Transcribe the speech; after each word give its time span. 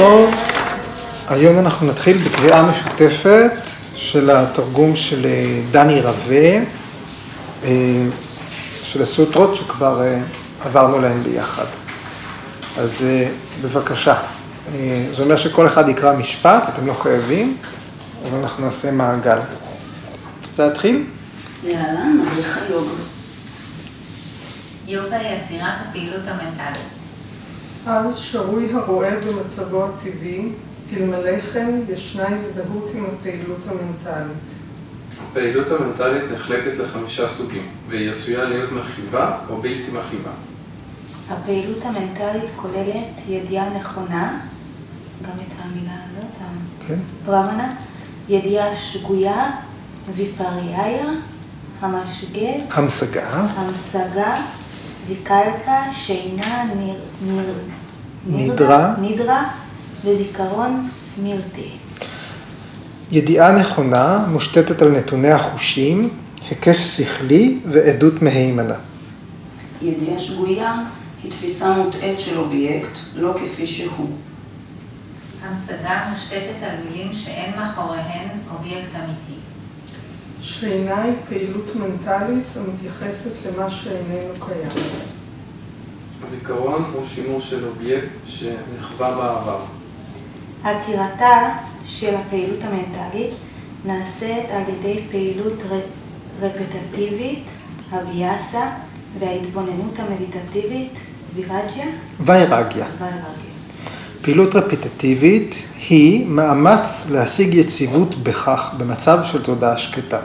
טוב, 0.00 0.34
היום 1.28 1.58
אנחנו 1.58 1.86
נתחיל 1.86 2.16
בקריאה 2.16 2.62
משותפת 2.62 3.52
של 3.94 4.30
התרגום 4.30 4.96
של 4.96 5.26
דני 5.70 6.00
רווה, 6.00 6.58
של 8.82 9.02
הסוטרות 9.02 9.56
שכבר 9.56 10.02
עברנו 10.64 11.00
להן 11.00 11.22
ביחד. 11.22 11.64
אז 12.78 13.06
בבקשה, 13.62 14.14
זה 15.12 15.22
אומר 15.22 15.36
שכל 15.36 15.66
אחד 15.66 15.88
יקרא 15.88 16.16
משפט, 16.16 16.68
אתם 16.68 16.86
לא 16.86 16.94
חייבים, 16.94 17.56
אבל 18.28 18.38
אנחנו 18.38 18.66
נעשה 18.66 18.90
מעגל. 18.90 19.38
רוצה 20.48 20.66
להתחיל? 20.66 21.04
להלן 21.66 22.20
מדריך 22.20 22.58
היוגה. 22.68 22.90
יוגה 24.86 25.16
היא 25.16 25.36
יצירת 25.36 25.74
הפעילות 25.88 26.22
המנטלית. 26.26 26.99
אז 27.86 28.16
שרוי 28.16 28.72
הרועה 28.72 29.10
במצבו 29.10 29.84
הטבעי, 29.84 30.52
אלמלא 30.96 31.40
כן 31.52 31.80
ישנה 31.88 32.34
הזדהות 32.34 32.90
עם 32.94 33.04
הפעילות 33.12 33.60
המנטלית. 33.68 34.36
הפעילות 35.30 35.66
המנטלית 35.68 36.22
נחלקת 36.34 36.76
לחמישה 36.78 37.26
סוגים, 37.26 37.66
והיא 37.88 38.10
עשויה 38.10 38.44
להיות 38.44 38.72
מכאיבה 38.72 39.38
או 39.48 39.56
בלתי 39.56 39.90
מכאיבה. 39.92 40.30
הפעילות 41.30 41.84
המנטלית 41.84 42.50
כוללת 42.56 43.06
ידיעה 43.28 43.78
נכונה, 43.78 44.40
גם 45.22 45.38
את 45.46 45.52
המילה 45.64 45.92
הזאת, 46.10 46.48
כן. 46.88 46.98
הפרמנה, 47.22 47.74
ידיעה 48.28 48.76
שגויה, 48.76 49.50
ויפריאיה, 50.16 51.06
המשגה, 51.80 52.50
המשגה, 52.70 53.30
המשגה, 53.30 54.36
ויקלפה, 55.08 55.82
שינה, 55.92 56.64
נדרה. 58.26 58.94
נדרה, 59.00 59.48
וזיכרון 60.04 60.88
סמריטי. 60.92 61.70
ידיעה 63.12 63.52
נכונה 63.52 64.24
מושתתת 64.28 64.82
על 64.82 64.88
נתוני 64.88 65.32
החושים, 65.32 66.08
היקש 66.50 66.76
שכלי 66.76 67.58
ועדות 67.66 68.22
מהימנה. 68.22 68.74
ידיעה 69.82 70.18
שגויה 70.18 70.74
היא 71.22 71.30
תפיסה 71.30 71.76
מוטעית 71.76 72.20
של 72.20 72.38
אובייקט, 72.38 72.98
לא 73.16 73.34
כפי 73.44 73.66
שהוא. 73.66 74.10
המשגה 75.42 76.08
מושתתת 76.12 76.62
על 76.62 76.76
מילים 76.84 77.14
שאין 77.14 77.52
מאחוריהן 77.56 78.28
אובייקט 78.54 78.94
אמיתי. 78.94 79.40
שינה 80.54 81.02
היא 81.02 81.12
פעילות 81.28 81.70
מנטלית 81.76 82.44
המתייחסת 82.56 83.30
למה 83.46 83.70
שאיננו 83.70 84.34
קיים. 84.46 84.84
הזיכרון 86.22 86.84
הוא 86.94 87.04
שימוש 87.06 87.50
של 87.50 87.66
אובייקט 87.66 88.06
שנחווה 88.26 89.10
בעבר. 89.10 89.58
עצירתה 90.64 91.48
של 91.84 92.14
הפעילות 92.14 92.58
המנטלית 92.62 93.30
נעשית 93.84 94.44
על 94.52 94.62
ידי 94.68 95.00
פעילות 95.10 95.52
ר- 95.70 95.80
רפטטיבית, 96.46 97.44
הביאסה, 97.92 98.70
וההתבוננות 99.18 99.94
המדיטטיבית, 99.98 100.92
ויראג'יה. 101.34 101.86
ויירגיה. 102.20 102.86
פעילות 104.22 104.54
רפטטיבית 104.54 105.54
היא 105.88 106.26
מאמץ 106.26 107.06
להשיג 107.10 107.54
יציבות 107.54 108.22
בכך 108.22 108.74
במצב 108.78 109.18
של 109.24 109.42
תודעה 109.42 109.78
שקטה. 109.78 110.18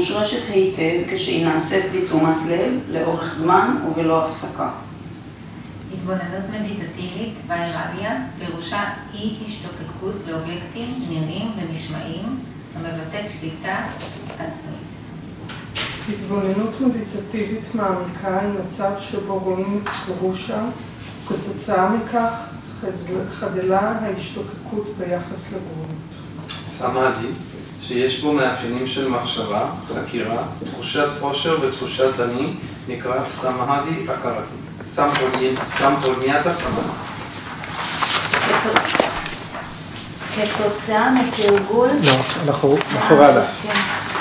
מושרשת 0.00 0.42
היטב 0.48 1.14
כשהיא 1.14 1.46
נעשית 1.46 1.84
בתשומת 1.94 2.36
לב, 2.48 2.72
לאורך 2.90 3.34
זמן 3.34 3.76
ובלא 3.88 4.24
הפסקה. 4.24 4.70
התבוננות 5.94 6.44
מדיטטיבית, 6.50 7.34
ויירליה, 7.48 8.16
פירושה 8.38 8.82
אי 9.14 9.36
השתוקקות 9.48 10.14
לאובייקטים 10.26 10.94
נראים 11.10 11.50
ונשמעים, 11.56 12.38
המבטאת 12.76 13.30
שליטה 13.40 13.76
עצמית. 14.38 14.90
התבוננות 16.08 16.74
מדיטטיבית 16.80 17.74
מעמיקה 17.74 18.40
היא 18.40 18.50
מצב 18.66 18.90
שבו 19.00 19.38
רואים 19.38 19.80
את 19.82 19.88
פירושה, 19.88 20.62
וכתוצאה 21.24 21.90
מכך 21.90 22.32
חד- 22.80 23.30
חדלה 23.30 23.80
ההשתוקקות 23.80 24.94
ביחס 24.98 25.46
לגבולות. 25.46 25.90
סמאדי, 26.66 27.26
שיש 27.90 28.20
בו 28.20 28.32
מאפיינים 28.32 28.86
של 28.86 29.08
מחשבה, 29.08 29.64
חקירה, 29.94 30.42
תחושת 30.64 31.08
עושר 31.20 31.58
ותחושת 31.62 32.20
אני, 32.20 32.52
נקרא 32.88 33.28
סמאדי 33.28 34.06
הכרתי. 34.08 34.54
סמפוניאטה 35.66 36.52
סמאדי. 36.52 36.88
כת- 38.32 39.00
כתוצאה 40.36 41.10
מתרגול... 41.10 41.90
לא, 42.02 42.12
אנחנו 42.48 42.76
מאחורי 42.94 43.24
הדף. 43.24 43.46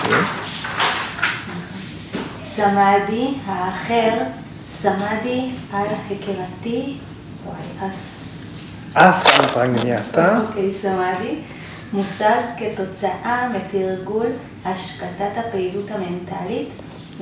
כן. 0.03 0.21
סמאדי 2.55 3.27
האחר, 3.47 4.13
סמאדי 4.81 5.49
על 5.73 5.87
היכרתי, 6.09 6.97
וואי, 7.45 7.89
אס... 7.91 8.15
אסם 8.93 9.29
פרגניאטה, 9.53 10.39
אוקיי, 10.47 10.71
סמאדי, 10.81 11.35
מושג 11.93 12.41
כתוצאה 12.57 13.49
מתרגול 13.49 14.25
השקטת 14.65 15.31
הפעילות 15.37 15.85
המנטלית, 15.91 16.69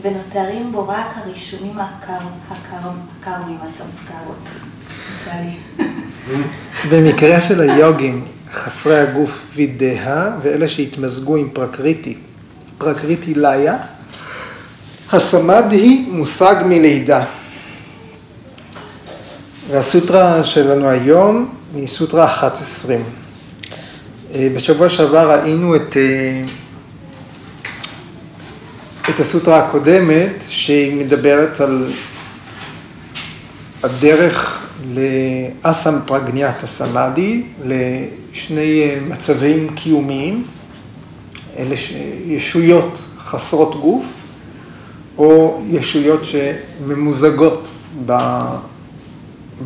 ונותרים 0.01 0.71
בו 0.71 0.87
רק 0.87 1.07
הרישומים 1.15 1.79
הקר- 1.79 2.13
הקר- 2.51 2.89
הקרמים, 3.21 3.57
הסמסקרות. 3.61 4.49
במקרה 6.91 7.41
של 7.41 7.61
היוגים 7.69 8.25
חסרי 8.53 8.99
הגוף 8.99 9.51
וידאה 9.55 10.29
ואלה 10.41 10.67
שהתמזגו 10.67 11.35
עם 11.35 11.49
פרקריטי, 11.53 12.17
פרקריטי 12.77 13.33
ליה, 13.35 13.77
הסמד 15.11 15.63
היא 15.71 16.11
מושג 16.11 16.55
מלידה. 16.65 17.25
והסוטרה 19.69 20.43
שלנו 20.43 20.89
היום 20.89 21.49
היא 21.75 21.87
סוטרה 21.87 22.25
11. 22.25 22.95
אה, 24.37 24.49
בשבוע 24.55 24.89
שעבר 24.89 25.39
ראינו 25.39 25.75
את, 25.75 25.97
אה, 25.97 26.43
את 29.09 29.19
הסוטרה 29.19 29.67
הקודמת 29.67 30.43
שהיא 30.49 30.95
מדברת 30.95 31.61
על 31.61 31.91
הדרך 33.83 34.67
לאסם 34.93 35.99
פרגניאטה 36.05 36.67
סמאדי, 36.67 37.43
לשני 37.65 38.81
אה, 38.81 38.99
מצבים 39.09 39.69
קיומיים, 39.75 40.43
אלה 41.57 41.75
ישויות 42.25 43.01
חסרות 43.17 43.81
גוף, 43.81 44.05
או 45.17 45.61
ישויות 45.69 46.21
שממוזגות 46.25 47.67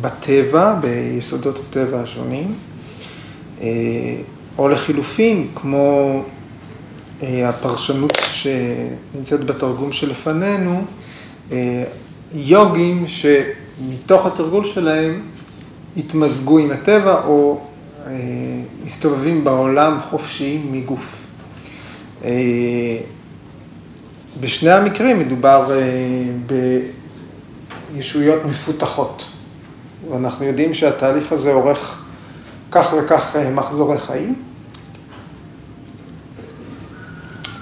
בטבע, 0.00 0.74
ביסודות 0.80 1.60
הטבע 1.60 2.00
השונים, 2.00 2.54
או 4.58 4.68
לחילופין, 4.68 5.48
כמו 5.54 6.20
אה, 7.22 7.48
הפרשנות 7.48 8.18
שנמצאת 8.32 9.44
בתרגום 9.44 9.92
שלפנינו, 9.92 10.84
אה, 11.52 11.84
יוגים 12.34 13.04
שמתוך 13.08 14.26
התרגול 14.26 14.64
שלהם 14.64 15.22
התמזגו 15.96 16.58
עם 16.58 16.70
הטבע 16.70 17.24
או 17.26 17.60
אה, 18.06 18.12
מסתובבים 18.84 19.44
בעולם 19.44 19.98
חופשיים 20.10 20.72
מגוף. 20.72 21.26
אה, 22.24 22.30
בשני 24.40 24.70
המקרים 24.70 25.18
מדובר 25.20 25.70
בישויות 27.94 28.44
מפותחות. 28.44 29.26
ואנחנו 30.10 30.44
יודעים 30.44 30.74
שהתהליך 30.74 31.32
הזה 31.32 31.52
אורך 31.52 32.01
כך 32.72 32.94
וכך 32.98 33.36
אה, 33.36 33.50
מחזורי 33.50 33.98
חיים. 33.98 34.34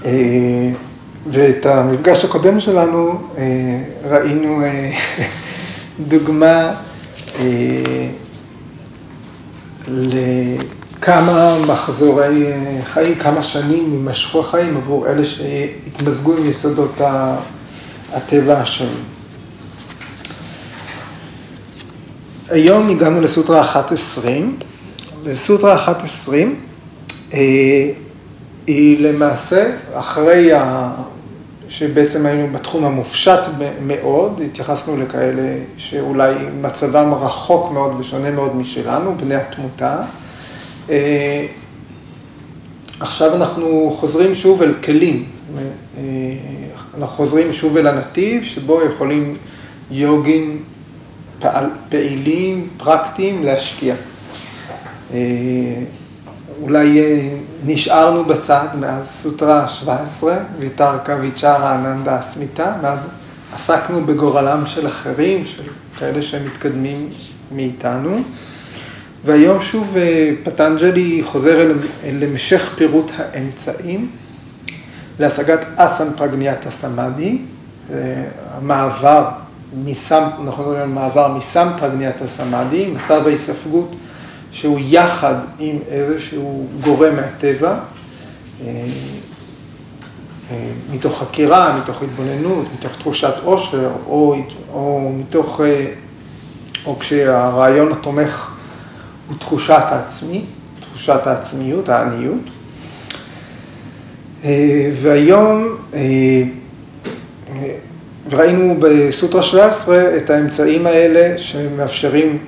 אה, 0.05 0.71
ואת 1.31 1.67
המפגש 1.67 2.25
הקודם 2.25 2.61
שלנו 2.61 3.29
אה, 3.39 3.83
ראינו 4.11 4.63
דוגמה 6.09 6.73
לכמה 9.89 11.57
מחזורי 11.67 12.47
חיים, 12.85 13.15
כמה 13.15 13.43
שנים 13.43 13.93
יימשכו 13.93 14.41
החיים 14.41 14.77
עבור 14.77 15.09
אלה 15.09 15.25
שהתמזגו 15.25 16.37
עם 16.37 16.51
יסודות 16.51 17.01
הטבע 18.13 18.61
השונים. 18.61 19.05
היום 22.51 22.91
הגענו 22.91 23.21
לסוטרה 23.21 23.61
11, 23.61 24.33
וסוטרה 25.23 25.75
11 25.75 26.39
אה, 27.35 27.91
היא 28.67 29.07
למעשה 29.07 29.71
אחרי 29.95 30.51
שבעצם 31.69 32.27
היינו 32.27 32.49
בתחום 32.53 32.85
המופשט 32.85 33.41
מאוד, 33.87 34.41
התייחסנו 34.47 34.97
לכאלה 34.97 35.57
שאולי 35.77 36.35
מצבם 36.61 37.15
רחוק 37.15 37.73
מאוד 37.73 38.01
ושונה 38.01 38.31
מאוד 38.31 38.57
משלנו, 38.57 39.15
בני 39.17 39.35
התמותה. 39.35 39.97
עכשיו 43.01 43.37
אנחנו 43.37 43.97
חוזרים 44.01 44.35
שוב 44.35 44.63
אל 44.63 44.75
כלים, 44.85 45.25
אנחנו 46.99 47.17
חוזרים 47.17 47.53
שוב 47.53 47.77
אל 47.77 47.87
הנתיב 47.87 48.45
שבו 48.45 48.81
יכולים 48.85 49.35
יוגים 49.91 50.63
פעילים, 51.89 52.69
פרקטיים, 52.77 53.45
להשקיע. 53.45 53.95
אולי 56.63 57.01
נשארנו 57.67 58.25
בצד 58.25 58.67
מאז 58.81 59.07
סוטרה 59.07 59.69
17, 59.69 60.37
ויתרקה 60.59 61.17
ויצ'רה 61.21 61.75
אננדה 61.75 62.21
אסמיתה, 62.21 62.73
מאז 62.83 63.11
עסקנו 63.55 64.05
בגורלם 64.05 64.63
של 64.67 64.89
אחרים, 64.89 65.47
של 65.47 65.63
כאלה 65.99 66.23
שהם 66.23 66.47
מתקדמים 66.47 67.09
מאיתנו. 67.55 68.19
והיום 69.25 69.61
שוב 69.61 69.97
פטנג'לי 70.43 71.21
חוזר 71.25 71.73
אל 72.05 72.23
המשך 72.23 72.75
פירוט 72.77 73.11
האמצעים 73.19 74.11
להשגת 75.19 75.65
אסן 75.77 76.13
פרגניאטה 76.17 76.71
סמאדי, 76.71 77.39
המעבר 78.55 79.29
מסם, 79.85 80.23
אנחנו 80.45 80.63
מדברים 80.63 80.83
על 80.83 80.89
מעבר 80.89 81.29
מסם 81.29 81.69
פרגניאטה 81.79 82.29
סמאדי, 82.29 82.87
מצב 82.87 83.27
ההיספגות 83.27 83.91
שהוא 84.53 84.79
יחד 84.83 85.35
עם 85.59 85.79
איזשהו 85.89 86.67
גורם 86.81 87.17
מהטבע, 87.17 87.79
מתוך 90.93 91.19
חקירה, 91.19 91.81
מתוך 91.83 92.03
התבוננות, 92.03 92.67
מתוך 92.75 92.93
תחושת 92.99 93.35
עושר, 93.45 93.91
או, 94.07 94.37
או 94.73 95.13
מתוך, 95.19 95.61
או 96.87 96.99
כשהרעיון 96.99 97.93
התומך 97.93 98.57
הוא 99.29 99.39
תחושת 99.39 99.83
העצמי, 99.89 100.45
תחושת 100.81 101.27
העצמיות, 101.27 101.89
העניות. 101.89 102.43
והיום 105.03 105.77
ראינו 108.33 108.77
בסוטרה 108.81 109.43
17 109.43 110.17
את 110.17 110.31
האמצעים 110.31 110.87
האלה 110.87 111.39
שמאפשרים 111.39 112.39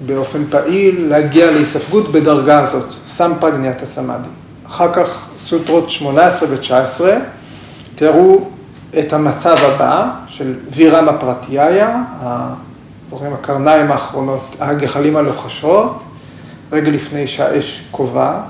באופן 0.00 0.44
פעיל 0.50 1.08
להגיע 1.08 1.50
להיספגות 1.50 2.12
בדרגה 2.12 2.60
הזאת, 2.60 2.94
סמפרגניאטה 3.08 3.86
סמאדי. 3.86 4.28
אחר 4.66 4.92
כך 4.92 5.28
סוטרות 5.38 5.90
18 5.90 6.48
ו-19 6.48 7.04
תראו 7.94 8.48
את 8.98 9.12
המצב 9.12 9.56
הבא 9.60 10.10
של 10.28 10.54
וירמה 10.70 11.18
פרטיהיה, 11.18 12.02
הקרניים 13.12 13.92
האחרונות, 13.92 14.56
הגחלים 14.60 15.16
הלוחשות, 15.16 16.02
רגע 16.72 16.90
לפני 16.90 17.26
שהאש 17.26 17.84
קובעה 17.90 18.42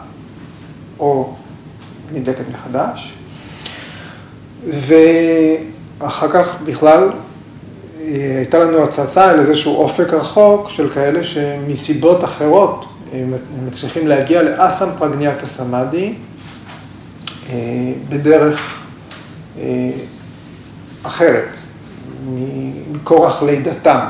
או 0.98 1.34
נדלקת 2.12 2.44
מחדש. 2.52 3.14
ואחר 6.00 6.28
כך 6.28 6.56
בכלל 6.64 7.10
הייתה 8.36 8.58
לנו 8.58 8.82
הצצה 8.82 9.30
על 9.30 9.40
איזשהו 9.40 9.76
אופק 9.76 10.12
רחוק 10.12 10.68
של 10.68 10.90
כאלה 10.90 11.24
שמסיבות 11.24 12.24
אחרות 12.24 12.84
מצליחים 13.66 14.08
להגיע 14.08 14.42
לאסם 14.42 14.88
פרגניאטה 14.98 15.46
סמאדי 15.46 16.14
בדרך 18.08 18.82
אחרת, 21.02 21.56
מכורח 22.92 23.42
לידתם. 23.42 24.00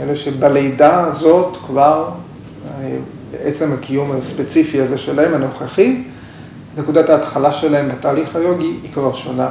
אלה 0.00 0.16
שבלידה 0.16 1.00
הזאת 1.00 1.56
כבר, 1.66 2.08
בעצם 3.30 3.72
הקיום 3.72 4.12
הספציפי 4.12 4.80
הזה 4.80 4.98
שלהם, 4.98 5.34
הנוכחי, 5.34 6.02
נקודת 6.78 7.10
ההתחלה 7.10 7.52
שלהם 7.52 7.88
בתהליך 7.88 8.36
היוגי 8.36 8.74
היא 8.82 8.92
כבר 8.94 9.14
שונה 9.14 9.48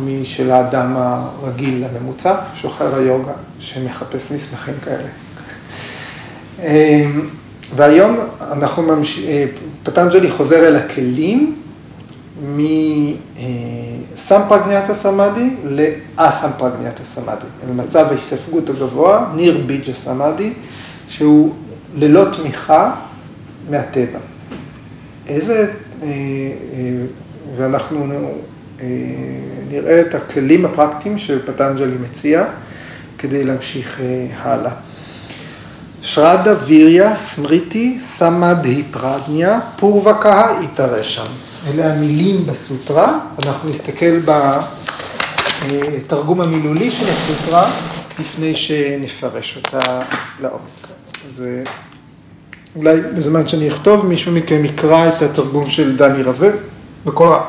משל 0.00 0.50
האדם 0.50 0.96
הרגיל 0.96 1.84
הממוצע, 1.84 2.34
שוחר 2.54 2.96
היוגה, 2.96 3.32
שמחפש 3.60 4.32
מסמכים 4.32 4.74
כאלה. 4.84 5.08
והיום 7.76 8.18
אנחנו 8.52 8.82
ממשיכים, 8.82 9.48
פטנג'לי 9.82 10.30
חוזר 10.30 10.68
אל 10.68 10.76
הכלים 10.76 11.56
מסמפרגניאטה 14.16 14.94
סמאדי 14.94 15.50
לאסמפרגניאטה 15.64 17.04
סמאדי, 17.04 17.46
במצב 17.68 18.06
ההיספגות 18.08 18.70
הגבוה, 18.70 19.26
ניר 19.34 19.60
ביג'ה 19.66 19.94
סמאדי, 19.94 20.52
שהוא 21.08 21.54
ללא 21.96 22.24
תמיכה 22.36 22.94
מהטבע. 23.70 24.18
איזה, 25.26 25.72
ואנחנו 27.56 28.06
נראה 29.70 30.00
את 30.00 30.14
הכלים 30.14 30.64
הפרקטיים 30.64 31.18
שפטנג'לי 31.18 31.96
מציע 32.10 32.44
כדי 33.18 33.44
להמשיך 33.44 34.00
הלאה. 34.42 34.72
שרדה 36.02 36.54
ויריה 36.66 37.16
סמריטי 37.16 37.98
סמאדי 38.02 38.82
פרדניה 38.90 39.60
פורבקה 39.76 40.58
איתרשם. 40.60 41.24
אלה 41.68 41.92
המילים 41.92 42.46
בסוטרה, 42.46 43.18
אנחנו 43.44 43.70
נסתכל 43.70 44.18
בתרגום 45.66 46.40
המילולי 46.40 46.90
של 46.90 47.06
הסוטרה 47.08 47.70
לפני 48.18 48.54
שנפרש 48.54 49.56
אותה 49.56 50.00
לעומק. 50.42 50.88
אז 51.28 51.44
אולי 52.76 53.00
בזמן 53.16 53.48
שאני 53.48 53.68
אכתוב, 53.68 54.06
מישהו 54.06 54.32
מכם 54.32 54.64
יקרא 54.64 55.08
את 55.08 55.22
התרגום 55.22 55.70
של 55.70 55.96
דני 55.96 56.22
רווה 56.22 56.48
רע. 57.06 57.44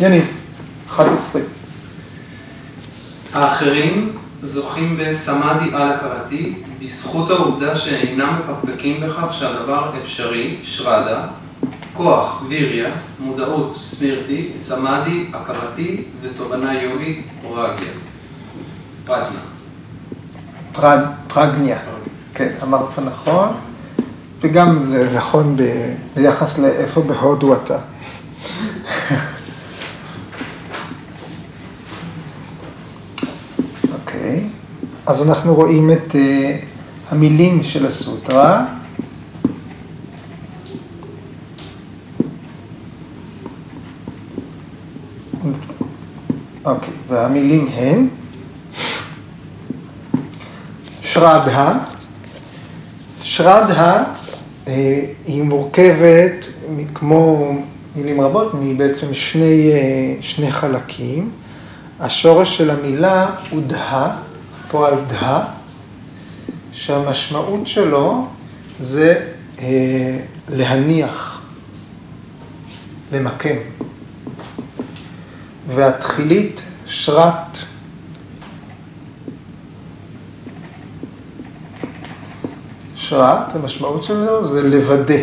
יניב, 0.00 0.24
11. 0.88 1.42
האחרים 3.32 4.12
זוכים 4.42 4.96
בסמאדי 5.00 5.74
על-הכרתי 5.74 6.54
בזכות 6.82 7.30
העובדה 7.30 7.76
שאינם 7.76 8.38
מפקפקים 8.38 9.00
בכך 9.00 9.32
שהדבר 9.32 9.90
אפשרי, 10.02 10.58
שרדה, 10.62 11.26
כוח, 11.92 12.42
ויריה, 12.48 12.90
מודעות, 13.20 13.76
סמירתי, 13.76 14.50
סמאדי, 14.54 15.26
הכרתי 15.32 16.04
ותובנה 16.22 16.82
יוגית, 16.82 17.26
פרגיה. 17.42 17.92
פרגנה. 19.04 19.40
פרג, 20.72 21.00
פרגניה, 21.28 21.78
כן, 22.34 22.52
אמרת 22.62 22.98
נכון, 22.98 23.48
וגם 24.40 24.84
זה 24.84 25.10
נכון 25.14 25.56
ב, 25.56 25.62
ביחס 26.14 26.58
לאיפה 26.58 27.00
בהודו 27.00 27.54
אתה. 27.54 27.78
אוקיי, 33.92 34.48
אז 35.06 35.28
אנחנו 35.28 35.54
רואים 35.54 35.90
את 35.90 36.12
uh, 36.12 36.16
המילים 37.10 37.62
של 37.62 37.86
הסוטרה. 37.86 38.64
אוקיי, 46.64 46.94
והמילים 47.08 47.68
הן 47.74 48.06
שרדה, 51.02 51.78
שרדה 53.22 54.04
היא 55.26 55.42
מורכבת, 55.42 56.46
כמו 56.94 57.52
מילים 57.96 58.20
רבות, 58.20 58.54
מבעצם 58.54 59.14
שני, 59.14 59.70
שני 60.20 60.52
חלקים. 60.52 61.30
השורש 62.00 62.58
של 62.58 62.70
המילה 62.70 63.30
הוא 63.50 63.62
פועל 64.76 64.94
דה, 65.06 65.44
שהמשמעות 66.72 67.66
שלו 67.66 68.26
זה 68.80 69.32
להניח, 70.48 71.42
למקם. 73.12 73.56
והתחילית 75.74 76.60
שרת. 76.86 77.58
שרת, 82.96 83.54
המשמעות 83.54 84.04
שלו 84.04 84.48
זה 84.48 84.62
לוודא, 84.62 85.22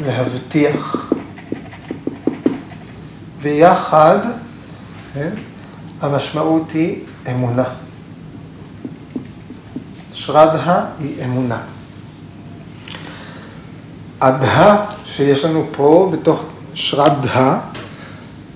להבטיח. 0.00 1.12
ויחד, 3.40 4.18
כן, 5.14 5.30
המשמעות 6.00 6.70
היא 6.70 7.04
אמונה. 7.30 7.64
שרדה 10.12 10.84
היא 11.00 11.24
אמונה. 11.24 11.58
הדהה 14.20 14.86
שיש 15.04 15.44
לנו 15.44 15.66
פה 15.72 16.10
בתוך 16.12 16.42
שרדה, 16.74 17.58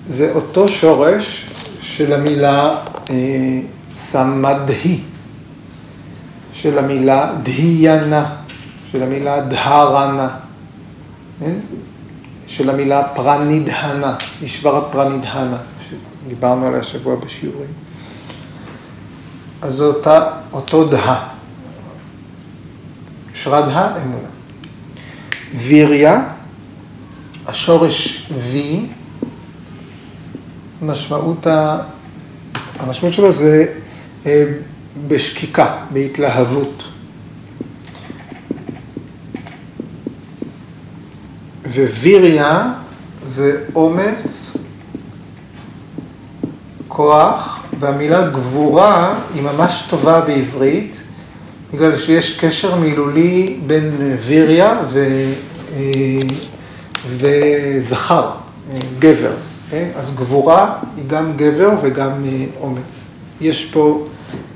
זה 0.09 0.31
אותו 0.35 0.67
שורש 0.67 1.49
של 1.81 2.13
המילה 2.13 2.77
אה, 3.09 3.15
סמדהי, 3.97 4.99
של 6.53 6.79
המילה 6.79 7.33
דהיינה, 7.43 8.35
של 8.91 9.03
המילה 9.03 9.41
דהרנה, 9.41 10.29
כן? 11.39 11.55
של 12.47 12.69
המילה 12.69 13.07
פרנידהנה, 13.15 14.15
אישברת 14.41 14.83
פרנידהנה, 14.91 15.57
שדיברנו 15.89 16.67
עליה 16.67 16.79
השבוע 16.79 17.15
בשיעורים. 17.15 17.90
אז 19.61 19.75
זה 19.75 19.83
אותה, 19.83 20.29
אותו 20.53 20.87
דהה. 20.87 21.27
שרדה 23.33 23.95
אמונה. 23.97 24.27
ויריה, 25.53 26.23
השורש 27.47 28.29
וי, 28.51 28.85
משמעות, 30.81 31.47
ה... 31.47 31.81
המשמעות 32.79 33.13
שלו 33.13 33.33
זה 33.33 33.65
אה, 34.25 34.45
בשקיקה, 35.07 35.77
בהתלהבות. 35.93 36.83
וויריה 41.73 42.73
זה 43.25 43.63
אומץ, 43.75 44.57
כוח, 46.87 47.60
והמילה 47.81 48.29
גבורה 48.29 49.19
היא 49.33 49.43
ממש 49.43 49.85
טובה 49.89 50.21
בעברית, 50.21 50.97
בגלל 51.73 51.97
שיש 51.97 52.39
קשר 52.39 52.75
מילולי 52.75 53.57
בין 53.67 54.17
ויריה 54.25 54.79
ו... 54.89 55.05
אה, 55.75 56.19
וזכר, 57.17 58.29
גבר. 58.99 59.31
כן? 59.69 59.87
אז 59.95 60.15
גבורה 60.15 60.79
היא 60.95 61.03
גם 61.07 61.33
גבר 61.37 61.69
וגם 61.81 62.11
אה, 62.25 62.45
אומץ. 62.61 63.07
יש 63.41 63.65
פה 63.65 64.07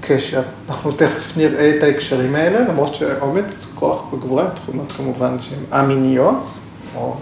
קשר. 0.02 0.42
אנחנו 0.70 0.92
תכף 0.92 1.38
נראה 1.38 1.76
את 1.78 1.84
ההקשרים 1.84 2.36
האלה, 2.36 2.60
למרות 2.70 2.96
שאומץ, 2.96 3.66
כוח 3.76 4.14
וגבורה, 4.14 4.48
תכונות 4.56 4.92
כמובן 4.92 5.38
שהן 5.42 5.60
א-מיניות, 5.72 6.44
או 6.96 7.16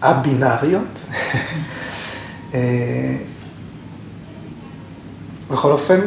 א-בינאריות. 0.00 0.98
בכל 5.50 5.72
אופן, 5.72 6.00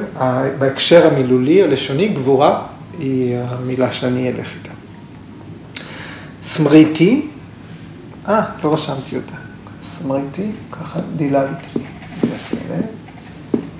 בהקשר 0.59 1.07
המילולי, 1.07 1.63
הלשוני, 1.63 2.07
גבורה 2.07 2.61
היא 2.99 3.37
המילה 3.37 3.91
שאני 3.91 4.29
אלך 4.29 4.47
איתה. 4.57 4.73
סמריטי, 6.43 7.27
אה, 8.27 8.41
לא 8.63 8.73
רשמתי 8.73 9.15
אותה. 9.15 9.35
סמריטי, 9.83 10.51
ככה 10.71 10.99
דילגתי. 11.15 11.79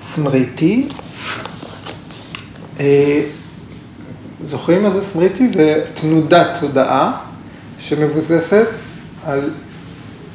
סמריטי. 0.00 0.88
אה, 2.80 3.22
זוכרים 4.44 4.82
מה 4.82 4.90
זה 4.90 5.02
סמריטי? 5.02 5.48
זה 5.48 5.84
תנודת 5.94 6.56
תודעה 6.60 7.12
שמבוססת 7.78 8.66
על 9.26 9.50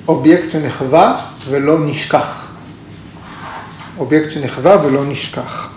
אובייקט 0.07 0.51
שנחווה 0.51 1.25
ולא 1.49 1.79
נשכח. 1.85 2.46
אובייקט 3.99 4.31
שנחווה 4.31 4.85
ולא 4.85 5.05
נשכח. 5.05 5.69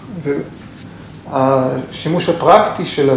והשימוש 1.30 2.28
הפרקטי 2.28 2.86
של. 2.86 3.10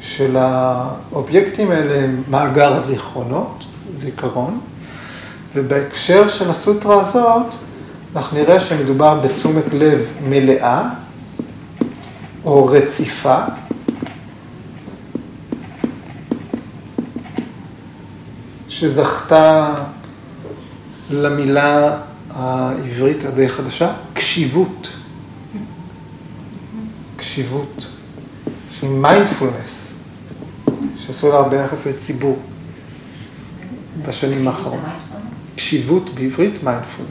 של 0.00 0.36
האובייקטים 0.36 1.70
האלה 1.70 2.06
מאגר 2.30 2.80
זיכרונות, 2.80 3.64
זיכרון, 4.00 4.60
ובהקשר 5.54 6.28
של 6.28 6.50
הסוטרה 6.50 7.00
הזאת, 7.00 7.46
אנחנו 8.16 8.38
נראה 8.38 8.60
שמדובר 8.60 9.20
בתשומת 9.20 9.64
לב 9.72 10.06
מלאה 10.28 10.88
או 12.44 12.66
רציפה. 12.66 13.38
שזכתה 18.68 19.74
למילה 21.10 21.96
העברית 22.36 23.24
הדי 23.24 23.48
חדשה, 23.48 23.92
קשיבות. 24.14 24.88
קשיבות, 27.16 27.86
של 28.80 28.86
מיינדפולנס, 28.86 29.94
שעשו 30.96 31.32
לה 31.32 31.36
הרבה 31.36 31.56
יחסי 31.56 31.86
ציבור 31.86 32.38
בשנים 34.08 34.48
האחרונות. 34.48 34.84
קשיבות 35.56 36.10
בעברית, 36.14 36.62
מיינדפולנס. 36.62 37.10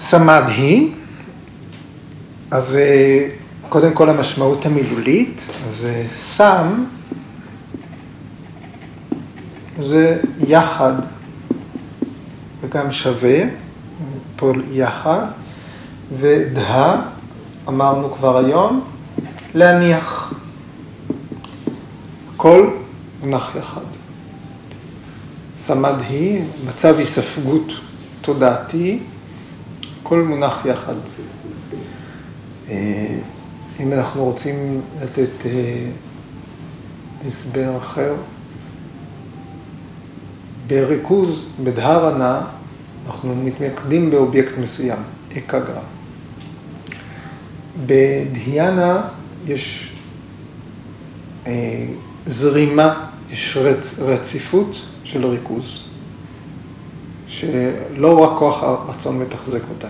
סמדהי, 0.00 0.92
אז 2.50 2.76
אה, 2.76 3.28
קודם 3.68 3.94
כל 3.94 4.10
המשמעות 4.10 4.66
המילולית, 4.66 5.42
אז 5.68 5.84
אה, 5.84 6.06
סם 6.14 6.84
זה 9.82 10.20
יחד 10.48 10.92
וגם 12.60 12.92
שווה, 12.92 13.38
פה 14.36 14.52
יחד, 14.70 15.26
ודה, 16.18 17.02
אמרנו 17.68 18.14
כבר 18.14 18.38
היום, 18.38 18.84
להניח. 19.54 20.34
הכל 22.34 22.70
מונח 23.22 23.50
יחד. 23.58 23.80
סמד 25.58 25.94
היא, 26.08 26.42
מצב 26.68 26.98
היספגות 26.98 27.72
תודעתי, 28.20 28.98
הכל 30.02 30.22
מונח 30.22 30.66
יחד. 30.66 30.94
אה, 32.70 33.18
אם 33.80 33.92
אנחנו 33.92 34.24
רוצים 34.24 34.80
לתת 35.02 35.46
אה, 35.46 35.86
הסבר 37.26 37.76
אחר, 37.76 38.14
בריכוז, 40.68 41.44
בדהרנה, 41.64 42.40
אנחנו 43.06 43.34
מתמקדים 43.36 44.10
באובייקט 44.10 44.58
מסוים, 44.58 44.98
אקגרה. 45.38 45.80
בדהיאנה 47.86 49.02
יש 49.46 49.92
אה, 51.46 51.86
זרימה, 52.26 53.06
יש 53.30 53.56
רצ, 53.56 53.98
רציפות 53.98 54.76
של 55.04 55.26
ריכוז, 55.26 55.88
שלא 57.28 58.18
רק 58.18 58.38
כוח 58.38 58.62
הרצון 58.62 59.18
מתחזק 59.18 59.62
אותה. 59.70 59.88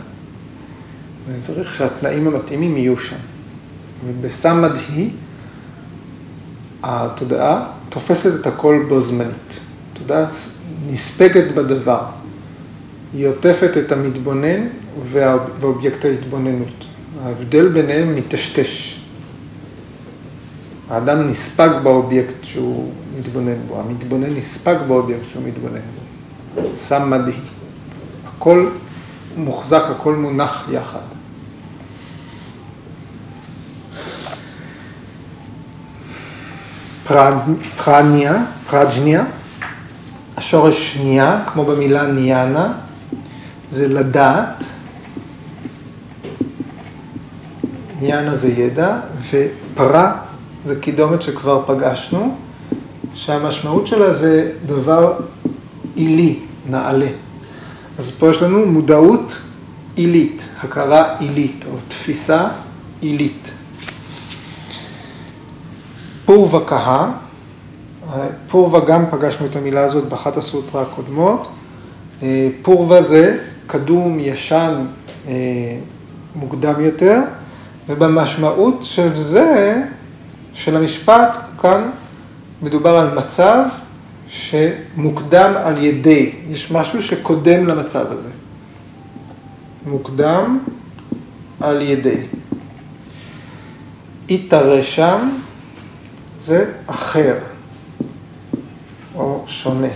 צריך 1.40 1.74
שהתנאים 1.74 2.26
המתאימים 2.26 2.76
יהיו 2.76 2.98
שם. 2.98 3.16
ובסמדהי, 4.06 5.10
התודעה 6.82 7.66
תופסת 7.88 8.40
את 8.40 8.46
הכל 8.46 8.84
בו 8.88 9.00
זמנית. 9.00 9.60
תודעה 9.98 10.26
נספגת 10.90 11.54
בדבר. 11.54 12.00
היא 13.14 13.26
עוטפת 13.26 13.70
את 13.76 13.92
המתבונן 13.92 14.66
ואובייקט 15.10 16.04
ההתבוננות. 16.04 16.84
ההבדל 17.24 17.68
ביניהם 17.68 18.16
מטשטש. 18.16 19.00
האדם 20.90 21.26
נספג 21.28 21.68
באובייקט 21.82 22.44
שהוא 22.44 22.92
מתבונן 23.18 23.56
בו, 23.68 23.80
המתבונן 23.80 24.36
נספג 24.36 24.76
באובייקט 24.88 25.24
שהוא 25.32 25.42
מתבונן 25.46 25.80
בו. 25.80 26.62
סמדהי. 26.78 27.40
הכל 28.28 28.68
מוחזק, 29.36 29.82
הכל 29.90 30.14
מונח 30.14 30.68
יחד. 30.72 31.00
פרניה, 37.84 38.44
פרג'ניה, 38.70 39.24
השורש 40.38 40.94
שנייה, 40.94 41.42
כמו 41.46 41.64
במילה 41.64 42.06
ניאנה, 42.06 42.72
זה 43.70 43.88
לדעת. 43.88 44.64
ניאנה 48.00 48.36
זה 48.36 48.48
ידע, 48.48 48.96
ופרה 49.30 50.16
זה 50.64 50.80
קידומת 50.80 51.22
שכבר 51.22 51.62
פגשנו, 51.66 52.36
שהמשמעות 53.14 53.86
שלה 53.86 54.12
זה 54.12 54.52
דבר 54.66 55.12
עילי, 55.94 56.38
נעלה. 56.70 57.10
אז 57.98 58.10
פה 58.10 58.30
יש 58.30 58.42
לנו 58.42 58.66
מודעות 58.66 59.40
עילית, 59.94 60.42
הכרה 60.62 61.18
עילית, 61.18 61.64
או 61.72 61.76
תפיסה 61.88 62.48
עילית. 63.00 63.48
פורווה 66.24 66.60
קהה, 66.66 67.12
פורווה 68.48 68.80
גם 68.80 69.04
פגשנו 69.10 69.46
את 69.46 69.56
המילה 69.56 69.84
הזאת 69.84 70.08
באחת 70.08 70.36
הסוטרה 70.36 70.82
הקודמות. 70.82 71.48
אה, 72.22 72.48
פורווה 72.62 73.02
זה 73.02 73.38
קדום, 73.66 74.18
ישן, 74.20 74.84
אה, 75.28 75.32
מוקדם 76.34 76.84
יותר, 76.84 77.20
ובמשמעות 77.88 78.78
של 78.82 79.22
זה 79.22 79.82
של 80.54 80.76
המשפט, 80.76 81.36
כאן 81.60 81.90
מדובר 82.62 82.96
על 82.96 83.14
מצב 83.14 83.62
שמוקדם 84.28 85.52
על 85.56 85.84
ידי, 85.84 86.32
יש 86.50 86.72
משהו 86.72 87.02
שקודם 87.02 87.66
למצב 87.66 88.06
הזה. 88.12 88.28
מוקדם 89.86 90.58
על 91.60 91.82
ידי. 91.82 92.20
יתרא 94.28 94.82
שם 94.82 95.30
זה 96.40 96.64
אחר 96.86 97.34
או 99.18 99.44
שונה. 99.46 99.86
Okay, 99.86 99.90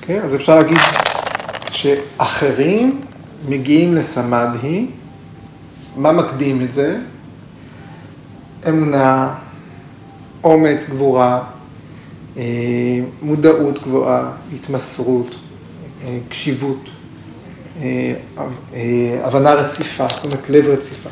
אוקיי? 0.00 0.20
אז 0.20 0.34
אפשר 0.34 0.56
להגיד 0.56 0.78
שאחרים 1.70 3.00
מגיעים 3.48 3.94
לסמדהי, 3.94 4.86
מה 5.96 6.12
מקדים 6.12 6.62
את 6.62 6.72
זה? 6.72 6.98
אמונה, 8.68 9.34
אומץ, 10.44 10.88
גבורה, 10.90 11.44
אה, 12.36 12.42
מודעות 13.22 13.82
גבוהה, 13.82 14.30
התמסרות, 14.54 15.36
אה, 16.04 16.18
קשיבות, 16.28 16.90
אה, 17.82 18.14
הבנה 19.22 19.54
רציפה, 19.54 20.06
זאת 20.08 20.24
אומרת 20.24 20.50
לב 20.50 20.66
רציפה. 20.66 21.10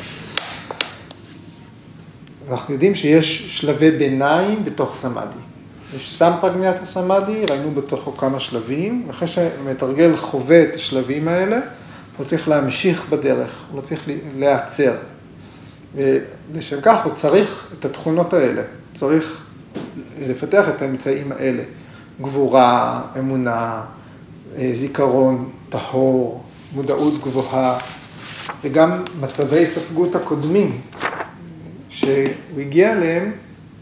אנחנו 2.50 2.74
יודעים 2.74 2.94
שיש 2.94 3.60
שלבי 3.60 3.90
ביניים 3.90 4.64
בתוך 4.64 4.94
סמאדי. 4.94 5.38
יש 5.96 6.12
סמפרגניית 6.12 6.76
הסמאדי, 6.82 7.44
ראינו 7.50 7.70
בתוכו 7.70 8.16
כמה 8.16 8.40
שלבים, 8.40 9.04
ואחרי 9.06 9.28
שמתרגל 9.28 10.16
חווה 10.16 10.62
את 10.62 10.74
השלבים 10.74 11.28
האלה, 11.28 11.60
הוא 12.16 12.26
צריך 12.26 12.48
להמשיך 12.48 13.08
בדרך, 13.10 13.64
הוא 13.70 13.76
לא 13.76 13.82
צריך 13.86 14.08
להיעצר. 14.38 14.92
ולשם 15.94 16.80
כך 16.82 17.04
הוא 17.04 17.12
צריך 17.14 17.72
את 17.78 17.84
התכונות 17.84 18.32
האלה, 18.32 18.62
צריך 18.94 19.44
לפתח 20.20 20.64
את 20.68 20.82
האמצעים 20.82 21.32
האלה, 21.32 21.62
גבורה, 22.20 23.02
אמונה, 23.18 23.82
אה, 24.58 24.72
זיכרון 24.74 25.50
טהור, 25.68 26.44
מודעות 26.74 27.14
גבוהה, 27.22 27.78
וגם 28.62 29.04
מצבי 29.20 29.66
ספגות 29.66 30.14
הקודמים 30.14 30.80
שהוא 31.94 32.60
הגיע 32.60 32.92
אליהם, 32.92 33.32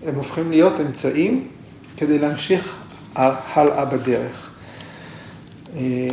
הם 0.06 0.14
הופכים 0.14 0.50
להיות 0.50 0.72
אמצעים 0.80 1.48
כדי 1.96 2.18
להמשיך 2.18 2.74
הלאה 3.16 3.84
בדרך. 3.84 4.50
אה, 5.76 6.08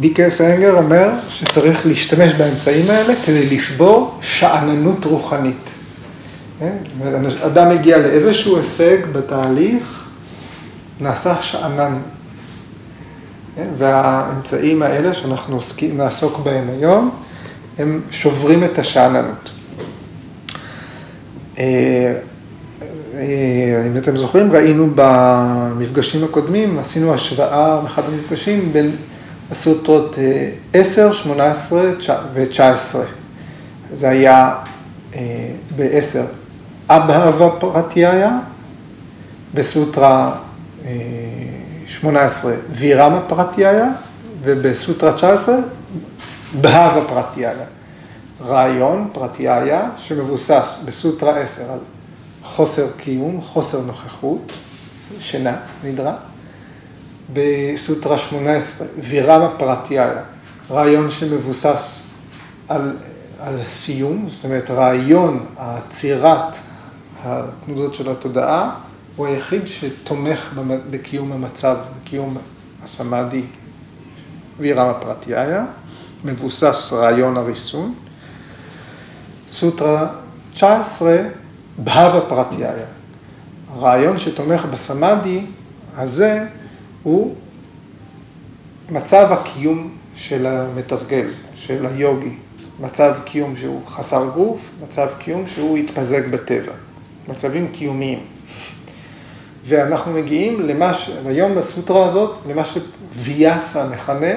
ביקרס 0.00 0.40
אנגר 0.40 0.76
אומר 0.76 1.10
שצריך 1.28 1.86
להשתמש 1.86 2.32
באמצעים 2.32 2.90
האלה 2.90 3.14
כדי 3.26 3.56
לשבור 3.56 4.18
שאננות 4.22 5.04
רוחנית. 5.04 5.70
כן? 6.58 6.76
אדם 7.46 7.74
מגיע 7.74 7.98
לאיזשהו 7.98 8.56
הישג 8.56 8.98
בתהליך, 9.12 10.08
נעשה 11.00 11.42
שאנן. 11.42 11.94
כן? 13.56 13.68
והאמצעים 13.78 14.82
האלה 14.82 15.14
שאנחנו 15.14 15.58
נעסוק 15.96 16.38
בהם 16.38 16.70
היום, 16.78 17.10
הם 17.78 18.00
שוברים 18.10 18.64
את 18.64 18.78
השאננות. 18.78 19.50
אה, 21.58 22.14
אה, 23.14 23.84
אם 23.86 23.96
אתם 23.96 24.16
זוכרים, 24.16 24.52
ראינו 24.52 24.88
במפגשים 24.94 26.24
הקודמים, 26.24 26.78
עשינו 26.78 27.14
השוואה 27.14 27.80
באחד 27.80 28.02
המפגשים 28.06 28.72
בין 28.72 28.90
הסוטרות 29.50 30.18
10, 30.72 31.12
18 31.12 31.82
ו-19. 32.34 32.96
זה 33.96 34.08
היה 34.08 34.54
אה, 35.14 35.20
ב-10 35.76 36.18
אבהבה 36.88 37.50
פרטיהיה, 37.58 38.38
בסוטרה 39.54 40.34
18 41.86 42.52
וירמה 42.70 43.20
פרטיהיה, 43.28 43.88
ובסוטרה 44.42 45.12
19 45.12 45.56
בהבה 46.60 47.00
פרטיהיה. 47.08 47.50
רעיון 48.44 49.08
פרטיהיה 49.12 49.90
שמבוסס 49.96 50.82
בסוטרה 50.86 51.38
10 51.38 51.72
על 51.72 51.78
חוסר 52.42 52.86
קיום, 52.96 53.40
חוסר 53.40 53.80
נוכחות, 53.80 54.52
שינה, 55.20 55.56
נדרה. 55.84 56.14
בסוטרה 57.32 58.18
18, 58.18 58.86
וירמה 58.98 59.48
פרטיהיה, 59.58 60.12
רעיון 60.70 61.10
שמבוסס 61.10 62.14
על, 62.68 62.96
על 63.38 63.60
סיום, 63.66 64.28
זאת 64.30 64.44
אומרת 64.44 64.70
רעיון 64.70 65.46
העצירת 65.58 66.56
התנודות 67.24 67.94
של 67.94 68.10
התודעה, 68.10 68.74
הוא 69.16 69.26
היחיד 69.26 69.62
שתומך 69.66 70.54
בקיום 70.90 71.32
המצב, 71.32 71.76
בקיום 72.00 72.36
הסמאדי 72.84 73.42
וירמה 74.58 74.94
פרטיהיה, 74.94 75.64
מבוסס 76.24 76.92
רעיון 76.92 77.36
הריסון. 77.36 77.94
סוטרה 79.52 80.08
19, 80.52 81.16
בהווה 81.78 82.20
פרטיהיה, 82.20 82.72
רעיון 83.78 84.18
שתומך 84.18 84.64
בסמאדי 84.64 85.40
הזה 85.96 86.44
הוא 87.02 87.34
מצב 88.90 89.28
הקיום 89.32 89.90
של 90.14 90.46
המתרגל, 90.46 91.28
של 91.54 91.86
היוגי, 91.86 92.32
מצב 92.80 93.14
קיום 93.24 93.56
שהוא 93.56 93.86
חסר 93.86 94.30
גוף, 94.34 94.60
מצב 94.82 95.08
קיום 95.18 95.46
שהוא 95.46 95.78
התפזק 95.78 96.26
בטבע, 96.30 96.72
מצבים 97.28 97.68
קיומיים. 97.72 98.20
ואנחנו 99.64 100.12
מגיעים 100.12 100.68
למה 100.68 100.94
ש... 100.94 101.10
היום 101.26 101.54
בסוטרה 101.54 102.06
הזאת, 102.06 102.36
למה 102.48 102.62
שוויאסה 102.64 103.88
מכנה 103.88 104.34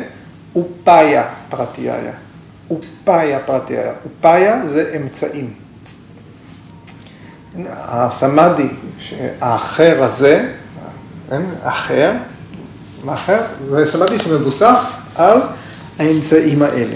אופאיה 0.55 1.27
פרטיהיה. 1.49 2.24
אופאיה 2.69 3.39
פרטיהיה. 3.39 3.91
אופאיה 4.05 4.67
זה 4.67 4.93
אמצעים. 4.95 5.53
הסמאדי, 7.69 8.67
האחר 9.41 10.03
הזה, 10.03 10.51
אחר, 11.63 12.11
מה 13.03 13.13
אחר? 13.13 13.41
זה 13.69 13.85
סמאדי 13.85 14.19
שמבוסס 14.19 14.85
על 15.15 15.41
האמצעים 15.99 16.61
האלה. 16.61 16.95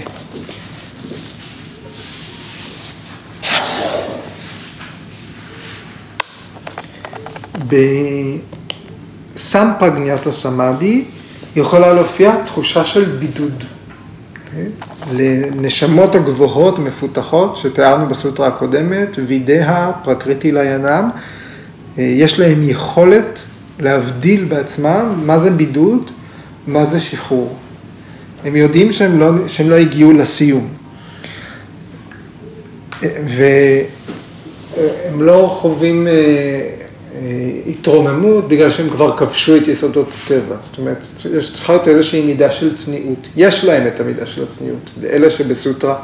בסמפגניית 9.36 10.28
הסמאדי 10.28 11.06
יכולה 11.56 11.94
להופיע 11.94 12.36
תחושה 12.46 12.86
של 12.86 13.06
בידוד. 13.06 13.64
לנשמות 15.14 16.16
הגבוהות, 16.16 16.80
מפותחות, 16.80 17.58
שתיארנו 17.58 18.06
בסוטרה 18.06 18.48
הקודמת, 18.48 19.10
וידאה 19.28 19.92
פרקריטי 20.04 20.52
לינם, 20.52 21.10
אה, 21.98 22.04
יש 22.04 22.40
להם 22.40 22.70
יכולת 22.70 23.40
להבדיל 23.80 24.46
בעצמם 24.46 25.14
מה 25.26 25.40
זה 25.40 25.50
בידוד, 25.50 26.12
מה 26.68 26.86
זה 26.86 27.00
שחרור. 27.00 27.58
הם 28.46 28.56
יודעים 28.56 28.94
שהם 28.94 29.20
לא, 29.20 29.32
שהם 29.48 29.70
לא 29.70 29.76
הגיעו 29.76 30.14
לסיום. 30.14 30.68
והם 33.02 35.22
לא 35.22 35.58
חווים 35.62 36.08
אה, 36.08 36.14
אה, 36.14 36.79
התרוממות 37.70 38.48
בגלל 38.48 38.70
שהם 38.70 38.90
כבר 38.90 39.18
כבשו 39.18 39.58
את 39.58 39.68
יסודות 39.68 40.10
הטבע. 40.24 40.56
זאת 40.64 40.78
אומרת, 40.78 41.06
יש 41.38 41.54
צריכה 41.54 41.74
להיות 41.74 41.88
איזושהי 41.88 42.26
מידה 42.26 42.52
של 42.52 42.76
צניעות. 42.76 43.28
יש 43.36 43.66
להם 43.66 43.88
את 43.88 44.00
המידה 44.00 44.26
של 44.26 44.44
הצניעות, 44.44 44.92
לאלה 45.02 45.30
שבסוטרה 45.30 45.96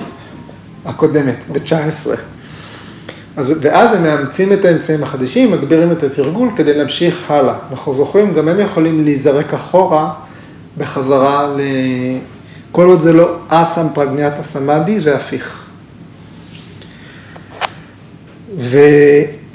הקודמת, 0.86 1.36
ב-19. 1.52 2.10
אז, 3.38 3.60
ואז 3.62 3.94
הם 3.94 4.04
מאמצים 4.04 4.54
את 4.54 4.66
האמצעים 4.66 5.04
החדשים, 5.04 5.52
מגבירים 5.52 5.92
את 5.92 6.04
התרגול 6.04 6.50
כדי 6.56 6.74
להמשיך 6.74 7.32
הלאה. 7.32 7.56
אנחנו 7.72 7.96
זוכרים, 7.96 8.34
גם 8.34 8.48
הם 8.48 8.60
יכולים 8.60 9.04
להיזרק 9.04 9.54
אחורה 9.54 10.14
בחזרה 10.78 11.56
ל... 11.58 11.62
כל 12.72 12.86
עוד 12.86 13.02
זה 13.02 13.14
לא 13.14 13.36
אסם 13.48 13.88
פרגניית 13.94 14.34
הסמאדי, 14.40 15.00
זה 15.00 15.16
הפיך. 15.16 15.66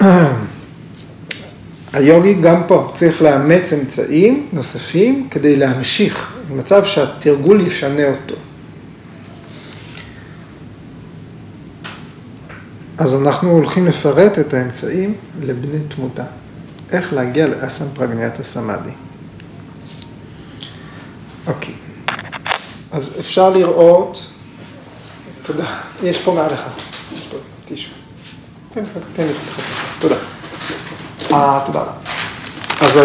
והיוגי 1.91 2.33
גם 2.33 2.61
פה 2.67 2.91
צריך 2.95 3.21
לאמץ 3.21 3.73
אמצעים 3.73 4.47
נוספים 4.53 5.27
כדי 5.31 5.55
להמשיך 5.55 6.37
במצב 6.49 6.85
שהתרגול 6.85 7.67
ישנה 7.67 8.07
אותו. 8.07 8.35
אז 12.97 13.13
אנחנו 13.15 13.51
הולכים 13.51 13.87
לפרט 13.87 14.39
את 14.39 14.53
האמצעים 14.53 15.13
לבני 15.41 15.79
תמותה. 15.95 16.23
איך 16.91 17.13
להגיע 17.13 17.47
לאסם 17.47 17.85
פרגניית 17.93 18.39
הסמאדי. 18.39 18.89
אוקיי, 21.47 21.73
אז 22.91 23.09
אפשר 23.19 23.49
לראות, 23.49 24.27
תודה, 25.43 25.79
יש 26.03 26.21
פה 26.21 26.33
מעל 26.33 26.53
אחד, 26.53 26.71
יש 27.13 27.27
פה 27.27 27.37
טישו. 27.67 27.89
תן 28.73 28.83
לי, 29.17 29.33
תודה. 29.99 30.15
אה, 31.33 31.59
תודה 31.65 31.79
רבה. 31.79 31.91
אז 32.81 32.99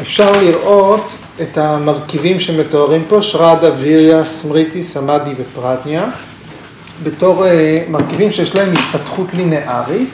אפשר 0.00 0.32
לראות 0.42 1.12
את 1.42 1.58
המרכיבים 1.58 2.40
שמתוארים 2.40 3.04
פה, 3.08 3.22
שרדה, 3.22 3.70
ויריה, 3.78 4.24
סמריטי, 4.24 4.82
סמאדי 4.82 5.30
ופרטניה, 5.38 6.06
בתור 7.02 7.44
מרכיבים 7.88 8.32
שיש 8.32 8.54
להם 8.54 8.72
התפתחות 8.72 9.26
לינארית, 9.34 10.08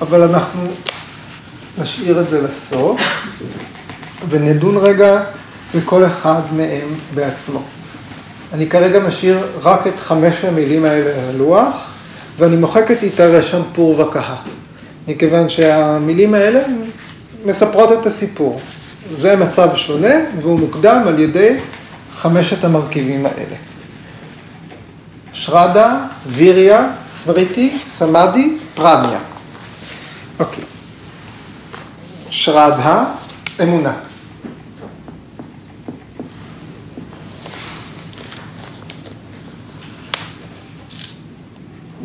אבל 0.00 0.22
אנחנו 0.22 0.60
נשאיר 1.78 2.20
את 2.20 2.28
זה 2.28 2.42
לסוף, 2.42 3.00
ונדון 4.28 4.76
רגע 4.76 5.20
בכל 5.74 6.06
אחד 6.06 6.40
מהם 6.56 6.88
בעצמו. 7.14 7.62
אני 8.52 8.68
כרגע 8.68 9.00
משאיר 9.00 9.38
רק 9.62 9.86
את 9.86 10.00
חמש 10.00 10.44
המילים 10.44 10.84
האלה 10.84 11.10
על 11.10 11.34
הלוח, 11.34 11.90
ואני 12.38 12.56
מוחק 12.56 12.90
את 12.90 13.02
איתרא 13.02 13.42
שמפור 13.42 14.00
וקהה, 14.00 14.36
מכיוון 15.08 15.48
שהמילים 15.48 16.34
האלה 16.34 16.60
מספרות 17.44 17.92
את 17.92 18.06
הסיפור. 18.06 18.60
זה 19.14 19.36
מצב 19.36 19.76
שונה, 19.76 20.14
והוא 20.42 20.60
מוקדם 20.60 21.02
על 21.06 21.18
ידי 21.18 21.56
חמשת 22.16 22.64
המרכיבים 22.64 23.26
האלה. 23.26 23.56
שרדה, 25.32 26.06
ויריה, 26.26 26.88
סמריטי, 27.08 27.78
סמאדי, 27.88 28.56
פרדיה. 28.74 29.18
אוקיי. 30.40 30.64
שרדה, 32.30 33.04
אמונה. 33.62 33.92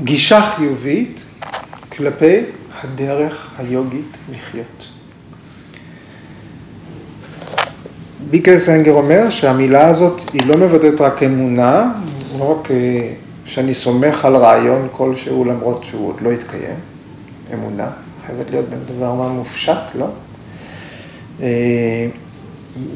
גישה 0.04 0.42
חיובית 0.42 1.22
כלפי 1.98 2.42
הדרך 2.84 3.48
היוגית 3.58 4.18
לחיות. 4.32 4.88
ביקר 8.30 8.60
סנגר 8.60 8.92
אומר 8.92 9.30
שהמילה 9.30 9.88
הזאת 9.88 10.22
היא 10.34 10.46
לא 10.46 10.58
מבטאת 10.58 11.02
רק 11.02 11.24
אמונה, 11.24 11.92
לא 12.40 12.60
רק 12.60 12.68
שאני 13.46 13.74
סומך 13.74 14.26
על 14.26 14.36
רעיון 14.36 14.88
כלשהו 14.92 15.46
למרות 15.46 15.84
שהוא 15.84 16.08
עוד 16.08 16.22
לא 16.22 16.32
התקיים, 16.32 16.76
אמונה, 17.54 17.88
חייבת 18.26 18.52
להיות 18.52 18.70
בין 18.70 18.80
דבר 18.96 19.14
מה 19.14 19.30
מופשט, 19.30 19.96
לא? 19.96 20.08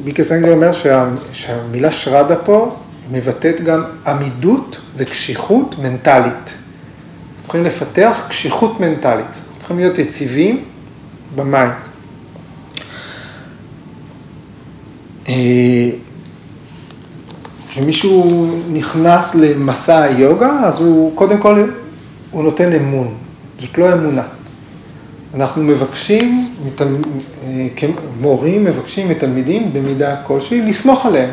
ביקר 0.04 0.24
סנגר 0.24 0.52
אומר 0.52 0.72
שה, 0.72 1.06
שהמילה 1.32 1.92
שרדה 1.92 2.36
פה 2.36 2.76
מבטאת 3.12 3.60
גם 3.60 3.82
עמידות 4.06 4.78
וקשיחות 4.96 5.78
מנטלית. 5.78 6.54
צריכים 7.42 7.64
לפתח 7.64 8.26
קשיחות 8.28 8.80
מנטלית, 8.80 9.26
צריכים 9.64 9.78
להיות 9.78 9.98
יציבים 9.98 10.64
ב 11.34 11.40
mind. 11.40 11.72
כשמישהו 17.68 18.46
נכנס 18.72 19.34
למסע 19.34 20.02
היוגה, 20.02 20.50
אז 20.64 20.80
הוא, 20.80 21.16
קודם 21.16 21.38
כל, 21.38 21.64
הוא 22.30 22.42
נותן 22.44 22.72
אמון. 22.72 23.14
זאת 23.60 23.78
לא 23.78 23.92
אמונה. 23.92 24.22
אנחנו 25.34 25.62
מבקשים, 25.62 26.54
כמורים 27.76 28.64
מבקשים 28.64 29.08
מתלמידים 29.08 29.72
במידה 29.72 30.16
כלשהי 30.22 30.62
לסמוך 30.62 31.06
עליהם. 31.06 31.30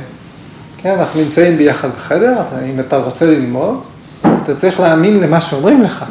כן, 0.78 1.00
אנחנו 1.00 1.22
נמצאים 1.22 1.58
ביחד 1.58 1.90
בחדר, 1.98 2.42
אם 2.74 2.80
אתה 2.80 2.98
רוצה 2.98 3.26
ללמוד, 3.26 3.82
אתה 4.44 4.56
צריך 4.56 4.80
להאמין 4.80 5.20
למה 5.20 5.42
שאומרים 5.42 5.82
לך. 5.84 6.06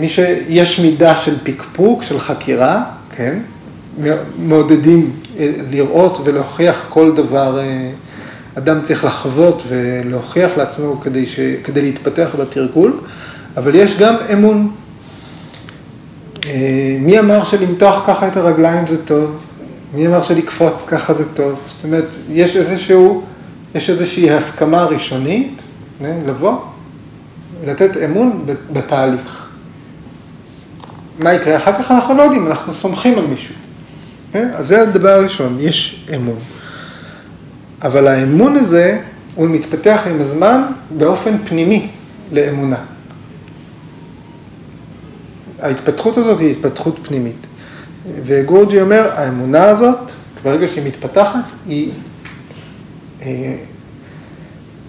מי 0.00 0.08
שיש 0.08 0.80
מידה 0.80 1.16
של 1.16 1.34
פקפוק, 1.42 2.02
של 2.02 2.20
חקירה, 2.20 2.84
כן, 3.16 3.38
מעודדים 4.38 5.10
לראות 5.70 6.18
ולהוכיח 6.24 6.86
כל 6.88 7.16
דבר, 7.16 7.60
אדם 8.58 8.82
צריך 8.82 9.04
לחוות 9.04 9.62
ולהוכיח 9.68 10.50
לעצמו 10.56 11.00
כדי, 11.00 11.26
ש... 11.26 11.40
כדי 11.64 11.82
להתפתח 11.82 12.36
בתרגול, 12.40 13.00
אבל 13.56 13.74
יש 13.74 13.98
גם 13.98 14.14
אמון. 14.32 14.70
מי 17.00 17.18
אמר 17.18 17.44
שלמתוח 17.44 18.04
ככה 18.06 18.28
את 18.28 18.36
הרגליים 18.36 18.86
זה 18.86 19.04
טוב? 19.04 19.38
מי 19.94 20.06
אמר 20.06 20.22
שלקפוץ 20.22 20.86
ככה 20.86 21.14
זה 21.14 21.34
טוב? 21.34 21.60
זאת 21.68 21.84
אומרת, 21.84 22.08
יש 22.32 22.56
איזשהו, 22.56 23.22
יש 23.74 23.90
איזושהי 23.90 24.30
הסכמה 24.30 24.84
ראשונית, 24.84 25.62
לבוא, 26.26 26.56
לתת 27.66 27.96
אמון 28.04 28.46
בתהליך. 28.72 29.43
מה 31.18 31.34
יקרה? 31.34 31.56
אחר 31.56 31.72
כך 31.72 31.90
אנחנו 31.90 32.14
לא 32.14 32.22
יודעים, 32.22 32.46
אנחנו 32.46 32.74
סומכים 32.74 33.18
על 33.18 33.26
מישהו. 33.26 33.54
אז 34.34 34.68
זה 34.68 34.82
הדבר 34.82 35.08
הראשון, 35.08 35.56
יש 35.60 36.06
אמון. 36.14 36.38
אבל 37.82 38.06
האמון 38.06 38.56
הזה, 38.56 39.00
הוא 39.34 39.48
מתפתח 39.48 40.02
עם 40.10 40.20
הזמן 40.20 40.62
באופן 40.98 41.38
פנימי 41.38 41.88
לאמונה. 42.32 42.76
ההתפתחות 45.62 46.16
הזאת 46.16 46.40
היא 46.40 46.50
התפתחות 46.50 46.98
פנימית. 47.02 47.46
וגורג'י 48.24 48.80
אומר, 48.80 49.10
האמונה 49.16 49.64
הזאת, 49.64 50.12
ברגע 50.42 50.66
שהיא 50.66 50.86
מתפתחת, 50.86 51.44
היא 51.66 51.90
אה, 53.22 53.54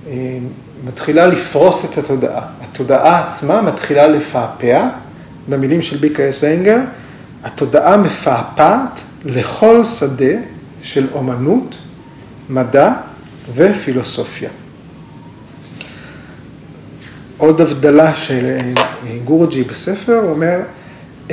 אה, 0.07 0.37
מתחילה 0.87 1.27
לפרוס 1.27 1.85
את 1.85 1.97
התודעה. 1.97 2.41
התודעה 2.61 3.27
עצמה 3.27 3.61
מתחילה 3.61 4.07
לפעפע, 4.07 4.87
במילים 5.49 5.81
של 5.81 5.97
ביקה 5.97 6.29
אסנגר, 6.29 6.79
התודעה 7.43 7.97
מפעפעת 7.97 8.99
לכל 9.25 9.85
שדה 9.85 10.33
של 10.83 11.07
אומנות, 11.13 11.75
מדע 12.49 12.93
ופילוסופיה. 13.55 14.49
עוד 17.37 17.61
הבדלה 17.61 18.15
של 18.15 18.57
גורוג'י 19.23 19.63
בספר 19.63 20.21
אומר, 20.29 20.59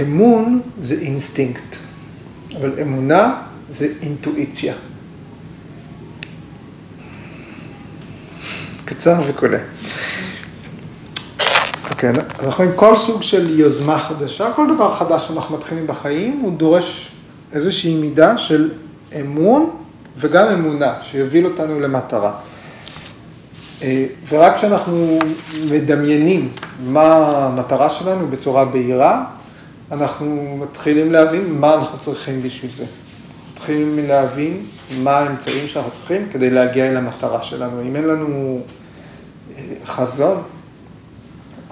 אמון 0.01 0.61
זה 0.83 0.95
אינסטינקט, 1.01 1.77
אבל 2.61 2.73
אמונה 2.83 3.35
זה 3.71 3.89
אינטואיציה. 4.03 4.75
קצר 8.85 9.21
וקולע. 9.27 9.59
אוקיי, 12.05 12.21
אנחנו 12.41 12.65
רואים 12.65 12.77
כל 12.77 12.97
סוג 12.97 13.23
של 13.23 13.61
יוזמה 13.61 13.99
חדשה, 13.99 14.53
כל 14.53 14.75
דבר 14.75 14.95
חדש 14.95 15.29
שאנחנו 15.29 15.57
מתחילים 15.57 15.87
בחיים, 15.87 16.41
הוא 16.43 16.53
דורש 16.53 17.13
איזושהי 17.53 17.95
מידה 17.95 18.39
של 18.39 18.71
אמון 19.21 19.71
וגם 20.17 20.49
אמונה, 20.49 20.95
שיוביל 21.03 21.47
אותנו 21.47 21.81
למטרה. 21.81 22.33
ורק 24.29 24.57
כשאנחנו 24.57 25.19
מדמיינים 25.71 26.49
מה 26.85 27.05
המטרה 27.17 27.91
שלנו 27.91 28.29
בצורה 28.29 28.65
בהירה, 28.65 29.25
אנחנו 29.93 30.59
מתחילים 30.61 31.13
להבין 31.13 31.61
מה 31.61 31.75
אנחנו 31.75 31.99
צריכים 31.99 32.43
בשביל 32.43 32.71
זה. 32.71 32.85
מתחילים 33.55 33.99
להבין 34.09 34.67
מה 34.99 35.19
האמצעים 35.19 35.69
שאנחנו 35.69 35.91
צריכים 35.93 36.29
כדי 36.33 36.51
להגיע 36.51 36.87
אל 36.87 36.97
המטרה 36.97 37.43
שלנו. 37.43 37.81
אם 37.83 37.97
אין 37.97 38.05
לנו 38.05 38.61
חזון, 39.85 40.43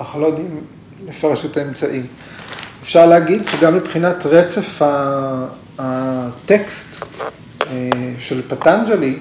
אנחנו 0.01 0.21
לא 0.21 0.27
יודעים 0.27 0.61
לפרש 1.09 1.45
את 1.45 1.57
האמצעים. 1.57 2.03
אפשר 2.83 3.07
להגיד 3.07 3.43
שגם 3.49 3.77
מבחינת 3.77 4.27
רצף 4.27 4.83
הטקסט 5.79 7.05
של 8.19 8.43
פטנג'לי, 8.49 9.17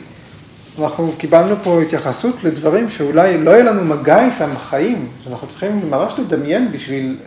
אנחנו 0.80 1.12
קיבלנו 1.18 1.56
פה 1.64 1.82
התייחסות 1.82 2.36
לדברים 2.44 2.90
שאולי 2.90 3.38
לא 3.38 3.52
יהיה 3.52 3.64
לנו 3.64 3.96
מגע 3.96 4.26
איתם 4.26 4.50
בחיים, 4.56 5.08
שאנחנו 5.24 5.48
צריכים 5.48 5.82
ממש 5.90 6.14
לדמיין 6.20 6.72
בשביל 6.72 7.18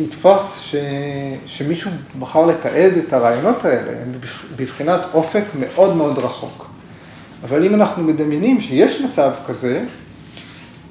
לתפוס 0.00 0.60
ש... 0.60 0.74
שמישהו 1.46 1.90
בחר 2.18 2.46
לתעד 2.46 2.92
את 3.06 3.12
הרעיונות 3.12 3.64
האלה, 3.64 3.90
הם 4.02 4.12
בבחינת 4.56 5.00
אופק 5.14 5.44
מאוד 5.58 5.96
מאוד 5.96 6.18
רחוק. 6.18 6.66
אבל 7.44 7.66
אם 7.66 7.74
אנחנו 7.74 8.02
מדמיינים 8.02 8.60
שיש 8.60 9.00
מצב 9.00 9.30
כזה, 9.46 9.84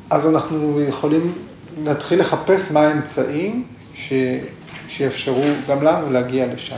אז 0.09 0.27
אנחנו 0.27 0.81
יכולים 0.81 1.33
להתחיל 1.83 2.19
לחפש 2.19 2.71
מה 2.71 2.79
האמצעים 2.79 3.63
ש... 3.95 4.13
שיאפשרו 4.87 5.43
גם 5.69 5.83
לנו 5.83 6.13
להגיע 6.13 6.45
לשם. 6.53 6.75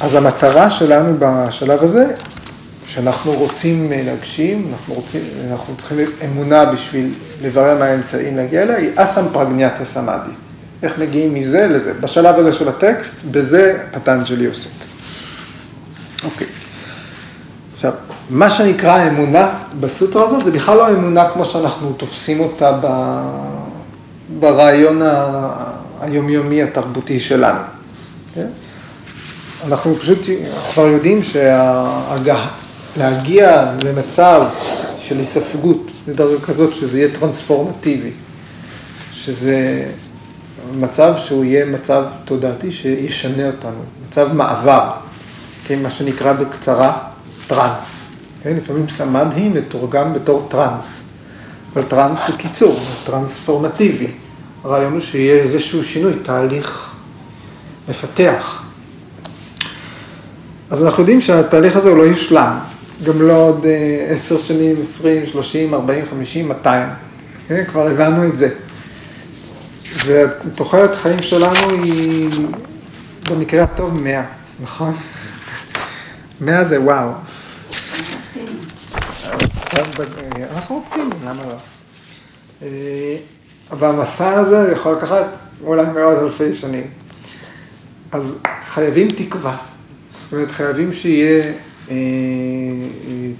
אז 0.00 0.14
המטרה 0.14 0.70
שלנו 0.70 1.16
בשלב 1.18 1.84
הזה, 1.84 2.14
שאנחנו 2.86 3.32
רוצים 3.32 3.92
להגשים, 3.92 4.68
אנחנו, 4.72 4.94
רוצים, 4.94 5.22
אנחנו 5.50 5.76
צריכים 5.76 5.98
אמונה 6.24 6.64
בשביל 6.64 7.14
לברר 7.42 7.78
מה 7.78 7.84
האמצעים 7.84 8.36
להגיע 8.36 8.62
אליה, 8.62 8.76
היא 8.76 8.90
אסם 8.96 9.24
פרגניאטה 9.32 9.84
סמאדי. 9.84 10.30
איך 10.82 10.98
מגיעים 10.98 11.34
מזה 11.34 11.66
לזה. 11.66 11.94
בשלב 11.94 12.34
הזה 12.34 12.52
של 12.52 12.68
הטקסט, 12.68 13.24
בזה 13.30 13.84
פטנג'לי 13.92 14.46
עוסק. 14.46 14.87
אוקיי. 16.24 16.46
עכשיו, 17.74 17.92
מה 18.30 18.50
שנקרא 18.50 19.08
אמונה 19.08 19.50
בסוטרה 19.80 20.24
הזאת, 20.24 20.44
זה 20.44 20.50
בכלל 20.50 20.76
לא 20.76 20.88
אמונה 20.88 21.30
כמו 21.30 21.44
שאנחנו 21.44 21.92
תופסים 21.92 22.40
אותה 22.40 22.78
ב... 22.82 22.86
ברעיון 24.40 25.02
ה... 25.02 25.48
היומיומי 26.00 26.62
התרבותי 26.62 27.20
שלנו. 27.20 27.60
כן? 28.34 28.46
אנחנו 29.66 29.96
פשוט 29.96 30.18
כבר 30.72 30.86
יודעים 30.86 31.20
שלהגיע 32.96 33.72
למצב 33.84 34.42
של 35.00 35.18
היספגות 35.18 35.86
לדרגה 36.08 36.40
כזאת 36.40 36.74
שזה 36.74 36.98
יהיה 36.98 37.08
טרנספורמטיבי, 37.20 38.10
שזה 39.12 39.88
מצב 40.74 41.14
שהוא 41.18 41.44
יהיה 41.44 41.66
מצב 41.66 42.04
תודעתי 42.24 42.70
שישנה 42.72 43.46
אותנו, 43.46 43.80
מצב 44.08 44.32
מעבר, 44.32 44.90
כן, 45.68 45.82
מה 45.82 45.90
שנקרא 45.90 46.32
בקצרה 46.32 46.98
טראנס. 47.46 48.08
כן, 48.42 48.56
לפעמים 48.56 48.88
סמדהי 48.88 49.48
מתורגם 49.48 50.14
בתור 50.14 50.46
טראנס, 50.50 51.02
אבל 51.72 51.82
טראנס 51.82 52.20
הוא 52.28 52.36
קיצור, 52.36 52.80
טרנספורמטיבי. 53.04 54.06
הרעיון 54.64 54.92
הוא 54.92 55.00
שיהיה 55.00 55.42
איזשהו 55.42 55.84
שינוי, 55.84 56.12
תהליך 56.22 56.94
מפתח. 57.88 58.62
אז 60.70 60.84
אנחנו 60.84 61.02
יודעים 61.02 61.20
שהתהליך 61.20 61.76
הזה 61.76 61.88
הוא 61.88 61.98
לא 61.98 62.02
יושלם, 62.02 62.58
גם 63.04 63.22
לא 63.22 63.32
עוד 63.32 63.66
עשר 64.08 64.38
שנים, 64.38 64.76
עשרים, 64.80 65.26
שלושים, 65.26 65.74
ארבעים, 65.74 66.04
חמישים, 66.10 66.48
מאתיים. 66.48 66.88
כן, 67.48 67.64
כבר 67.64 67.88
הבנו 67.88 68.28
את 68.28 68.38
זה. 68.38 68.48
ותוחלת 70.06 70.94
חיים 70.94 71.22
שלנו 71.22 71.70
היא 71.70 72.30
במקרה 73.30 73.62
הטוב 73.62 73.94
מאה, 73.94 74.24
נכון? 74.62 74.94
מאה 76.40 76.64
זה 76.64 76.80
וואו. 76.80 77.10
אנחנו 80.54 80.76
אופטימיים, 80.76 81.10
למה 81.26 81.42
לא? 81.46 82.68
אבל 83.70 83.88
המסע 83.88 84.30
הזה 84.30 84.72
יכול 84.72 84.96
לקחת 84.96 85.24
אולי 85.64 85.86
מאות 85.86 86.22
אלפי 86.22 86.54
שנים. 86.54 86.86
אז 88.12 88.34
חייבים 88.64 89.08
תקווה. 89.08 89.56
זאת 90.24 90.32
אומרת, 90.32 90.50
חייבים 90.50 90.92
שיהיה 90.92 91.52
אה, 91.90 91.96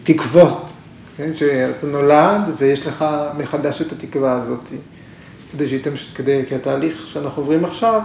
תקוות, 0.04 0.72
כן? 1.16 1.30
שאתה 1.34 1.87
נולד 1.87 2.40
ויש 2.58 2.87
לך 2.87 3.04
מחדש 3.38 3.82
את 3.82 3.92
התקווה 3.92 4.32
הזאת. 4.32 4.68
כדי 5.52 5.68
שייתם, 5.68 5.90
כדי, 6.14 6.42
כי 6.48 6.54
התהליך 6.54 7.06
שאנחנו 7.06 7.42
עוברים 7.42 7.64
עכשיו, 7.64 8.00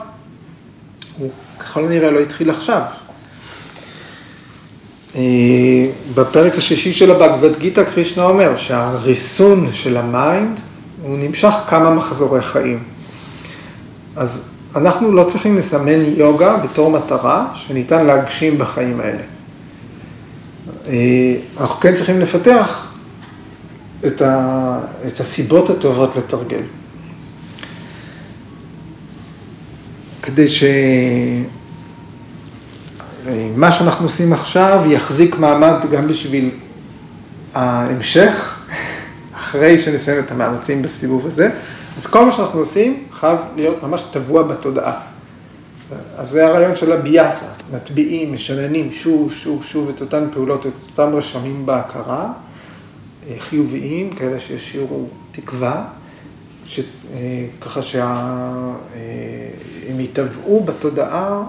הוא 1.18 1.32
ככל 1.60 1.86
הנראה 1.86 2.12
לא 2.12 2.20
התחיל 2.20 2.50
עכשיו. 2.50 2.82
בפרק 6.16 6.58
השישי 6.58 6.94
של 6.94 7.12
הבגבד 7.12 7.60
גיתא 7.60 7.84
קרישנה 7.84 8.24
אומר 8.24 8.58
שהריסון 8.58 9.70
של 9.72 9.98
ה 9.98 10.10
mind 10.10 10.60
הוא 11.02 11.18
נמשך 11.18 11.54
כמה 11.68 11.90
מחזורי 11.90 12.42
חיים. 12.42 12.84
אז 14.16 14.50
אנחנו 14.76 15.12
לא 15.12 15.24
צריכים 15.24 15.58
לסמן 15.58 16.02
יוגה 16.18 16.58
בתור 16.58 16.92
מטרה 16.92 17.48
שניתן 17.54 18.06
להגשים 18.06 18.58
בחיים 18.58 19.00
האלה. 19.00 19.24
אנחנו 21.60 21.76
כן 21.76 21.96
צריכים 21.96 22.20
לפתח 22.20 22.94
את, 24.06 24.22
ה, 24.22 24.80
את 25.08 25.20
הסיבות 25.20 25.70
הטובות 25.70 26.16
לתרגל. 26.16 26.62
כדי 30.22 30.46
שמה 33.24 33.72
שאנחנו 33.72 34.06
עושים 34.06 34.34
עכשיו 34.34 34.84
יחזיק 34.88 35.38
מעמד 35.40 35.76
גם 35.92 36.08
בשביל 36.08 36.50
ההמשך, 37.54 38.60
אחרי 39.36 39.80
שנסיים 39.80 40.20
את 40.20 40.32
המאמצים 40.32 40.82
בסיבוב 40.82 41.28
הזה. 41.28 41.50
אז 41.98 42.06
כל 42.06 42.26
מה 42.26 42.32
שאנחנו 42.32 42.60
עושים 42.60 43.04
חייב 43.12 43.38
להיות 43.56 43.84
ממש 43.84 44.04
טבוע 44.12 44.44
בתודעה. 44.44 45.00
אז 46.18 46.30
זה 46.30 46.48
הרעיון 46.48 46.76
של 46.76 46.92
הביאסה, 46.92 47.46
מטביעים, 47.74 48.34
משננים 48.34 48.92
שוב, 48.92 49.34
שוב, 49.34 49.64
שוב 49.64 49.90
את 49.90 50.02
אותן 50.02 50.28
פעולות, 50.32 50.66
את 50.66 50.72
אותם 50.90 51.16
רשמים 51.16 51.66
בהכרה, 51.66 52.32
חיוביים, 53.40 54.10
כאלה 54.10 54.40
שישאירו 54.40 55.08
תקווה, 55.32 55.86
ש... 56.66 56.80
ככה 57.62 57.84
שהם 57.84 58.10
יטבעו 60.00 60.64
בתודעה 60.64 61.44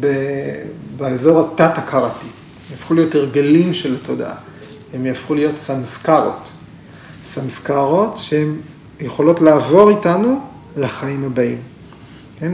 ב... 0.00 0.06
באזור 1.00 1.40
התת-הכרתי, 1.54 2.26
יהפכו 2.70 2.94
להיות 2.94 3.14
הרגלים 3.14 3.74
של 3.74 3.96
התודעה, 4.02 4.34
הם 4.94 5.06
יהפכו 5.06 5.34
להיות 5.34 5.58
סמסקרות, 5.58 6.48
סמסקרות 7.26 8.18
שהן 8.18 8.54
יכולות 9.00 9.40
לעבור 9.40 9.90
איתנו 9.90 10.40
לחיים 10.76 11.24
הבאים. 11.24 11.58
כן? 12.40 12.52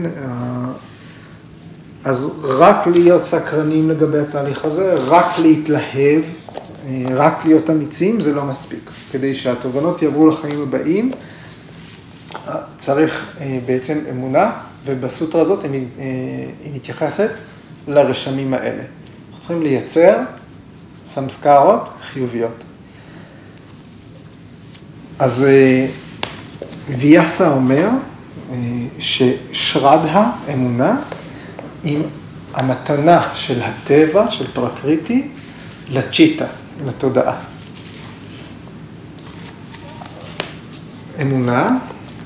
אז 2.03 2.31
רק 2.43 2.87
להיות 2.87 3.23
סקרנים 3.23 3.89
לגבי 3.89 4.19
התהליך 4.19 4.65
הזה, 4.65 4.93
רק 4.93 5.39
להתלהב, 5.39 6.21
רק 7.11 7.45
להיות 7.45 7.69
אמיצים, 7.69 8.21
זה 8.21 8.33
לא 8.33 8.43
מספיק. 8.43 8.91
כדי 9.11 9.33
שהתובנות 9.33 10.01
יעברו 10.01 10.27
לחיים 10.27 10.61
הבאים, 10.61 11.11
צריך 12.77 13.37
בעצם 13.65 13.99
אמונה, 14.11 14.51
ובסוטרה 14.85 15.41
הזאת 15.41 15.63
היא 15.63 16.73
מתייחסת 16.73 17.31
לרשמים 17.87 18.53
האלה. 18.53 18.83
אנחנו 19.27 19.39
צריכים 19.39 19.61
לייצר 19.61 20.17
סמסקרות 21.07 21.89
חיוביות. 22.11 22.65
אז 25.19 25.45
ויאסה 26.99 27.49
אומר 27.49 27.89
ששרדה, 28.99 30.31
אמונה, 30.53 31.01
עם 31.83 32.01
המתנה 32.53 33.21
של 33.35 33.61
הטבע, 33.61 34.31
של 34.31 34.47
פרקריטי, 34.53 35.27
לצ'יטה, 35.89 36.45
לתודעה. 36.85 37.35
אמונה 41.21 41.77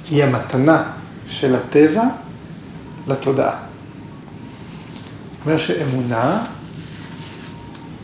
היא 0.09 0.23
המתנה 0.23 0.83
של 1.29 1.55
הטבע 1.55 2.03
לתודעה. 3.07 3.70
זאת 5.41 5.45
אומרת 5.45 5.59
שאמונה 5.59 6.45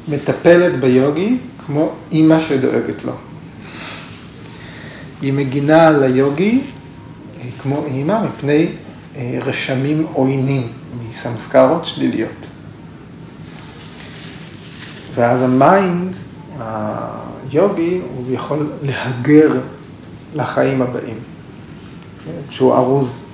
מטפלת 0.07 0.79
ביוגי 0.79 1.37
כמו 1.65 1.91
אימא 2.11 2.39
שדואגת 2.39 3.03
לו. 3.05 3.13
היא 5.21 5.33
מגינה 5.33 5.87
על 5.87 6.03
היוגי 6.03 6.61
כמו 7.61 7.85
אימא 7.85 8.25
מפני 8.25 8.67
רשמים 9.41 10.05
עוינים, 10.13 10.67
מסמסקרות 11.09 11.85
שליליות. 11.85 12.47
ואז 15.15 15.41
ה 15.41 15.54
mind, 15.54 16.17
היוגי, 16.59 18.01
הוא 18.15 18.25
יכול 18.31 18.71
להגר 18.83 19.51
לחיים 20.35 20.81
הבאים. 20.81 21.17
שהוא 22.49 22.75
ארוז 22.75 23.25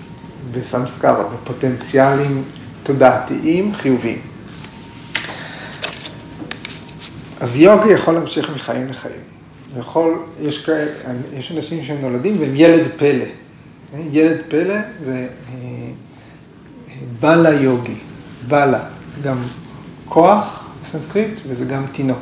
בסמסקרות, 0.51 1.27
בפוטנציאלים 1.33 2.43
תודעתיים 2.83 3.73
חיוביים. 3.75 4.19
אז 7.39 7.57
יוגי 7.59 7.89
יכול 7.89 8.13
להמשיך 8.13 8.49
מחיים 8.55 8.87
לחיים. 8.87 9.15
יכול, 9.79 10.19
יש, 10.41 10.69
יש 11.33 11.51
אנשים 11.51 11.83
שהם 11.83 11.97
נולדים 12.01 12.39
והם 12.39 12.51
ילד 12.55 12.87
פלא. 12.97 13.25
ילד 14.11 14.37
פלא 14.47 14.75
זה 15.03 15.27
בלה 17.19 17.49
יוגי, 17.49 17.95
בלה, 18.47 18.79
זה 19.09 19.29
גם 19.29 19.37
כוח 20.05 20.63
בסנסקריט 20.83 21.39
וזה 21.47 21.65
גם 21.65 21.85
תינוק. 21.91 22.19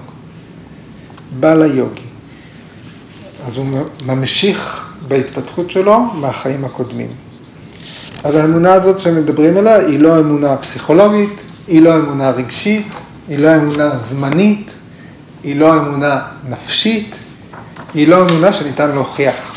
בלה 1.39 1.65
יוגי. 1.65 2.01
אז 3.45 3.57
הוא 3.57 3.65
ממשיך 4.05 4.91
בהתפתחות 5.07 5.71
שלו 5.71 5.99
מהחיים 5.99 6.65
הקודמים. 6.65 7.07
אז 8.23 8.35
האמונה 8.35 8.73
הזאת 8.73 8.99
שמדברים 8.99 9.57
עליה 9.57 9.75
היא 9.75 9.99
לא 9.99 10.19
אמונה 10.19 10.57
פסיכולוגית, 10.57 11.33
היא 11.67 11.81
לא 11.81 11.95
אמונה 11.95 12.29
רגשית, 12.29 12.87
היא 13.27 13.37
לא 13.39 13.55
אמונה 13.55 13.99
זמנית, 13.99 14.71
היא 15.43 15.55
לא 15.55 15.71
אמונה 15.71 16.21
נפשית, 16.49 17.15
היא 17.93 18.07
לא 18.07 18.21
אמונה 18.21 18.53
שניתן 18.53 18.91
להוכיח, 18.91 19.55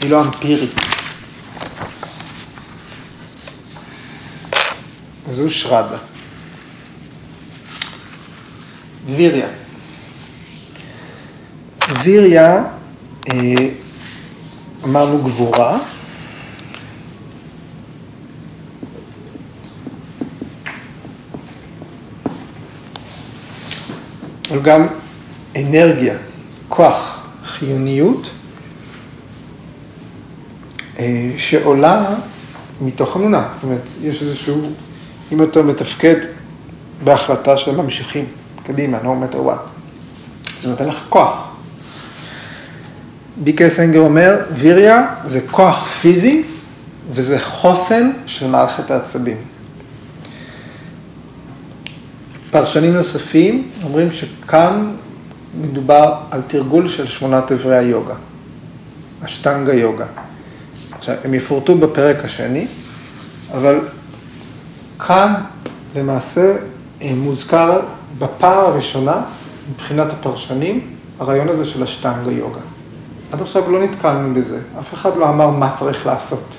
היא 0.00 0.10
לא 0.10 0.24
אמפירית. 0.24 0.74
זו 5.32 5.50
שרדה. 5.50 5.96
ויריה. 9.16 9.46
ויריה, 12.02 12.64
אמרנו 14.84 15.18
גבורה. 15.18 15.78
אבל 24.50 24.62
גם 24.62 24.86
אנרגיה, 25.56 26.14
כוח, 26.68 27.26
חיוניות, 27.44 28.30
אה, 30.98 31.30
שעולה 31.36 32.14
מתוך 32.80 33.16
אמונה. 33.16 33.48
זאת 33.54 33.62
אומרת, 33.62 33.82
יש 34.02 34.22
איזשהו, 34.22 34.70
אם 35.32 35.42
אתה 35.42 35.62
מתפקד 35.62 36.16
בהחלטה 37.04 37.56
שממשיכים 37.56 38.24
קדימה, 38.66 38.98
no 39.02 39.06
matter 39.06 39.36
what, 39.36 39.68
זה 40.62 40.68
נותן 40.68 40.88
לך 40.88 41.06
כוח. 41.08 41.48
ביקי 43.36 43.70
סנגר 43.70 44.00
אומר, 44.00 44.36
ויריה 44.54 45.14
זה 45.28 45.40
כוח 45.50 45.86
פיזי 45.86 46.42
וזה 47.12 47.40
חוסן 47.40 48.10
של 48.26 48.46
מערכת 48.46 48.90
העצבים. 48.90 49.36
פרשנים 52.50 52.94
נוספים 52.94 53.68
אומרים 53.84 54.12
שכאן 54.12 54.90
מדובר 55.60 56.14
על 56.30 56.40
תרגול 56.46 56.88
של 56.88 57.06
שמונת 57.06 57.52
אברי 57.52 57.76
היוגה, 57.76 58.14
אשטנגה 59.24 59.74
יוגה. 59.74 60.06
עכשיו, 60.92 61.14
הם 61.24 61.34
יפורטו 61.34 61.78
בפרק 61.78 62.24
השני, 62.24 62.66
אבל 63.52 63.80
כאן 64.98 65.34
למעשה 65.96 66.56
אה, 67.02 67.12
מוזכר 67.16 67.80
בפעם 68.18 68.64
הראשונה, 68.64 69.22
מבחינת 69.74 70.12
הפרשנים, 70.12 70.80
הרעיון 71.20 71.48
הזה 71.48 71.64
של 71.64 71.82
אשטנגה 71.82 72.32
יוגה. 72.32 72.60
עד 73.32 73.40
עכשיו 73.40 73.70
לא 73.70 73.82
נתקלנו 73.82 74.34
בזה, 74.34 74.58
אף 74.80 74.94
אחד 74.94 75.16
לא 75.16 75.28
אמר 75.28 75.50
מה 75.50 75.70
צריך 75.74 76.06
לעשות. 76.06 76.56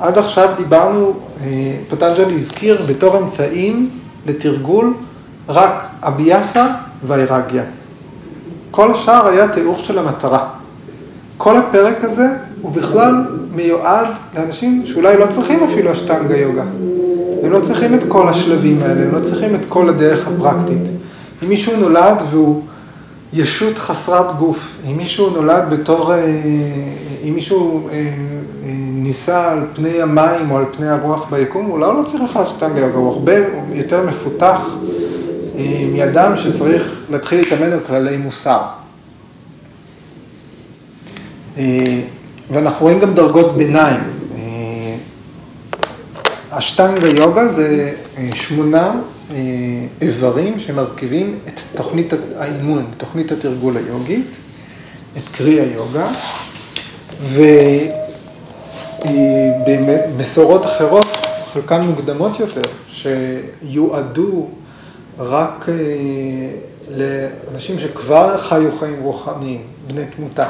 עד 0.00 0.18
עכשיו 0.18 0.54
דיברנו, 0.56 1.12
אה, 1.40 1.78
פטנג'לי 1.88 2.34
הזכיר 2.34 2.82
בתור 2.88 3.18
אמצעים 3.18 3.90
לתרגול 4.26 4.94
רק 5.48 5.86
אביאסה 6.02 6.66
והאירגיה. 7.06 7.62
כל 8.70 8.92
השאר 8.92 9.26
היה 9.26 9.48
תיאור 9.48 9.78
של 9.78 9.98
המטרה. 9.98 10.48
כל 11.38 11.56
הפרק 11.56 12.04
הזה 12.04 12.26
הוא 12.62 12.72
בכלל 12.72 13.14
מיועד 13.54 14.06
לאנשים 14.34 14.86
שאולי 14.86 15.18
לא 15.18 15.26
צריכים 15.26 15.64
אפילו 15.64 15.92
אשטנגה 15.92 16.36
יוגה. 16.36 16.64
הם 17.42 17.52
לא 17.52 17.60
צריכים 17.60 17.94
את 17.94 18.04
כל 18.08 18.28
השלבים 18.28 18.82
האלה, 18.82 19.02
הם 19.02 19.14
לא 19.14 19.20
צריכים 19.20 19.54
את 19.54 19.60
כל 19.68 19.88
הדרך 19.88 20.28
הפרקטית. 20.28 20.82
אם 21.42 21.48
מישהו 21.48 21.80
נולד 21.80 22.16
והוא 22.30 22.62
ישות 23.32 23.78
חסרת 23.78 24.36
גוף, 24.38 24.58
אם 24.90 24.96
מישהו 24.96 25.30
נולד 25.30 25.64
בתור, 25.70 26.14
אה, 26.14 26.24
אם 27.28 27.34
מישהו 27.34 27.88
אה, 27.92 28.10
ניסה 29.06 29.52
על 29.52 29.58
פני 29.74 30.02
המים 30.02 30.50
או 30.50 30.56
על 30.56 30.64
פני 30.76 30.88
הרוח 30.88 31.26
ביקום, 31.30 31.70
אולי 31.70 31.86
הוא 31.86 32.02
לא 32.02 32.08
צריך 32.08 32.22
בכלל 32.22 32.42
אשטנגה 32.42 32.80
יוגה, 32.80 32.96
הוא 32.96 33.12
הרבה 33.12 33.32
יותר 33.74 34.06
מפותח 34.06 34.60
מאדם 35.92 36.36
שצריך 36.36 37.00
להתחיל 37.10 37.40
להתאמן 37.40 37.72
על 37.72 37.80
כללי 37.86 38.16
מוסר. 38.16 38.60
ואנחנו 42.50 42.86
רואים 42.86 43.00
גם 43.00 43.14
דרגות 43.14 43.56
ביניים. 43.56 44.00
אשטנגה 46.50 47.08
יוגה 47.08 47.48
זה 47.48 47.92
שמונה 48.34 48.94
איברים 50.02 50.58
שמרכיבים 50.58 51.38
את 51.48 51.60
תוכנית 51.76 52.12
האימון, 52.38 52.84
תוכנית 52.96 53.32
התרגול 53.32 53.76
היוגית, 53.76 54.30
את 55.16 55.22
קרי 55.36 55.60
היוגה, 55.60 56.06
ובמסורות 59.04 60.66
אחרות, 60.66 61.06
חלקן 61.52 61.80
מוקדמות 61.80 62.40
יותר, 62.40 62.62
שיועדו 62.88 64.48
רק 65.18 65.66
לאנשים 66.96 67.78
שכבר 67.78 68.38
חיו 68.38 68.78
חיים 68.78 69.02
רוחניים, 69.02 69.62
בני 69.86 70.04
תמותה, 70.16 70.48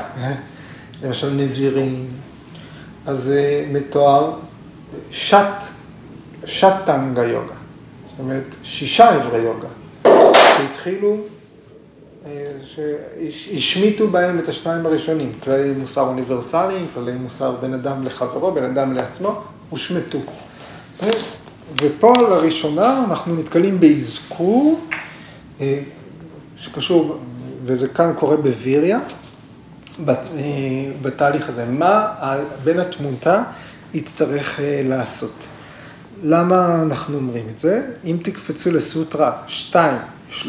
למשל 1.03 1.31
נזירים, 1.31 2.07
אז 3.07 3.23
זה 3.23 3.65
מתואר 3.73 4.33
שט, 5.11 5.45
שטנגה 6.45 7.25
יוגה, 7.25 7.55
זאת 8.07 8.19
אומרת 8.19 8.55
שישה 8.63 9.17
אברי 9.17 9.39
יוגה, 9.39 9.69
שהתחילו, 10.57 11.17
שהשמיטו 12.65 14.09
בהם 14.09 14.39
את 14.39 14.49
השניים 14.49 14.87
הראשונים, 14.87 15.33
כללי 15.45 15.73
מוסר 15.73 16.01
אוניברסליים, 16.01 16.87
כללי 16.95 17.13
מוסר 17.13 17.51
בין 17.51 17.75
אדם 17.75 18.05
לחברו, 18.07 18.53
בין 18.53 18.65
אדם 18.65 18.93
לעצמו, 18.93 19.41
הושמטו. 19.71 20.19
ופה 21.83 22.13
לראשונה 22.19 23.05
אנחנו 23.09 23.37
נתקלים 23.37 23.81
באזכור 23.81 24.81
שקשור, 26.57 27.19
וזה 27.65 27.89
כאן 27.89 28.13
קורה 28.19 28.37
בוויריה, 28.37 29.01
בתהליך 31.03 31.49
הזה, 31.49 31.65
מה 31.69 32.15
בן 32.65 32.81
התמותה 32.81 33.43
יצטרך 33.95 34.61
לעשות. 34.85 35.47
למה 36.23 36.83
אנחנו 36.83 37.17
אומרים 37.17 37.45
את 37.55 37.61
זה? 37.61 37.83
אם 38.05 38.17
תקפצו 38.23 38.73
לסוטרה 38.73 39.33
2.38, 39.73 40.47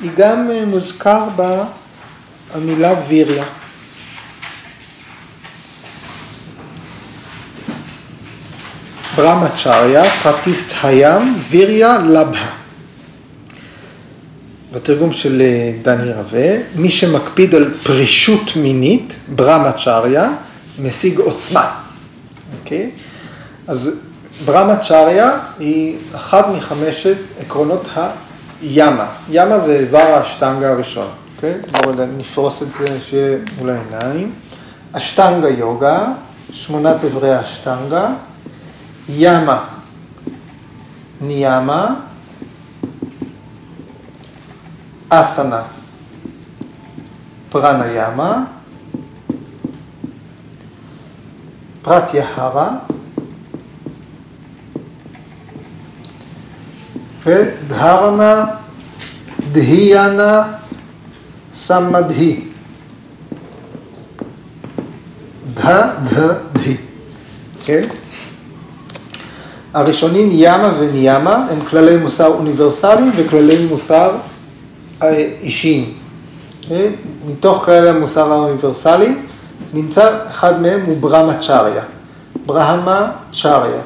היא 0.00 0.10
גם 0.16 0.50
מוזכר 0.66 1.24
בה 1.36 1.64
המילה 2.54 2.94
ויריה. 3.08 3.44
ברמצ'ריה, 9.16 10.04
פרטיסט 10.10 10.72
הים, 10.82 11.36
ויריה 11.50 11.98
לבהה. 11.98 12.50
בתרגום 14.72 15.12
של 15.12 15.42
דני 15.82 16.12
רווה, 16.12 16.56
מי 16.74 16.90
שמקפיד 16.90 17.54
על 17.54 17.74
פרישות 17.74 18.56
מינית, 18.56 19.16
ברמצ'ריה, 19.34 20.32
משיג 20.82 21.18
עוצמה. 21.18 21.70
אוקיי? 22.60 22.90
אז 23.66 23.90
ברמצ'ריה 24.44 25.38
היא 25.58 25.96
אחת 26.16 26.46
מחמשת 26.48 27.16
עקרונות 27.40 27.86
הימה. 27.96 28.29
ימה 28.62 29.60
זה 29.60 29.76
איבר 29.78 29.98
האשטנגה 29.98 30.72
הראשון. 30.72 31.08
אוקיי? 31.36 31.54
בואו 31.72 32.06
נפרוס 32.16 32.62
את 32.62 32.72
זה 32.72 33.00
שיהיה 33.00 33.38
מול 33.58 33.70
העיניים. 33.70 34.32
אשטנגה 34.92 35.48
יוגה, 35.48 36.06
שמונת 36.52 37.04
אברי 37.04 37.34
האשטנגה, 37.34 38.08
ימה, 39.08 39.64
ניאמה, 41.20 41.94
אסנה, 45.08 45.62
פרניאמה, 47.50 48.44
פרטיהרה 51.82 52.70
ודהרנה, 57.26 58.44
דהיאנה, 59.52 60.42
סמדהי. 61.54 62.40
דה, 65.54 65.90
דה, 66.10 66.26
דה. 66.52 66.72
כן? 67.64 67.82
הראשונים 69.74 70.28
ימה 70.32 70.72
וניאמה 70.78 71.46
הם 71.50 71.60
כללי 71.70 71.96
מוסר 71.96 72.26
אוניברסליים 72.26 73.12
וכללי 73.16 73.66
מוסר 73.66 74.10
אישיים. 75.42 75.92
מתוך 77.26 77.64
כללי 77.64 77.88
המוסר 77.88 78.32
האוניברסליים 78.32 79.26
נמצא 79.74 80.10
אחד 80.30 80.62
מהם 80.62 80.80
הוא 80.86 80.96
ברמה 81.00 81.38
צ'ריה. 81.38 81.82
ברהמה 82.46 83.10
צ'ריה, 83.32 83.80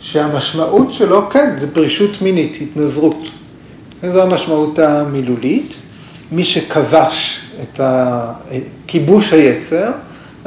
שהמשמעות 0.00 0.92
שלו, 0.92 1.30
כן, 1.30 1.54
זה 1.60 1.74
פרישות 1.74 2.22
מינית, 2.22 2.58
התנזרות. 2.60 3.18
זו 4.12 4.22
המשמעות 4.22 4.78
המילולית. 4.78 5.74
מי 6.32 6.44
שכבש 6.44 7.40
את 7.62 7.80
כיבוש 8.86 9.32
היצר, 9.32 9.90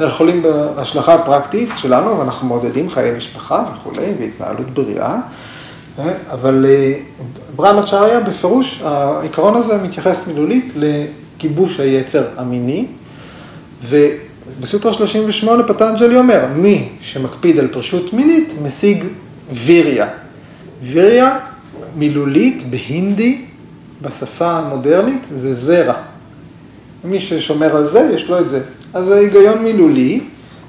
אנחנו 0.00 0.14
יכולים 0.14 0.42
בהשלכה 0.42 1.14
הפרקטית 1.14 1.68
שלנו, 1.76 2.18
ואנחנו 2.18 2.48
מעודדים 2.48 2.90
חיי 2.90 3.16
משפחה 3.16 3.64
וכולי, 3.74 4.06
והתנהלות 4.20 4.70
בריאה, 4.70 5.18
אבל 6.30 6.66
ברמה 7.56 7.86
צ'ריה 7.86 8.20
בפירוש, 8.20 8.82
העיקרון 8.84 9.56
הזה 9.56 9.78
מתייחס 9.82 10.28
מילולית 10.28 10.72
לכיבוש 10.76 11.80
היצר 11.80 12.24
המיני, 12.36 12.86
ובסוטרה 13.88 14.92
38 14.92 15.62
פטנג'לי 15.62 16.16
אומר, 16.16 16.46
מי 16.56 16.88
שמקפיד 17.00 17.58
על 17.58 17.68
פרשות 17.68 18.12
מינית 18.12 18.54
משיג 18.62 19.04
ויריה. 19.52 20.06
ויריה 20.82 21.38
מילולית 21.96 22.70
בהינדי, 22.70 23.42
בשפה 24.02 24.50
המודרנית, 24.50 25.22
זה 25.34 25.54
זרע. 25.54 25.94
מי 27.04 27.20
ששומר 27.20 27.76
על 27.76 27.86
זה, 27.86 28.10
יש 28.14 28.28
לו 28.28 28.40
את 28.40 28.48
זה. 28.48 28.60
אז 28.94 29.06
זה 29.06 29.14
היגיון 29.14 29.62
מילולי, 29.62 30.20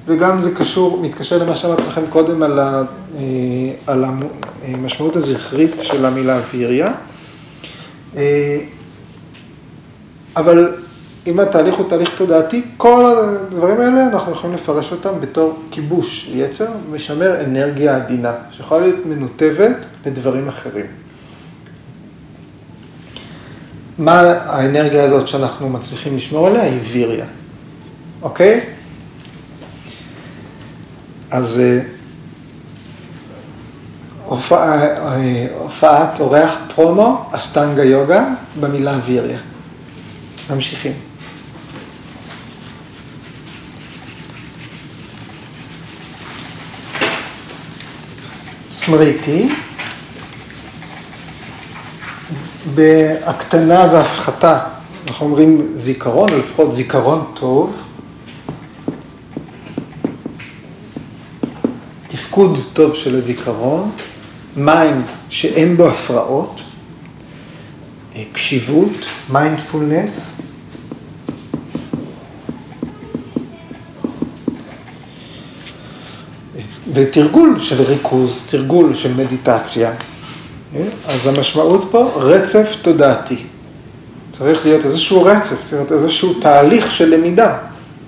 וגם 0.07 0.41
זה 0.41 0.55
קשור, 0.55 1.01
מתקשר 1.01 1.37
למה 1.37 1.55
שאמרתי 1.55 1.81
לכם 1.87 2.01
קודם 2.09 2.43
על, 2.43 2.59
ה, 2.59 2.83
על 3.87 4.05
המשמעות 4.67 5.15
הזכרית 5.15 5.71
של 5.79 6.05
המילה 6.05 6.39
ויריה. 6.53 6.91
אה, 8.17 8.59
אבל 10.35 10.75
אם 11.27 11.39
התהליך 11.39 11.75
הוא 11.75 11.89
תהליך 11.89 12.09
תודעתי, 12.17 12.61
כל 12.77 13.15
הדברים 13.17 13.81
האלה 13.81 14.07
אנחנו 14.07 14.31
יכולים 14.31 14.55
לפרש 14.55 14.91
אותם 14.91 15.21
בתור 15.21 15.59
כיבוש 15.71 16.29
יצר, 16.33 16.67
משמר 16.91 17.41
אנרגיה 17.41 17.95
עדינה, 17.95 18.33
שיכולה 18.51 18.87
להיות 18.87 19.05
מנותבת 19.05 19.75
לדברים 20.05 20.47
אחרים. 20.47 20.85
מה 23.97 24.19
האנרגיה 24.21 25.03
הזאת 25.03 25.27
שאנחנו 25.27 25.69
מצליחים 25.69 26.17
לשמור 26.17 26.47
עליה? 26.47 26.63
היא 26.63 26.79
ויריה, 26.91 27.25
אוקיי? 28.21 28.61
אז 31.31 31.59
אה, 31.59 31.79
אה, 34.51 35.47
הופעת 35.57 36.19
אורח 36.19 36.55
פרומו, 36.75 37.29
אשטנגה 37.31 37.83
יוגה, 37.83 38.27
במילה 38.59 38.99
ויריה. 39.05 39.39
ממשיכים. 40.49 40.93
סמריטי, 48.85 49.49
בהקטנה 52.75 53.87
והפחתה, 53.93 54.59
אנחנו 55.07 55.25
אומרים 55.25 55.73
זיכרון, 55.75 56.29
או 56.31 56.37
לפחות 56.37 56.73
זיכרון 56.73 57.23
טוב, 57.33 57.75
תפקוד 62.07 62.59
טוב 62.73 62.95
של 62.95 63.15
הזיכרון, 63.15 63.91
mind 64.57 65.05
שאין 65.29 65.77
בו 65.77 65.87
הפרעות, 65.87 66.61
קשיבות, 68.33 69.05
מיינדפולנס, 69.29 70.34
ותרגול 76.95 77.59
של 77.59 77.81
ריכוז, 77.81 78.43
תרגול 78.49 78.95
של 78.95 79.13
מדיטציה. 79.13 79.91
אז 81.07 81.27
המשמעות 81.27 81.87
פה, 81.91 82.11
רצף 82.15 82.75
תודעתי. 82.81 83.37
צריך 84.37 84.65
להיות 84.65 84.85
איזשהו 84.85 85.23
רצף, 85.23 85.55
צריך 85.65 85.73
להיות 85.73 85.91
איזשהו 85.91 86.33
תהליך 86.33 86.91
של 86.91 87.15
למידה, 87.15 87.57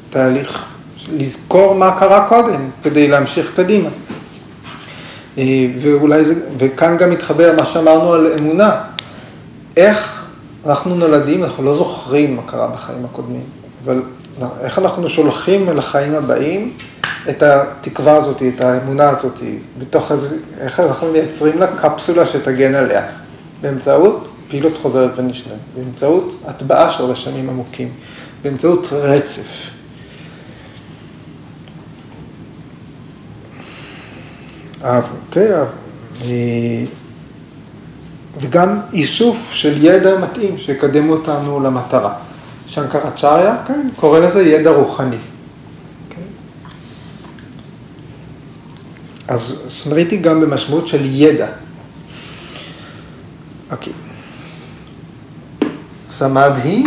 תהליך 0.10 0.66
לזכור 1.18 1.76
מה 1.76 2.00
קרה 2.00 2.28
קודם, 2.30 2.70
כדי 2.84 3.08
להמשיך 3.08 3.52
קדימה. 3.56 3.90
ואולי 5.82 6.26
זה, 6.26 6.34
וכאן 6.58 6.98
גם 6.98 7.10
מתחבר 7.10 7.54
מה 7.60 7.66
שאמרנו 7.66 8.14
על 8.14 8.34
אמונה. 8.40 8.72
איך 9.78 10.24
אנחנו 10.66 10.96
נולדים, 10.96 11.44
אנחנו 11.44 11.64
לא 11.64 11.74
זוכרים 11.74 12.36
מה 12.36 12.42
קרה 12.46 12.68
בחיים 12.68 13.06
הקודמים, 13.06 13.44
אבל 13.86 14.02
איך 14.62 14.80
אנחנו 14.80 15.10
שולחים 15.10 15.70
אל 15.70 15.80
החיים 15.80 16.16
הבאים 16.16 16.74
את 17.30 17.44
התקווה 17.44 18.16
הזאת, 18.16 18.44
את 18.56 18.62
האמונה 18.62 19.10
הזאת, 19.10 19.42
בתוך 19.80 20.12
איזה, 20.12 20.38
איך 20.60 20.80
אנחנו 20.80 21.12
מייצרים 21.12 21.60
לה 21.60 21.68
קפסולה 21.82 22.26
שתגן 22.26 22.76
עליה, 22.76 23.06
באמצעות 23.62 24.28
פעילות 24.50 24.78
חוזרת 24.82 25.12
ונשנית, 25.16 25.58
באמצעות 25.76 26.36
הטבעה 26.48 26.90
של 26.90 27.04
רשמים 27.04 27.50
עמוקים, 27.50 27.90
באמצעות 28.44 28.88
רצף. 28.92 29.48
אוקיי, 34.84 35.52
וגם 38.42 38.80
איסוף 38.94 39.38
של 39.52 39.86
ידע 39.86 40.18
מתאים 40.20 40.58
שיקדם 40.58 41.10
אותנו 41.10 41.60
למטרה. 41.60 42.14
שנקרצ'ריה, 42.68 43.56
כן, 43.68 43.90
קורא 43.96 44.20
לזה 44.20 44.44
ידע 44.44 44.70
רוחני. 44.70 45.18
אז 49.28 49.66
סמריטי 49.70 50.18
גם 50.18 50.42
במשמעות 50.42 50.88
של 50.88 51.06
ידע. 51.06 51.48
אוקיי. 53.72 53.94
סמדהי, 56.10 56.84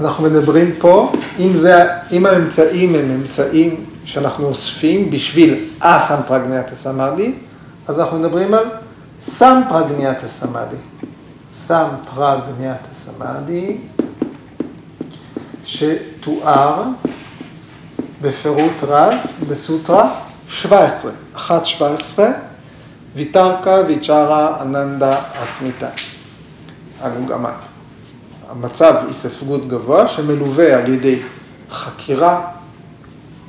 אנחנו 0.00 0.24
מדברים 0.24 0.72
פה, 0.78 1.12
אם, 1.38 1.56
זה, 1.56 1.84
אם 2.12 2.26
האמצעים 2.26 2.94
הם 2.94 3.10
אמצעים 3.10 3.84
שאנחנו 4.04 4.46
אוספים 4.46 5.10
בשביל 5.10 5.64
אסמפרגניית 5.78 6.72
הסמאדי, 6.72 7.34
אז 7.88 8.00
אנחנו 8.00 8.18
מדברים 8.18 8.54
על 8.54 8.64
סמפרגניית 9.22 10.22
הסמאדי. 10.22 10.76
סמפרגניית 11.54 12.80
הסמאדי, 12.92 13.76
שתואר 15.64 16.82
בפירוט 18.26 18.82
רב 18.82 19.14
בסוטרה 19.48 20.14
17, 20.48 21.12
1.17, 21.36 22.20
ויתרקה 23.16 23.82
ויצ'רה 23.88 24.62
אננדה 24.62 25.20
אסמיתה. 25.42 25.88
הגוגמה. 27.00 27.52
המצב 28.50 28.94
היספגות 29.06 29.68
גבוה 29.68 30.08
שמלווה 30.08 30.76
על 30.76 30.92
ידי 30.92 31.18
חקירה, 31.70 32.46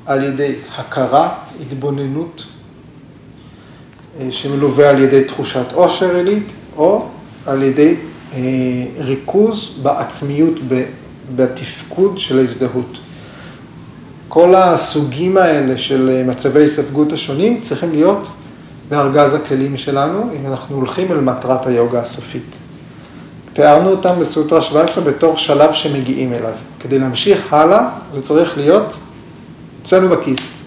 על 0.06 0.24
ידי 0.24 0.56
הכרה, 0.76 1.30
התבוננות, 1.62 2.44
אה, 4.20 4.28
שמלווה 4.32 4.90
על 4.90 5.02
ידי 5.02 5.24
תחושת 5.24 5.72
עושר 5.74 6.16
עילית, 6.16 6.48
או 6.78 7.08
על 7.46 7.64
ידי 7.64 7.96
אה, 8.34 8.40
ריכוז 9.00 9.80
בעצמיות, 9.82 10.56
בתפקוד 11.36 12.20
של 12.20 12.40
ההזדהות. 12.40 12.98
כל 14.38 14.56
הסוגים 14.56 15.38
האלה 15.38 15.78
של 15.78 16.24
מצבי 16.26 16.60
היספגות 16.60 17.14
השונים 17.14 17.62
צריכים 17.62 17.92
להיות 17.92 18.28
בארגז 18.90 19.36
הכלים 19.36 19.78
שלנו, 19.78 20.30
אם 20.40 20.52
אנחנו 20.52 20.76
הולכים 20.76 21.12
אל 21.12 21.20
מטרת 21.20 21.68
היוגה 21.68 22.00
הסופית. 22.00 22.56
תיארנו 23.54 23.90
אותם 23.90 24.20
בסוטרה 24.20 24.62
17 24.62 25.04
בתור 25.04 25.38
שלב 25.38 25.74
שמגיעים 25.74 26.34
אליו. 26.34 26.52
כדי 26.80 27.00
להמשיך 27.00 27.54
הלאה, 27.54 27.90
זה 28.14 28.22
צריך 28.22 28.58
להיות 28.58 28.94
אצלנו 29.84 30.10
בכיס. 30.10 30.64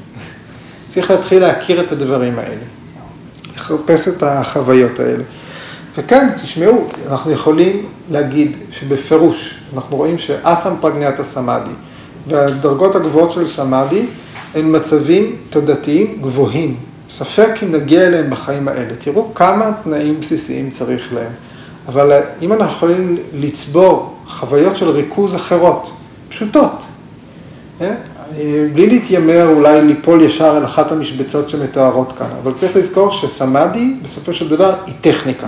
צריך 0.88 1.10
להתחיל 1.10 1.42
להכיר 1.42 1.80
את 1.80 1.92
הדברים 1.92 2.38
האלה, 2.38 2.64
לחפש 3.54 4.08
את 4.08 4.22
החוויות 4.22 5.00
האלה. 5.00 5.24
וכן, 5.96 6.28
תשמעו, 6.42 6.86
אנחנו 7.08 7.30
יכולים 7.30 7.86
להגיד 8.10 8.56
שבפירוש, 8.70 9.60
אנחנו 9.74 9.96
רואים 9.96 10.18
שאסם 10.18 10.74
פרגניית 10.80 11.20
הסמאדי, 11.20 11.70
והדרגות 12.28 12.96
הגבוהות 12.96 13.32
של 13.32 13.46
סמאדי 13.46 14.02
הן 14.54 14.76
מצבים 14.76 15.36
תודעתיים 15.50 16.18
גבוהים. 16.20 16.76
ספק 17.10 17.50
אם 17.62 17.72
נגיע 17.72 18.06
אליהם 18.06 18.30
בחיים 18.30 18.68
האלה. 18.68 18.94
תראו 18.98 19.34
כמה 19.34 19.70
תנאים 19.84 20.20
בסיסיים 20.20 20.70
צריך 20.70 21.14
להם. 21.14 21.32
אבל 21.88 22.20
אם 22.42 22.52
אנחנו 22.52 22.72
יכולים 22.76 23.16
לצבור 23.40 24.16
חוויות 24.26 24.76
של 24.76 24.90
ריכוז 24.90 25.36
אחרות, 25.36 25.90
פשוטות, 26.28 26.84
אה? 27.80 27.94
בלי 28.74 28.86
להתיימר 28.86 29.48
אולי 29.48 29.82
ליפול 29.82 30.22
ישר 30.22 30.56
אל 30.56 30.64
אחת 30.64 30.92
המשבצות 30.92 31.50
שמתוארות 31.50 32.12
כאן, 32.18 32.26
אבל 32.42 32.52
צריך 32.56 32.76
לזכור 32.76 33.12
שסמאדי 33.12 33.94
בסופו 34.02 34.34
של 34.34 34.48
דבר 34.48 34.74
היא 34.86 34.94
טכניקה, 35.00 35.46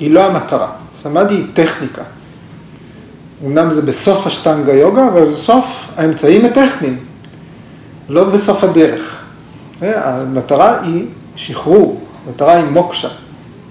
היא 0.00 0.10
לא 0.10 0.24
המטרה, 0.24 0.68
סמאדי 0.96 1.34
היא 1.34 1.46
טכניקה. 1.54 2.02
אמנם 3.44 3.72
זה 3.72 3.82
בסוף 3.82 4.26
השטנגה 4.26 4.72
יוגה, 4.72 5.08
אבל 5.08 5.26
זה 5.26 5.36
סוף 5.36 5.88
האמצעים 5.96 6.44
הטכניים, 6.44 6.98
לא 8.08 8.24
בסוף 8.24 8.64
הדרך. 8.64 9.22
המטרה 9.82 10.80
היא 10.80 11.06
שחרור, 11.36 12.00
המטרה 12.26 12.56
היא 12.56 12.64
מוקשה, 12.64 13.08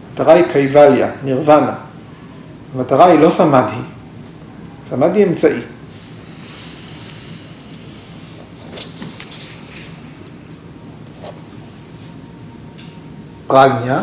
המטרה 0.09 0.33
היא 0.33 0.43
קייבליה, 0.51 1.09
נירוונה. 1.23 1.73
המטרה 2.75 3.05
היא 3.05 3.19
לא 3.19 3.29
סמאדי, 3.29 3.75
סמאדי 4.89 5.23
אמצעי. 5.23 5.59
פרגניה, 13.47 14.01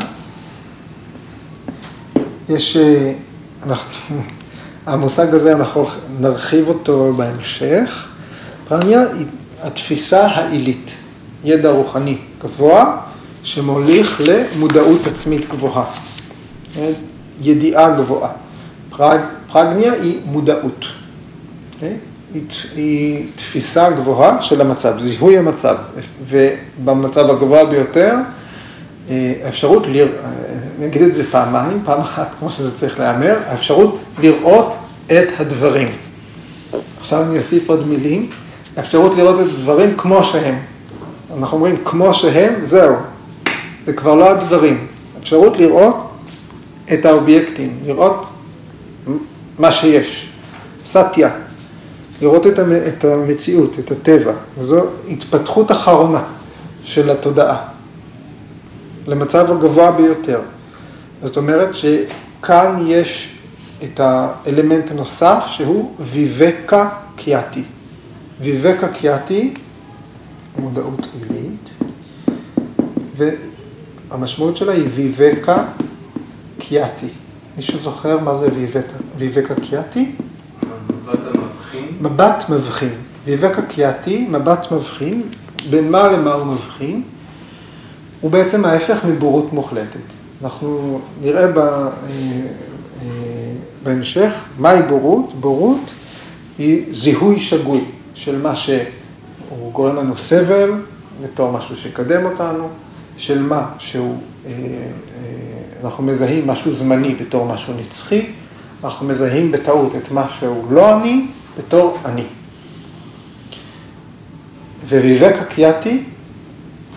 יש, 2.49 2.77
אה, 2.77 3.13
אנחנו 3.67 4.17
המושג 4.87 5.35
הזה, 5.35 5.53
אנחנו 5.53 5.87
נרחיב 6.21 6.69
אותו 6.69 7.13
בהמשך. 7.17 8.07
פרניה 8.69 9.01
היא 9.01 9.27
התפיסה 9.63 10.27
העילית, 10.27 10.91
ידע 11.45 11.71
רוחני 11.71 12.19
גבוה, 12.45 12.99
שמוליך 13.45 14.21
למודעות 14.25 15.07
עצמית 15.07 15.49
גבוהה, 15.49 15.85
ידיעה 17.41 17.97
גבוהה. 17.97 18.31
פרג, 18.91 19.21
פרגניה 19.53 19.93
היא 19.93 20.21
מודעות, 20.25 20.85
היא, 21.81 22.43
היא 22.77 23.27
תפיסה 23.37 23.91
גבוהה 23.91 24.43
של 24.43 24.61
המצב, 24.61 25.03
זיהוי 25.03 25.39
המצב, 25.39 25.77
ובמצב 26.29 27.31
הגבוה 27.31 27.65
ביותר, 27.65 28.15
אה, 29.11 29.33
האפשרות 29.45 29.87
אני 30.79 30.87
אגיד 30.87 31.03
את 31.03 31.15
זה 31.15 31.31
פעמיים, 31.31 31.83
פעם 31.85 32.01
אחת 32.01 32.29
כמו 32.39 32.51
שזה 32.51 32.79
צריך 32.79 33.01
להיאמר, 33.01 33.37
האפשרות 33.47 33.99
לראות 34.21 34.75
את 35.07 35.29
הדברים. 35.39 35.89
עכשיו 37.01 37.23
אני 37.23 37.39
אוסיף 37.39 37.69
עוד 37.69 37.89
מילים, 37.89 38.29
האפשרות 38.77 39.17
לראות 39.17 39.41
את 39.41 39.47
הדברים 39.47 39.95
כמו 39.97 40.25
שהם. 40.25 40.59
אנחנו 41.39 41.57
אומרים 41.57 41.77
כמו 41.85 42.15
שהם, 42.15 42.55
זהו, 42.65 42.97
זה 43.87 43.93
כבר 43.93 44.15
לא 44.15 44.31
הדברים. 44.31 44.87
אפשרות 45.21 45.57
לראות 45.57 45.97
את 46.93 47.05
האובייקטים, 47.05 47.79
לראות 47.87 48.27
מה 49.59 49.71
שיש, 49.71 50.29
סטיה, 50.87 51.31
לראות 52.23 52.47
את 52.47 53.05
המציאות, 53.05 53.79
את 53.79 53.91
הטבע, 53.91 54.33
וזו 54.59 54.85
התפתחות 55.11 55.73
אחרונה 55.73 56.23
של 56.85 57.11
התודעה, 57.11 57.57
למצב 59.07 59.53
הגבוה 59.53 59.93
ביותר. 59.93 60.41
זאת 61.23 61.37
אומרת 61.37 61.69
שכאן 61.75 62.85
יש 62.87 63.39
את 63.85 64.01
האלמנט 64.01 64.91
הנוסף 64.91 65.45
שהוא 65.47 65.95
ויבקה 66.01 66.89
קיאטי. 67.17 67.63
ויבקה 68.41 68.89
קיאטי, 68.89 69.55
מודעות 70.59 71.07
עילית, 71.21 71.71
והמשמעות 73.17 74.57
שלה 74.57 74.73
היא 74.73 74.89
ויבקה 74.95 75.65
קיאטי. 76.59 77.09
מישהו 77.57 77.79
זוכר 77.79 78.21
מה 78.21 78.35
זה 78.35 78.49
ויבקה 79.19 79.55
קיאטי? 79.55 80.13
מבט 80.63 81.19
המבחין. 81.35 81.89
מבט 82.01 82.45
מבחין. 82.49 82.95
ויבקה 83.25 83.63
קיאטי, 83.63 84.27
מבט 84.31 84.73
מבחין, 84.73 85.23
בין 85.71 85.91
מה 85.91 86.13
למה 86.13 86.35
הוא 86.35 86.47
מבחין, 86.47 87.03
הוא 88.21 88.31
בעצם 88.31 88.65
ההפך 88.65 89.05
מבורות 89.05 89.53
מוחלטת. 89.53 90.22
אנחנו 90.43 91.01
נראה 91.21 91.47
ב, 91.47 91.59
אה, 91.59 91.89
אה, 92.09 93.09
בהמשך 93.83 94.33
מהי 94.59 94.83
בורות. 94.83 95.35
בורות 95.41 95.81
היא 96.59 96.85
זיהוי 96.93 97.41
שגוי 97.41 97.85
של 98.15 98.43
מה 98.43 98.57
שהוא 98.57 99.73
גורם 99.73 99.97
לנו 99.97 100.19
סבל, 100.19 100.73
בתור 101.23 101.53
משהו 101.53 101.77
שיקדם 101.77 102.25
אותנו, 102.25 102.69
של 103.17 103.43
מה 103.43 103.71
שהוא, 103.79 104.17
אה, 104.47 104.53
אנחנו 105.85 106.05
מזהים 106.05 106.47
משהו 106.47 106.73
זמני 106.73 107.15
בתור 107.15 107.47
משהו 107.47 107.75
נצחי, 107.81 108.27
אנחנו 108.85 109.07
מזהים 109.07 109.53
בטעות 109.53 109.93
את 109.97 110.11
מה 110.11 110.31
שהוא 110.31 110.73
לא 110.73 111.01
אני 111.01 111.27
בתור 111.59 111.99
אני. 112.05 112.25
וויבק 114.89 115.35
הקיאטי 115.41 116.05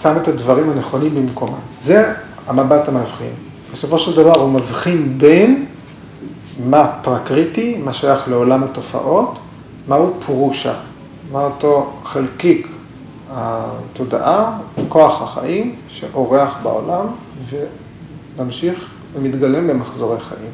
שם 0.02 0.18
את 0.22 0.28
הדברים 0.28 0.70
הנכונים 0.70 1.16
במקומם. 1.16 1.60
זה 1.82 2.14
המבט 2.48 2.88
המבחין. 2.88 3.34
בסופו 3.74 4.00
של 4.00 4.16
דבר 4.16 4.40
הוא 4.40 4.50
מבחין 4.50 5.18
בין 5.18 5.66
מה 6.66 7.00
פרקריטי, 7.02 7.78
מה 7.78 7.94
שייך 7.94 8.28
לעולם 8.28 8.64
התופעות, 8.64 9.40
מהו 9.88 10.14
פורושה, 10.26 10.74
מה 11.32 11.44
אותו 11.44 11.94
חלקיק 12.04 12.68
התודעה, 13.32 14.58
כוח 14.90 15.22
החיים 15.22 15.76
שאורח 15.88 16.58
בעולם 16.64 17.06
וממשיך 18.38 18.90
ומתגלם 19.14 19.68
במחזורי 19.68 20.20
חיים. 20.20 20.52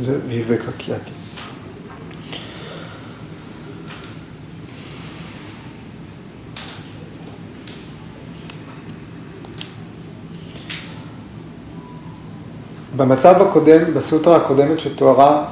זה 0.00 0.18
ויבק 0.28 0.60
הקיאטי. 0.68 1.17
במצב 12.98 13.42
הקודם, 13.42 13.94
בסוטרה 13.94 14.36
הקודמת 14.36 14.80
שתוארה, 14.80 15.44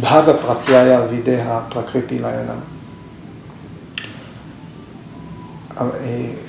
בהווה 0.00 0.34
פרטיהיה 0.34 1.00
וידי 1.10 1.36
הפרקריטי 1.40 2.18
ליינם. 2.18 2.58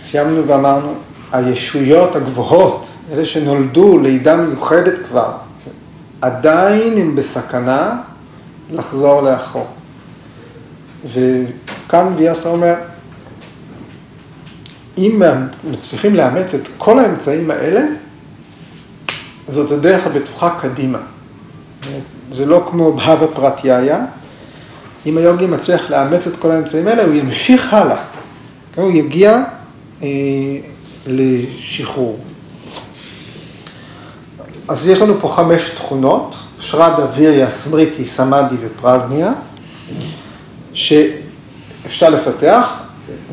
סיימנו 0.01 0.47
ואמרנו, 0.47 0.93
הישויות 1.31 2.15
הגבוהות, 2.15 2.87
אלה 3.11 3.25
שנולדו 3.25 3.99
לידה 3.99 4.37
מיוחדת 4.37 4.93
כבר, 5.09 5.31
עדיין 6.21 6.97
הם 6.97 7.15
בסכנה 7.15 8.01
לחזור 8.71 9.21
לאחור. 9.21 9.67
וכאן 11.13 12.07
ויאסה 12.15 12.49
אומר, 12.49 12.73
אם 14.97 15.21
מצליחים 15.71 16.15
לאמץ 16.15 16.53
את 16.53 16.67
כל 16.77 16.99
האמצעים 16.99 17.51
האלה, 17.51 17.81
זאת 19.49 19.71
הדרך 19.71 20.07
הבטוחה 20.07 20.49
קדימה. 20.59 20.97
זה 22.31 22.45
לא 22.45 22.67
כמו 22.71 22.93
בהווה 22.93 23.27
פרטיהיה. 23.27 24.05
אם 25.05 25.17
היוגי 25.17 25.45
מצליח 25.45 25.89
לאמץ 25.89 26.27
את 26.27 26.33
כל 26.39 26.51
האמצעים 26.51 26.87
האלה, 26.87 27.03
הוא 27.03 27.13
ימשיך 27.13 27.73
הלאה. 27.73 28.03
הוא 28.75 28.91
יגיע 28.91 29.43
אה, 30.01 30.07
לשחרור. 31.07 32.19
אז 34.67 34.87
יש 34.87 35.01
לנו 35.01 35.19
פה 35.19 35.33
חמש 35.35 35.69
תכונות, 35.69 36.35
שרדה, 36.59 37.05
ויריה, 37.15 37.51
סמריטי, 37.51 38.07
סמאדי 38.07 38.55
ופרגניה, 38.61 39.31
שאפשר 40.73 42.09
לפתח, 42.09 42.69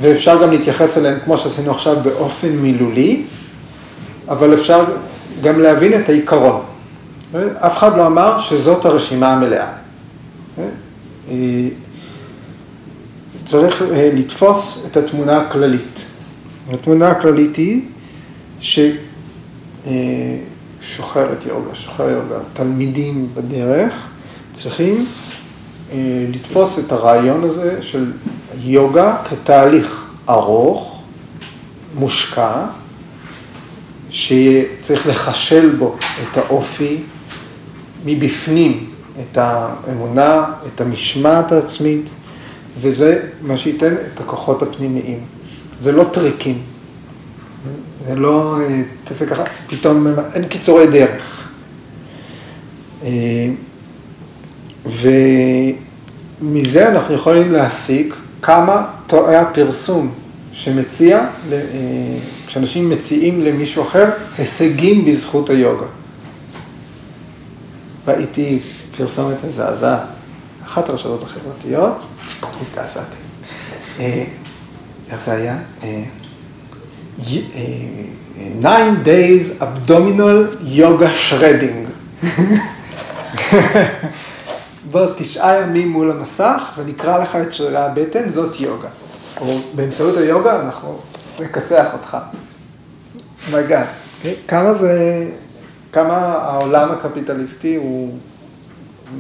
ואפשר 0.01 0.43
גם 0.43 0.51
להתייחס 0.51 0.99
אליהן, 0.99 1.19
כמו 1.25 1.39
שעשינו 1.39 1.71
עכשיו, 1.71 1.97
באופן 2.03 2.49
מילולי, 2.49 3.23
אבל 4.29 4.55
אפשר 4.55 4.85
גם 5.43 5.61
להבין 5.61 6.01
את 6.01 6.09
העיקרון. 6.09 6.63
אף 7.59 7.77
אחד 7.79 7.97
לא 7.97 8.07
אמר 8.07 8.41
שזאת 8.41 8.85
הרשימה 8.85 9.33
המלאה. 9.33 9.67
צריך 13.47 13.83
לתפוס 14.15 14.87
את 14.91 14.97
התמונה 14.97 15.41
הכללית. 15.41 16.05
התמונה 16.73 17.09
הכללית 17.09 17.57
היא 17.57 17.83
ששוחרת 20.81 21.47
יוגה, 21.47 21.75
שוחר 21.75 22.11
יוגה, 22.11 22.39
תלמידים 22.53 23.29
בדרך, 23.35 24.07
צריכים 24.55 25.07
לתפוס 26.33 26.79
את 26.79 26.93
הרעיון 26.93 27.45
הזה 27.45 27.83
של 27.83 28.13
יוגה 28.61 29.17
כתהליך 29.31 30.07
ארוך, 30.29 31.03
מושקע, 31.95 32.67
שצריך 34.15 35.07
לחשל 35.07 35.77
בו 35.77 35.97
את 36.23 36.39
האופי 36.39 36.97
מבפנים, 38.05 38.91
את 39.21 39.39
האמונה, 39.41 40.45
את 40.67 40.81
המשמעת 40.81 41.53
העצמית, 41.53 42.11
וזה 42.81 43.23
מה 43.43 43.57
שייתן 43.57 43.95
את 43.95 44.21
הכוחות 44.21 44.63
הפנימיים. 44.63 45.21
זה 45.81 45.93
לא 45.93 46.05
טריקים, 46.05 46.59
זה 48.09 48.15
לא, 48.15 48.59
תעשה 49.05 49.27
ככה, 49.27 49.43
פתאום 49.67 50.07
אין 50.35 50.49
קיצורי 50.49 50.87
דרך. 50.87 51.49
ומזה 54.87 56.89
אנחנו 56.89 57.15
יכולים 57.15 57.53
להסיק 57.53 58.15
כמה 58.43 58.87
טועה 59.07 59.41
הפרסום 59.41 60.15
שמציע, 60.55 61.27
כשאנשים 62.47 62.91
מציעים 62.91 63.45
למישהו 63.45 63.83
אחר, 63.83 64.11
הישגים 64.39 65.05
בזכות 65.05 65.51
היוגה. 65.51 65.87
ראיתי 68.09 68.59
פרסומת 68.97 69.37
מזעזעת, 69.49 70.01
אחת 70.65 70.89
הרשתות 70.89 71.23
החברתיות, 71.23 71.97
הזדעזעתי. 72.61 73.17
איך 75.11 75.25
זה 75.25 75.33
היה? 75.33 75.59
Nine 78.63 79.05
days 79.05 79.63
abdominal 79.63 80.57
yoga 80.77 81.11
shredding. 81.29 81.87
בוא 84.91 85.07
תשעה 85.19 85.61
ימים 85.61 85.89
מול 85.89 86.11
המסך 86.11 86.73
ונקרא 86.77 87.23
לך 87.23 87.37
את 87.37 87.55
שרירי 87.55 87.77
הבטן, 87.77 88.31
זאת 88.31 88.61
יוגה. 88.61 88.89
או 89.41 89.59
באמצעות 89.75 90.17
היוגה 90.17 90.61
אנחנו 90.61 90.99
נכסח 91.41 91.87
אותך. 91.93 92.17
מגע. 93.53 93.85
כמה 94.49 94.75
זה, 94.75 95.27
כמה 95.93 96.17
העולם 96.17 96.91
הקפיטליסטי 96.93 97.77
הוא 97.77 98.19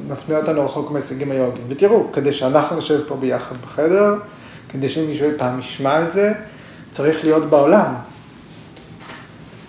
מפנה 0.08 0.36
אותנו 0.36 0.64
רחוק 0.64 0.90
מההישגים 0.90 1.30
היוגיים. 1.30 1.64
ותראו, 1.68 2.12
כדי 2.12 2.32
שאנחנו 2.32 2.76
נשב 2.76 3.00
פה 3.08 3.16
ביחד 3.16 3.54
בחדר, 3.64 4.14
כדי 4.68 4.88
שמישהו 4.88 5.28
פעם 5.36 5.58
ישמע 5.58 6.02
את 6.02 6.12
זה, 6.12 6.32
צריך 6.92 7.24
להיות 7.24 7.50
בעולם. 7.50 7.94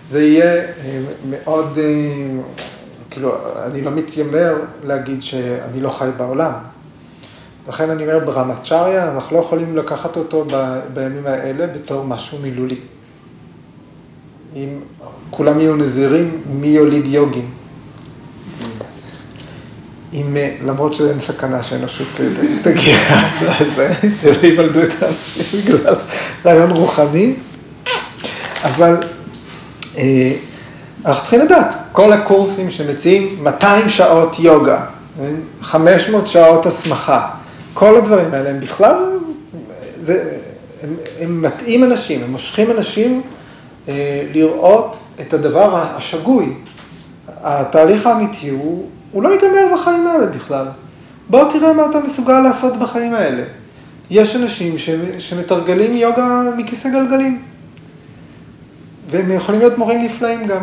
זה 0.08 0.24
יהיה 0.24 0.66
מאוד, 1.30 1.78
כאילו, 3.10 3.34
אני 3.66 3.82
לא 3.82 3.90
מתיימר 3.90 4.56
להגיד 4.84 5.22
שאני 5.22 5.80
לא 5.80 5.90
חי 5.90 6.08
בעולם. 6.16 6.52
לכן 7.68 7.90
אני 7.90 8.02
אומר, 8.02 8.18
ברמצ'ריה, 8.18 9.10
אנחנו 9.10 9.36
לא 9.36 9.42
יכולים 9.42 9.76
לקחת 9.76 10.16
אותו 10.16 10.46
בימים 10.94 11.26
האלה 11.26 11.66
בתור 11.66 12.04
משהו 12.04 12.38
מילולי. 12.42 12.76
אם 14.56 14.68
כולם 15.30 15.60
יהיו 15.60 15.76
נזירים, 15.76 16.42
מי 16.60 16.66
יוליד 16.66 17.06
יוגים. 17.06 17.50
אם, 20.12 20.36
למרות 20.64 20.94
שאין 20.94 21.20
סכנה 21.20 21.62
שהאנושות 21.62 22.06
תגיע 22.62 22.96
לזה, 23.60 23.94
שלא 24.20 24.48
יוולדו 24.48 24.82
את 24.82 25.02
האנשים 25.02 25.60
בגלל 25.64 25.94
רעיון 26.44 26.70
רוחני, 26.70 27.34
אבל 28.64 28.96
אה, 29.96 30.32
אנחנו 31.06 31.20
צריכים 31.20 31.40
לדעת, 31.40 31.74
כל 31.92 32.12
הקורסים 32.12 32.70
שמציעים 32.70 33.44
200 33.44 33.88
שעות 33.88 34.38
יוגה, 34.38 34.84
500 35.62 36.28
שעות 36.28 36.66
הסמכה, 36.66 37.28
כל 37.78 37.96
הדברים 37.96 38.34
האלה 38.34 38.50
הם 38.50 38.60
בכלל, 38.60 38.96
זה, 40.00 40.38
הם, 40.82 40.94
הם 41.20 41.42
מטעים 41.42 41.84
אנשים, 41.84 42.24
הם 42.24 42.30
מושכים 42.30 42.70
אנשים 42.70 43.22
אה, 43.88 44.22
לראות 44.32 44.96
את 45.20 45.34
הדבר 45.34 45.76
השגוי. 45.76 46.52
התהליך 47.42 48.06
האמיתי 48.06 48.48
הוא, 48.48 48.88
הוא 49.12 49.22
לא 49.22 49.28
ייגמר 49.28 49.74
בחיים 49.74 50.06
האלה 50.06 50.26
בכלל. 50.26 50.66
בוא 51.28 51.52
תראה 51.52 51.72
מה 51.72 51.86
אתה 51.90 52.00
מסוגל 52.00 52.40
לעשות 52.40 52.76
בחיים 52.76 53.14
האלה. 53.14 53.42
יש 54.10 54.36
אנשים 54.36 54.78
ש, 54.78 54.90
שמתרגלים 55.18 55.96
יוגה 55.96 56.42
מכיסא 56.56 56.88
גלגלים, 56.90 57.42
והם 59.10 59.32
יכולים 59.32 59.60
להיות 59.60 59.78
מורים 59.78 60.04
נפלאים 60.04 60.46
גם. 60.46 60.62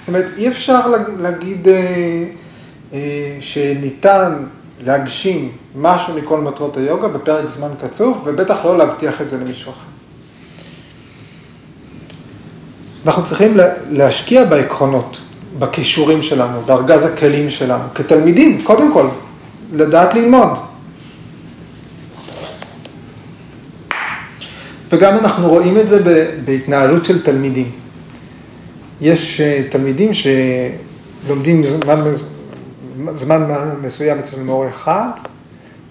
זאת 0.00 0.08
אומרת, 0.08 0.26
אי 0.36 0.48
אפשר 0.48 0.94
להגיד 1.20 1.68
אה, 1.68 1.74
אה, 2.92 2.98
שניתן 3.40 4.32
להגשים 4.84 5.52
משהו 5.76 6.14
מכל 6.14 6.40
מטרות 6.40 6.76
היוגה 6.76 7.08
בפרק 7.08 7.48
זמן 7.48 7.68
קצוב, 7.80 8.22
ובטח 8.24 8.64
לא 8.64 8.78
להבטיח 8.78 9.20
את 9.20 9.28
זה 9.28 9.36
למישהו 9.38 9.72
אחר. 9.72 9.86
אנחנו 13.06 13.24
צריכים 13.24 13.56
להשקיע 13.90 14.44
בעקרונות, 14.44 15.18
בכישורים 15.58 16.22
שלנו, 16.22 16.60
בארגז 16.60 17.04
הכלים 17.04 17.50
שלנו, 17.50 17.84
כתלמידים, 17.94 18.62
קודם 18.64 18.92
כל, 18.92 19.06
לדעת 19.72 20.14
ללמוד. 20.14 20.48
וגם 24.90 25.18
אנחנו 25.18 25.48
רואים 25.48 25.78
את 25.78 25.88
זה 25.88 25.98
בהתנהלות 26.44 27.04
של 27.04 27.22
תלמידים. 27.22 27.70
יש 29.00 29.40
אה, 29.40 29.62
תלמידים 29.70 30.10
שלומדים 30.14 31.64
זמן, 31.66 32.00
זמן 33.14 33.70
מסוים 33.82 34.18
אצל 34.18 34.42
מורה 34.42 34.68
אחד, 34.68 35.08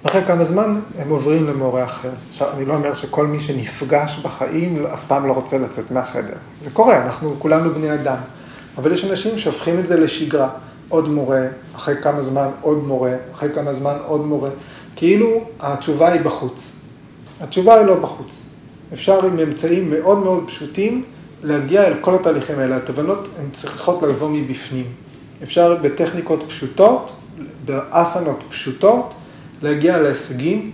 ואחרי 0.05 0.21
כמה 0.25 0.43
זמן 0.43 0.79
הם 0.99 1.09
עוברים 1.09 1.47
למורה 1.47 1.85
אחר. 1.85 2.09
עכשיו, 2.29 2.47
אני 2.57 2.65
לא 2.65 2.73
אומר 2.73 2.93
שכל 2.93 3.27
מי 3.27 3.39
שנפגש 3.39 4.19
בחיים 4.25 4.85
אף 4.93 5.07
פעם 5.07 5.27
לא 5.27 5.33
רוצה 5.33 5.57
לצאת 5.57 5.91
מהחדר. 5.91 6.35
זה 6.63 6.69
קורה, 6.73 7.05
אנחנו 7.05 7.35
כולנו 7.39 7.69
בני 7.69 7.93
אדם. 7.93 8.17
אבל 8.77 8.91
יש 8.91 9.11
אנשים 9.11 9.39
שהופכים 9.39 9.79
את 9.79 9.87
זה 9.87 9.99
לשגרה. 9.99 10.49
עוד 10.89 11.09
מורה, 11.09 11.41
אחרי 11.75 11.95
כמה 12.01 12.23
זמן 12.23 12.47
עוד 12.61 12.83
מורה, 12.87 13.11
אחרי 13.33 13.49
כמה 13.55 13.73
זמן 13.73 13.97
עוד 14.07 14.25
מורה. 14.25 14.49
כאילו 14.95 15.43
התשובה 15.59 16.11
היא 16.11 16.21
בחוץ. 16.21 16.79
התשובה 17.41 17.75
היא 17.75 17.85
לא 17.85 17.95
בחוץ. 17.95 18.45
אפשר 18.93 19.25
עם 19.25 19.39
אמצעים 19.39 19.89
מאוד 19.89 20.17
מאוד 20.17 20.43
פשוטים 20.47 21.03
להגיע 21.43 21.87
אל 21.87 21.93
כל 22.01 22.15
התהליכים 22.15 22.59
האלה. 22.59 22.77
התובנות 22.77 23.27
הן 23.39 23.45
צריכות 23.53 24.03
לבוא 24.03 24.29
מבפנים. 24.29 24.85
אפשר 25.43 25.77
בטכניקות 25.81 26.43
פשוטות, 26.47 27.11
באסנות 27.65 28.39
פשוטות, 28.49 29.13
להגיע 29.61 29.97
להישגים 29.97 30.71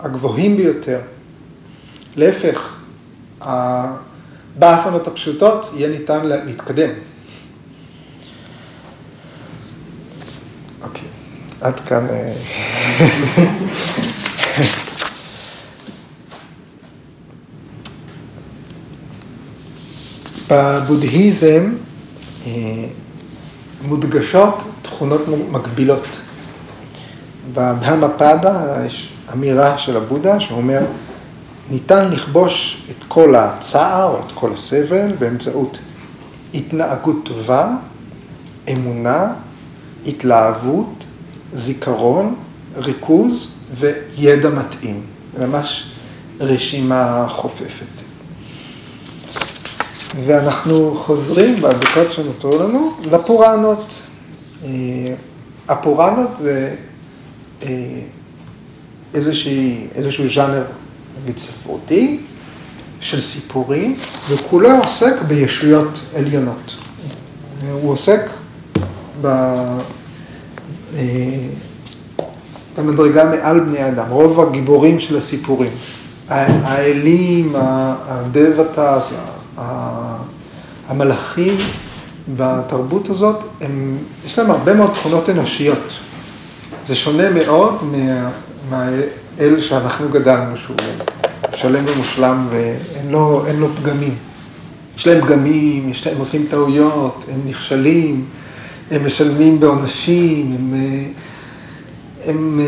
הגבוהים 0.00 0.56
ביותר. 0.56 1.00
להפך, 2.16 2.76
באסנות 4.58 5.06
הפשוטות 5.06 5.70
יהיה 5.76 5.88
ניתן 5.88 6.26
להתקדם. 6.26 6.90
אוקיי, 10.82 11.08
עד 11.60 11.80
כאן. 11.80 12.06
אה, 12.10 12.32
בבודהיזם 20.50 21.72
אה, 22.46 22.50
מודגשות 23.82 24.54
תכונות 24.82 25.20
מקבילות. 25.50 26.06
בהמפדה 27.54 28.76
יש 28.86 29.12
אמירה 29.32 29.78
של 29.78 29.96
הבודה 29.96 30.40
שאומר, 30.40 30.80
ניתן 31.70 32.10
לכבוש 32.12 32.82
את 32.90 33.04
כל 33.08 33.34
הצער 33.34 34.20
את 34.26 34.32
כל 34.32 34.52
הסבל 34.52 35.12
באמצעות 35.18 35.78
התנהגות 36.54 37.16
טובה, 37.24 37.68
אמונה, 38.72 39.32
התלהבות, 40.06 41.04
זיכרון, 41.54 42.34
ריכוז 42.76 43.54
וידע 43.78 44.50
מתאים. 44.50 45.02
ממש 45.38 45.90
רשימה 46.40 47.26
חופפת. 47.28 47.99
ואנחנו 50.16 50.94
חוזרים 50.94 51.60
בדקות 51.60 52.12
שנותרו 52.12 52.58
לנו 52.58 52.92
לפורענות. 53.02 53.92
אה, 54.64 54.68
הפורענות 55.68 56.30
זה 56.42 56.74
אה, 57.62 57.68
איזושהי, 59.14 59.86
איזשהו 59.94 60.24
ז'אנר, 60.28 60.64
נגיד 61.22 61.38
ספרותי, 61.38 62.20
של 63.00 63.20
סיפורים, 63.20 63.96
וכולו 64.28 64.70
עוסק 64.70 65.22
בישויות 65.26 66.00
עליונות. 66.16 66.76
הוא 67.72 67.92
עוסק 67.92 68.30
ב... 69.20 69.26
אה, 70.96 71.02
במדרגה 72.76 73.24
מעל 73.24 73.60
בני 73.60 73.88
אדם, 73.88 74.10
רוב 74.10 74.40
הגיבורים 74.40 75.00
של 75.00 75.16
הסיפורים. 75.16 75.70
האלים, 76.28 77.52
הדבטס, 77.56 79.12
המלאכים 80.88 81.56
בתרבות 82.36 83.10
הזאת, 83.10 83.36
הם, 83.60 83.98
יש 84.26 84.38
להם 84.38 84.50
הרבה 84.50 84.74
מאוד 84.74 84.90
תכונות 84.94 85.28
אנושיות. 85.28 85.90
זה 86.84 86.96
שונה 86.96 87.30
מאוד 87.30 87.78
מהאל 88.70 89.60
שאנחנו 89.60 90.08
גדלנו, 90.08 90.56
שהוא 90.56 90.76
שלם 91.54 91.84
ומושלם 91.86 92.46
ואין 92.50 93.10
לו, 93.10 93.44
לו 93.58 93.68
פגמים. 93.68 94.14
יש 94.96 95.06
להם 95.06 95.20
פגמים, 95.20 95.88
יש 95.88 96.06
להם, 96.06 96.14
הם 96.14 96.20
עושים 96.20 96.46
טעויות, 96.50 97.24
הם 97.32 97.40
נכשלים, 97.46 98.24
הם 98.90 99.06
משלמים 99.06 99.60
בעונשים, 99.60 100.56
הם, 100.58 100.74
הם, 102.26 102.60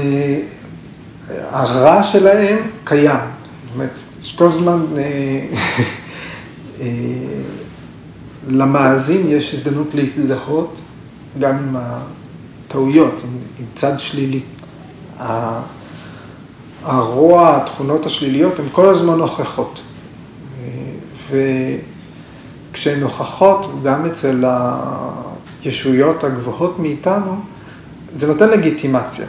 הרע 1.51 2.03
שלהם 2.03 2.59
קיים. 2.85 3.11
זאת 3.11 3.75
אומרת, 3.75 4.01
כל 4.37 4.49
הזמן, 4.49 4.85
אה, 4.97 5.03
למאזין 8.49 9.27
יש 9.29 9.55
הזדמנות 9.55 9.89
להזדהות 9.95 10.77
גם 11.39 11.57
עם 11.57 11.77
הטעויות, 11.77 13.21
עם, 13.25 13.39
עם 13.59 13.67
צד 13.75 14.01
שלילי. 14.01 14.41
הרוע, 16.85 17.57
התכונות 17.57 18.07
השליליות, 18.07 18.59
הן 18.59 18.65
כל 18.73 18.89
הזמן 18.89 19.19
נוכחות. 19.19 19.81
וכשהן 21.31 23.01
נוכחות, 23.01 23.83
גם 23.83 24.07
אצל 24.07 24.45
הישויות 25.65 26.25
הגבוהות 26.25 26.79
מאיתנו, 26.79 27.37
זה 28.17 28.27
נותן 28.27 28.51
לגיטימציה. 28.51 29.27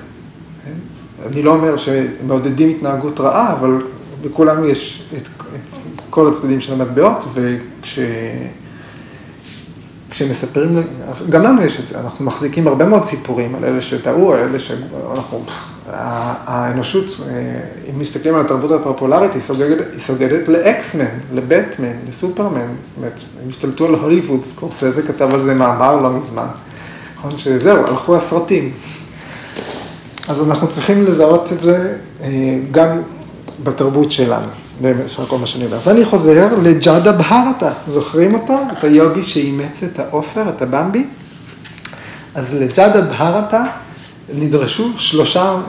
אני 1.26 1.44
לא 1.44 1.52
אומר 1.52 1.78
שמעודדים 1.78 2.70
התנהגות 2.70 3.20
רעה, 3.20 3.54
אבל 3.54 3.82
בכולנו 4.22 4.66
יש 4.66 5.10
את, 5.18 5.22
את 5.22 5.78
כל 6.14 6.28
הצדדים 6.28 6.62
של 6.62 6.74
המטבעות, 6.74 7.26
וכש... 7.34 8.00
כשמספרים, 10.14 10.84
גם 11.30 11.44
לנו 11.44 11.62
יש 11.62 11.80
את 11.80 11.88
זה, 11.88 12.00
אנחנו 12.00 12.26
מחזיקים 12.26 12.68
הרבה 12.68 12.86
מאוד 12.86 13.06
סיפורים 13.06 13.56
על 13.56 13.66
אלה 13.66 13.82
שטעו, 13.82 14.34
על 14.34 14.40
אלה 14.40 14.60
שאנחנו, 14.60 15.44
האנושות, 16.46 17.06
אה, 17.06 17.34
אם 17.90 18.00
מסתכלים 18.00 18.36
על 18.36 18.42
התרבות 18.42 18.72
הפופולרית, 18.72 19.34
היא 19.34 19.42
סוגדת, 19.42 19.86
סוגדת 20.00 20.48
לאקסמן, 20.48 21.06
לבטמן, 21.34 21.94
לסופרמן, 22.10 22.68
זאת 22.84 22.98
אומרת, 22.98 23.14
הם 23.44 23.50
השתלטו 23.50 23.86
על 23.86 23.96
הוליווד, 23.96 24.46
סקורסזה 24.46 25.02
כתב 25.02 25.34
על 25.34 25.42
זה 25.42 25.54
מאמר 25.54 26.02
לא 26.02 26.10
מזמן, 26.10 26.48
נכון 27.18 27.38
שזהו, 27.38 27.78
הלכו 27.88 28.16
הסרטים. 28.16 28.72
אז 30.28 30.42
אנחנו 30.42 30.68
צריכים 30.68 31.06
לזהות 31.06 31.54
את 31.54 31.62
זה 31.62 31.96
אה, 32.24 32.30
גם 32.72 33.02
בתרבות 33.64 34.12
שלנו. 34.12 34.63
בסך 34.82 35.20
הכל 35.20 35.38
מה 35.38 35.48
שאני 35.48 35.66
אומר. 35.66 35.78
ואני 35.84 36.06
חוזר 36.06 36.56
לג'אדה 36.62 37.12
בהרתה, 37.12 37.72
זוכרים 37.88 38.34
אותו? 38.34 38.60
את 38.78 38.84
היוגי 38.84 39.24
שאימץ 39.24 39.84
את 39.84 40.00
העופר, 40.00 40.50
את 40.50 40.62
הבמבי? 40.62 41.06
אז 42.36 42.54
לג'אדה 42.54 43.02
בהרתה 43.02 43.64
נדרשו 44.36 44.92
שלושה 44.98 45.42
אה, 45.42 45.60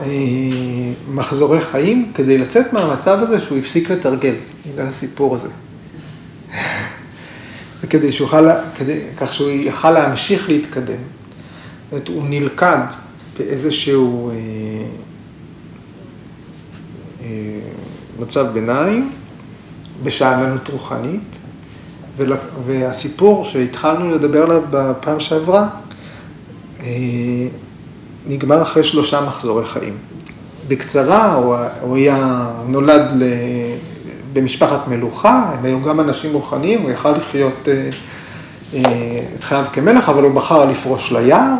מחזורי 1.09 1.61
חיים 1.61 2.11
כדי 2.13 2.37
לצאת 2.37 2.73
מהמצב 2.73 3.19
הזה 3.21 3.39
שהוא 3.39 3.57
הפסיק 3.57 3.91
לתרגל, 3.91 4.33
בגלל 4.73 4.87
הסיפור 4.87 5.35
הזה. 5.35 5.47
וכדי 7.81 8.11
שיוכל, 8.11 8.49
כדי, 8.77 8.99
כך 9.17 9.33
שהוא 9.33 9.49
יוכל 9.49 9.91
להמשיך 9.91 10.49
להתקדם. 10.49 10.85
זאת 10.85 11.91
אומרת, 11.91 12.07
הוא 12.07 12.23
נלכד 12.29 12.77
באיזשהו 13.37 14.29
אה, 14.29 14.35
אה, 17.23 17.59
מצב 18.19 18.47
ביניים, 18.53 19.11
בשאננות 20.03 20.67
רוחנית, 20.69 21.35
והסיפור 22.65 23.45
שהתחלנו 23.45 24.11
לדבר 24.15 24.43
עליו 24.43 24.61
בפעם 24.69 25.19
שעברה, 25.19 25.67
אה, 26.79 26.87
נגמר 28.27 28.61
אחרי 28.61 28.83
שלושה 28.83 29.21
מחזורי 29.21 29.65
חיים. 29.65 29.93
בקצרה, 30.67 31.33
הוא, 31.81 31.95
היה 31.95 32.47
נולד 32.67 33.11
ל, 33.15 33.23
במשפחת 34.33 34.87
מלוכה, 34.87 35.51
הם 35.57 35.65
היו 35.65 35.83
גם 35.83 35.99
אנשים 35.99 36.33
רוחניים, 36.33 36.81
הוא 36.81 36.91
יכל 36.91 37.11
לחיות 37.11 37.67
אה, 37.67 37.89
אה, 38.73 39.19
את 39.35 39.43
חייו 39.43 39.65
כמלך, 39.73 40.09
אבל 40.09 40.23
הוא 40.23 40.33
בחר 40.33 40.65
לפרוש 40.65 41.11
ליער, 41.11 41.53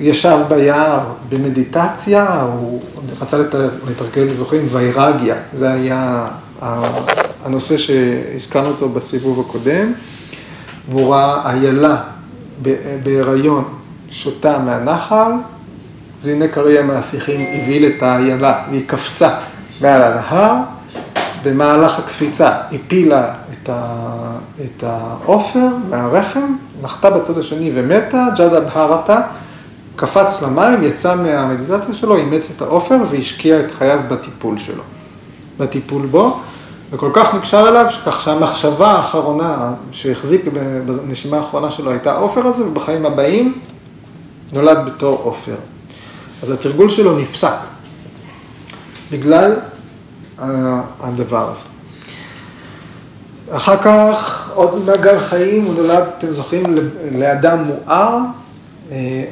ישב 0.00 0.38
ביער 0.48 1.00
במדיטציה, 1.28 2.42
הוא 2.42 2.82
רצה 3.20 3.38
לתרגל, 3.90 4.34
זוכרים, 4.34 4.66
ויירגיה, 4.70 5.34
זה 5.54 5.72
היה 5.72 6.26
הנושא 7.44 7.78
שהזכרנו 7.78 8.68
אותו 8.68 8.88
בסיבוב 8.88 9.40
הקודם, 9.40 9.92
והוא 10.90 11.14
ראה 11.14 11.50
איילה 11.50 11.96
בהיריון 13.02 13.64
שותה 14.10 14.58
מהנחל, 14.58 15.32
אז 16.22 16.28
הנה 16.28 16.48
קריה 16.48 16.82
מהשיחים 16.82 17.40
הבהיל 17.40 17.86
את 17.86 18.02
האיילה, 18.02 18.62
והיא 18.70 18.82
קפצה 18.86 19.30
מעל 19.80 20.02
הנהר, 20.02 20.54
במהלך 21.44 21.98
הקפיצה 21.98 22.52
הפילה 22.72 23.34
את, 23.52 23.70
את 24.64 24.84
העופר 24.86 25.68
מהרחם, 25.90 26.54
נחתה 26.82 27.10
בצד 27.10 27.38
השני 27.38 27.72
ומתה, 27.74 28.26
ג'אדה 28.36 28.60
בהרתה, 28.60 29.20
קפץ 30.00 30.42
למים, 30.42 30.82
יצא 30.82 31.14
מהמדיטציה 31.14 31.94
שלו, 31.94 32.16
אימץ 32.16 32.46
את 32.56 32.62
העופר 32.62 32.96
והשקיע 33.10 33.60
את 33.60 33.70
חייו 33.78 34.00
בטיפול 34.08 34.58
שלו, 34.58 34.82
בטיפול 35.58 36.06
בו. 36.06 36.40
וכל 36.90 37.10
כך 37.14 37.34
נקשר 37.34 37.68
אליו, 37.68 37.86
כך 38.06 38.20
שהמחשבה 38.20 38.88
האחרונה 38.90 39.72
שהחזיק 39.92 40.44
בנשימה 40.86 41.36
האחרונה 41.36 41.70
שלו 41.70 41.90
הייתה 41.90 42.16
עופר 42.16 42.46
הזה, 42.46 42.66
ובחיים 42.66 43.06
הבאים 43.06 43.58
נולד 44.52 44.78
בתור 44.86 45.20
עופר. 45.24 45.54
אז 46.42 46.50
התרגול 46.50 46.88
שלו 46.88 47.18
נפסק 47.18 47.56
בגלל 49.10 49.54
הדבר 51.00 51.52
הזה. 51.52 51.64
אחר 53.50 53.76
כך, 53.76 54.50
עוד 54.54 54.84
מעגל 54.86 55.18
חיים, 55.18 55.64
הוא 55.64 55.74
נולד, 55.74 56.04
אתם 56.18 56.32
זוכרים, 56.32 56.64
לאדם 57.18 57.58
מואר, 57.64 58.18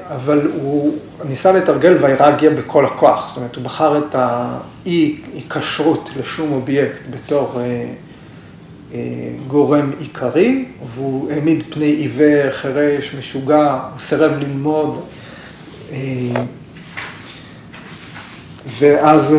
אבל 0.06 0.50
הוא 0.62 0.98
ניסה 1.28 1.52
לתרגל 1.52 1.96
ויירגיה 2.00 2.50
בכל 2.50 2.86
הכוח, 2.86 3.28
זאת 3.28 3.36
אומרת, 3.36 3.56
הוא 3.56 3.64
בחר 3.64 3.98
את 3.98 4.14
האי-היקשרות 4.14 6.10
לשום 6.20 6.52
אובייקט 6.52 7.00
בתור 7.10 7.60
אה, 7.60 7.84
אה, 8.94 8.98
גורם 9.46 9.92
עיקרי, 9.98 10.64
והוא 10.94 11.32
העמיד 11.32 11.62
פני 11.70 11.86
עיוור, 11.86 12.50
חירש, 12.50 13.14
משוגע, 13.14 13.80
הוא 13.92 14.00
סירב 14.00 14.32
ללמוד, 14.38 15.00
ואז 18.78 19.36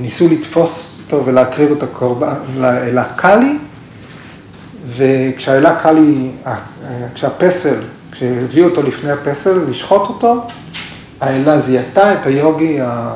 ניסו 0.00 0.28
לתפוס 0.28 1.00
אותו 1.04 1.26
ולהקריב 1.26 1.70
אותו 1.70 1.86
קורבן 1.92 2.34
לאלה 2.56 3.04
קאלי, 3.04 3.58
וכשהאלה 4.96 5.80
קאלי, 5.82 6.30
כשהפסל 7.14 7.80
כשהביאו 8.18 8.68
אותו 8.68 8.82
לפני 8.82 9.10
הפסל, 9.10 9.58
לשחוט 9.70 10.08
אותו, 10.08 10.46
האלה 11.20 11.60
זיהתה 11.60 12.14
את 12.14 12.26
היוגי 12.26 12.80
ה... 12.80 13.14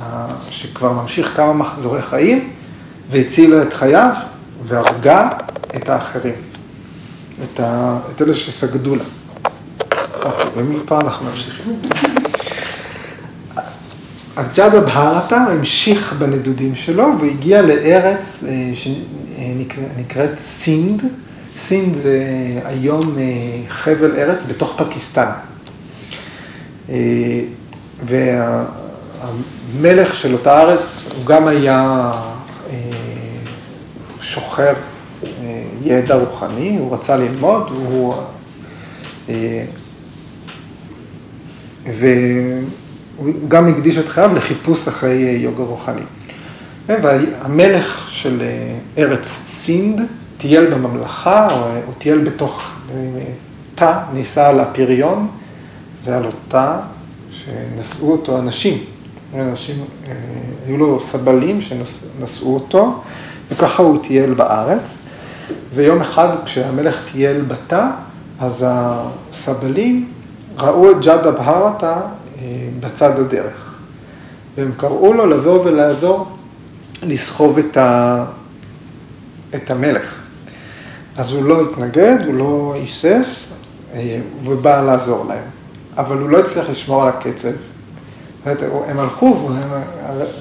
ה... 0.00 0.26
שכבר 0.50 0.92
ממשיך 0.92 1.32
כמה 1.36 1.52
מחזורי 1.52 2.02
חיים, 2.02 2.50
והצילה 3.10 3.62
את 3.62 3.72
חייו, 3.72 4.12
והרגה 4.66 5.28
את 5.76 5.88
האחרים, 5.88 6.34
את, 7.44 7.60
ה... 7.60 7.98
את 8.10 8.22
אלה 8.22 8.34
שסגדו 8.34 8.96
לה. 8.96 9.04
אוקיי, 10.22 10.46
ומפה 10.56 11.00
אנחנו 11.00 11.26
ממשיכים. 11.30 11.80
אז 14.36 14.46
ג'אדה 14.54 14.80
בהרתה 14.80 15.36
המשיך 15.36 16.14
בנדודים 16.18 16.74
שלו 16.74 17.08
והגיע 17.20 17.62
לארץ 17.62 18.44
אה, 18.48 18.72
שנקראת 18.74 20.38
סינד. 20.38 21.02
סינד 21.58 21.94
זה 21.94 22.24
היום 22.64 23.18
אה, 23.18 23.22
חבל 23.68 24.16
ארץ 24.16 24.42
בתוך 24.48 24.82
פקיסטן. 24.82 25.30
אה, 26.90 27.40
והמלך 28.04 28.74
של 30.14 30.32
אותה 30.32 30.62
ארץ, 30.62 31.08
הוא 31.16 31.26
גם 31.26 31.48
היה 31.48 32.10
אה, 32.70 32.76
שוחר 34.20 34.74
ידע 35.82 36.14
רוחני, 36.14 36.76
הוא 36.78 36.94
רצה 36.94 37.16
ללמוד, 37.16 37.70
הוא... 37.70 38.14
והוא 41.86 43.48
גם 43.48 43.68
הקדיש 43.68 43.98
את 43.98 44.08
חייו 44.08 44.34
לחיפוש 44.34 44.88
אחרי 44.88 45.38
יוגה 45.40 45.62
רוחני. 45.62 46.00
והמלך 46.86 48.06
של 48.10 48.42
ארץ 48.98 49.26
סינד, 49.46 50.00
טייל 50.38 50.74
בממלכה, 50.74 51.48
הוא 51.86 51.94
טייל 51.98 52.18
בתוך 52.18 52.72
תא, 53.74 53.98
נישא 54.12 54.48
על 54.48 54.60
אפריון, 54.60 55.28
זה 56.04 56.10
היה 56.10 56.20
לו 56.20 56.30
תא 56.48 56.76
שנשאו 57.30 58.12
אותו 58.12 58.38
אנשים. 58.38 58.78
אנשים, 59.34 59.76
אה, 60.08 60.12
היו 60.66 60.76
לו 60.76 61.00
סבלים 61.00 61.62
שנשאו 61.62 62.54
אותו, 62.54 63.02
וככה 63.50 63.82
הוא 63.82 64.02
טייל 64.02 64.34
בארץ. 64.34 64.80
ויום 65.74 66.00
אחד 66.00 66.28
כשהמלך 66.44 67.04
טייל 67.12 67.40
בתא, 67.40 67.90
אז 68.40 68.66
הסבלים 68.68 70.08
ראו 70.58 70.90
את 70.90 70.96
ג'אדה 71.00 71.30
בהרתה 71.30 71.94
אה, 71.94 72.44
בצד 72.80 73.20
הדרך. 73.20 73.74
והם 74.56 74.72
קראו 74.76 75.12
לו 75.12 75.26
לבוא 75.26 75.64
ולעזור 75.64 76.26
לסחוב 77.02 77.58
את, 77.58 77.76
ה... 77.76 78.24
את 79.54 79.70
המלך. 79.70 80.14
אז 81.18 81.32
הוא 81.32 81.44
לא 81.44 81.62
התנגד, 81.62 82.16
הוא 82.26 82.34
לא 82.34 82.72
היסס, 82.74 83.60
אה, 83.94 84.18
ובא 84.44 84.82
לעזור 84.82 85.26
להם. 85.28 85.44
אבל 85.96 86.18
הוא 86.18 86.30
לא 86.30 86.38
הצליח 86.38 86.70
לשמור 86.70 87.02
על 87.02 87.08
הקצב. 87.08 87.48
הם 88.88 88.98
הלכו, 88.98 89.48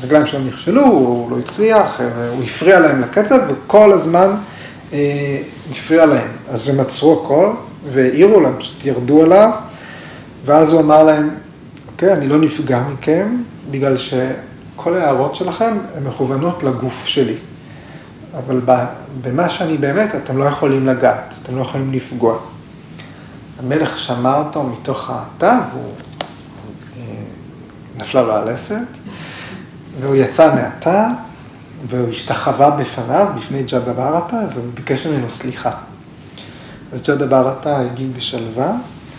הרגליים 0.01 0.25
שלהם 0.25 0.47
נכשלו, 0.47 0.85
הוא 0.85 1.31
לא 1.31 1.39
הצליח, 1.39 2.01
אה, 2.01 2.29
הוא 2.29 2.43
הפריע 2.43 2.79
להם 2.79 3.01
לקצב, 3.01 3.39
וכל 3.47 3.91
הזמן 3.91 4.35
אה, 4.93 5.41
הפריע 5.71 6.05
להם. 6.05 6.29
אז 6.49 6.69
הם 6.69 6.79
עצרו 6.79 7.23
הכל, 7.23 7.49
והעירו 7.93 8.41
להם, 8.41 8.53
פשוט 8.59 8.85
ירדו 8.85 9.23
עליו, 9.23 9.51
ואז 10.45 10.71
הוא 10.71 10.81
אמר 10.81 11.03
להם, 11.03 11.29
אוקיי, 11.91 12.13
אני 12.13 12.27
לא 12.27 12.37
נפגע 12.37 12.81
מכם, 12.93 13.27
בגלל 13.71 13.97
שכל 13.97 14.93
ההערות 14.93 15.35
שלכם 15.35 15.77
הן 15.95 16.03
מכוונות 16.03 16.63
לגוף 16.63 17.05
שלי. 17.05 17.35
אבל 18.33 18.61
במה 19.21 19.49
שאני 19.49 19.77
באמת, 19.77 20.15
אתם 20.15 20.37
לא 20.37 20.43
יכולים 20.43 20.87
לגעת, 20.87 21.33
אתם 21.43 21.57
לא 21.57 21.61
יכולים 21.61 21.93
לפגוע. 21.93 22.37
המלך 23.59 23.99
שמע 23.99 24.37
אותו 24.37 24.63
מתוך 24.63 25.09
התא, 25.09 25.59
והוא 25.71 25.93
אה, 26.97 27.03
נפלה 27.97 28.21
לו 28.21 28.33
הלסת, 28.35 28.75
והוא 30.01 30.15
יצא 30.15 30.55
מהתא, 30.55 31.07
והוא 31.87 32.09
השתחווה 32.09 32.71
בפניו, 32.71 33.27
בפני 33.37 33.63
ג'אדה 33.63 33.93
ברטה, 33.93 34.37
והוא 34.53 34.65
ביקש 34.73 35.07
ממנו 35.07 35.29
סליחה. 35.29 35.71
אז 36.93 37.01
ג'אדה 37.01 37.25
ברטה 37.25 37.79
הגיב 37.79 38.13
בשלווה, 38.17 38.71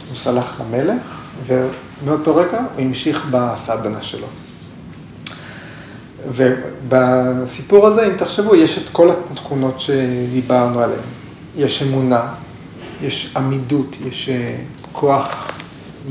הוא 0.09 0.17
סלח 0.17 0.61
למלך, 0.61 1.21
ומאותו 1.47 2.37
רגע 2.37 2.59
הוא 2.59 2.85
המשיך 2.85 3.27
בסדנה 3.31 4.03
שלו. 4.03 4.27
ובסיפור 6.27 7.87
הזה, 7.87 8.07
אם 8.07 8.17
תחשבו, 8.17 8.55
יש 8.55 8.79
את 8.79 8.89
כל 8.93 9.11
התכונות 9.33 9.81
שדיברנו 9.81 10.81
עליהן. 10.81 11.01
יש 11.57 11.83
אמונה, 11.83 12.23
יש 13.03 13.37
עמידות, 13.37 13.97
יש 14.07 14.29
אה, 14.29 14.57
כוח 14.93 15.53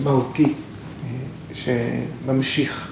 מהותי 0.04 0.44
אה, 0.44 1.10
שממשיך. 1.54 2.88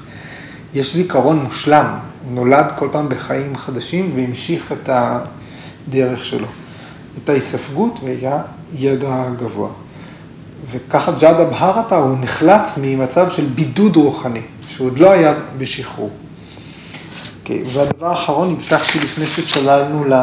יש 0.74 0.96
זיכרון 0.96 1.40
מושלם, 1.40 1.86
הוא 2.26 2.36
נולד 2.36 2.66
כל 2.78 2.90
פעם 2.92 3.10
בחיים 3.10 3.58
חדשים 3.58 4.12
והמשיך 4.16 4.72
את 4.72 4.90
הדרך 4.90 6.26
שלו. 6.26 6.48
את 7.24 7.30
ההיספגות 7.30 8.00
והיה 8.04 8.42
ידע 8.78 9.26
גבוה. 9.40 9.70
וככה 10.72 11.12
ג'אדה 11.12 11.44
בהרתה 11.44 11.96
הוא 11.96 12.18
נחלץ 12.22 12.80
ממצב 12.82 13.32
של 13.32 13.46
בידוד 13.46 13.96
רוחני, 13.96 14.42
שהוא 14.68 14.88
עוד 14.88 15.00
לא 15.00 15.12
היה 15.12 15.34
בשחרור. 15.58 16.12
אוקיי, 17.46 17.64
והדבר 17.66 18.08
האחרון, 18.08 18.54
הבטחתי 18.54 19.00
לפני 19.00 19.26
שצללנו 19.26 20.04
ל, 20.04 20.14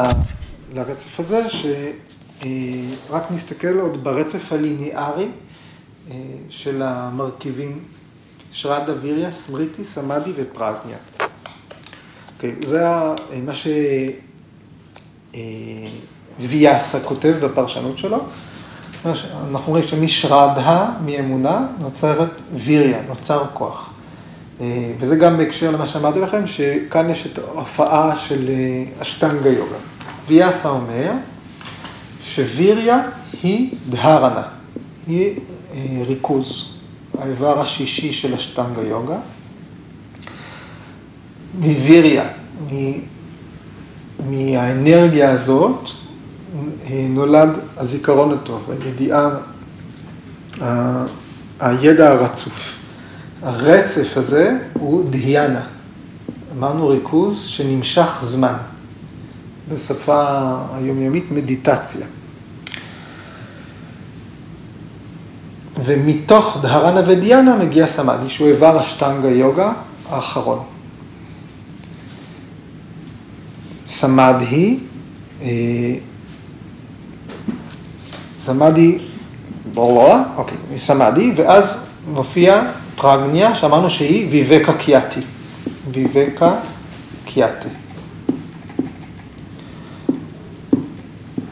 לרצף 0.74 1.20
הזה, 1.20 1.42
אה, 2.44 2.50
רק 3.10 3.22
נסתכל 3.30 3.78
עוד 3.78 4.04
ברצף 4.04 4.52
הליניארי 4.52 5.28
אה, 6.10 6.16
של 6.48 6.82
המרכיבים 6.82 7.78
שרדה, 8.52 8.92
ויריה, 9.02 9.30
סמריטי, 9.30 9.84
סמאדי 9.84 10.30
ופרגניה. 10.36 10.96
אוקיי, 12.34 12.54
זה 12.64 12.84
מה 13.44 13.52
שוויאסה 16.38 17.00
כותב 17.00 17.34
בפרשנות 17.42 17.98
שלו. 17.98 18.18
אנחנו 19.50 19.72
רואים 19.72 19.86
שמשרדה, 19.86 20.90
מאמונה, 21.04 21.66
נוצרת 21.80 22.30
ויריה, 22.54 23.02
נוצר 23.08 23.44
כוח. 23.54 23.91
וזה 24.98 25.16
גם 25.16 25.36
בהקשר 25.36 25.70
למה 25.70 25.86
שאמרתי 25.86 26.20
לכם, 26.20 26.46
שכאן 26.46 27.10
יש 27.10 27.26
את 27.26 27.38
ההופעה 27.38 28.16
של 28.16 28.50
אשטנגה 28.98 29.50
יוגה. 29.50 29.76
ויאסה 30.28 30.68
אומר 30.68 31.12
שוויריה 32.22 33.02
היא 33.42 33.74
דהרנה, 33.90 34.42
היא 35.06 35.34
ריכוז, 36.06 36.74
האיבר 37.18 37.60
השישי 37.60 38.12
של 38.12 38.34
אשטנגה 38.34 38.82
יוגה. 38.82 39.16
מוויריה, 41.58 42.24
מהאנרגיה 44.30 45.30
הזאת, 45.30 45.88
נולד 46.90 47.48
הזיכרון 47.76 48.32
הטוב, 48.32 48.70
הידיעה, 48.70 49.30
הידע 51.60 52.10
הרצוף. 52.10 52.81
הרצף 53.42 54.16
הזה 54.16 54.58
הוא 54.72 55.10
דהיאנה, 55.10 55.62
אמרנו 56.58 56.88
ריכוז 56.88 57.44
שנמשך 57.46 58.18
זמן, 58.22 58.54
בשפה 59.68 60.54
היומיומית 60.74 61.30
מדיטציה. 61.30 62.06
ומתוך 65.84 66.58
דהרנה 66.62 67.00
ודיאנה 67.06 67.56
מגיע 67.56 67.86
סמאדי, 67.86 68.30
שהוא 68.30 68.48
איבר 68.48 68.80
אשטנגה 68.80 69.30
יוגה 69.30 69.72
האחרון. 70.10 70.64
סמאדי, 73.86 74.78
סמאדי, 78.38 78.98
ברור, 79.74 80.14
אוקיי, 80.36 80.56
סמאדי, 80.76 81.32
ואז 81.36 81.84
מופיע 82.12 82.62
פרגניה, 82.96 83.54
שאמרנו 83.54 83.90
שהיא 83.90 84.28
ויבקה 84.30 84.72
קיאטי. 84.72 85.20
ויבקה 85.92 86.54
קיאטי. 87.24 87.68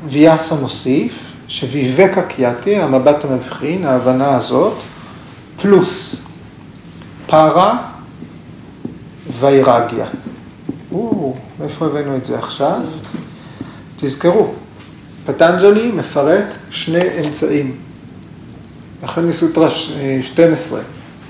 ויאסה 0.08 0.54
מוסיף 0.54 1.12
שוויבקה 1.48 2.22
קיאטי, 2.22 2.76
המבט 2.76 3.24
המבחין, 3.24 3.86
ההבנה 3.86 4.36
הזאת, 4.36 4.74
פלוס 5.62 6.26
פארה 7.26 7.78
ויירגיה. 9.40 10.06
או, 10.92 11.34
מאיפה 11.60 11.86
הבאנו 11.86 12.16
את 12.16 12.26
זה 12.26 12.38
עכשיו? 12.38 12.80
תזכרו, 13.96 14.54
פטנג'לי 15.26 15.92
מפרט 15.92 16.54
שני 16.70 17.00
אמצעים. 17.26 17.76
החל 19.02 19.20
מסוטרה 19.20 19.68
12. 20.22 20.80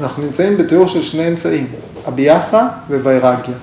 אנחנו 0.00 0.22
נמצאים 0.22 0.56
בתיאור 0.56 0.86
של 0.86 1.02
שני 1.02 1.28
אמצעים, 1.28 1.66
אביאסה 2.08 2.68
וויירגיה. 2.90 3.54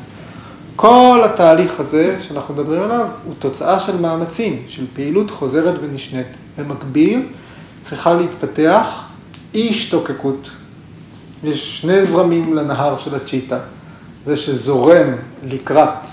כל 0.75 1.21
התהליך 1.25 1.79
הזה 1.79 2.15
שאנחנו 2.21 2.53
מדברים 2.53 2.81
עליו 2.81 3.07
הוא 3.25 3.33
תוצאה 3.39 3.79
של 3.79 4.01
מאמצים, 4.01 4.63
של 4.67 4.85
פעילות 4.93 5.31
חוזרת 5.31 5.75
ונשנית. 5.81 6.27
במקביל 6.57 7.25
צריכה 7.81 8.13
להתפתח 8.13 9.03
אי 9.53 9.69
השתוקקות. 9.69 10.49
יש 11.43 11.81
שני 11.81 12.05
זרמים 12.05 12.55
לנהר 12.55 12.97
של 12.97 13.15
הצ'יטה. 13.15 13.59
זה 14.25 14.35
שזורם 14.35 15.07
לקראת 15.43 16.07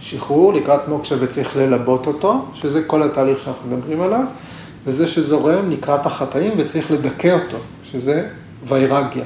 שחרור, 0.00 0.54
לקראת 0.54 0.88
מוקשה 0.88 1.14
וצריך 1.18 1.56
ללבות 1.56 2.06
אותו, 2.06 2.44
שזה 2.54 2.82
כל 2.82 3.02
התהליך 3.02 3.40
שאנחנו 3.40 3.76
מדברים 3.76 4.02
עליו, 4.02 4.24
וזה 4.86 5.06
שזורם 5.06 5.70
לקראת 5.70 6.06
החטאים 6.06 6.52
וצריך 6.58 6.90
לדכא 6.90 7.32
אותו, 7.32 7.56
שזה 7.84 8.28
ויירגיה. 8.68 9.24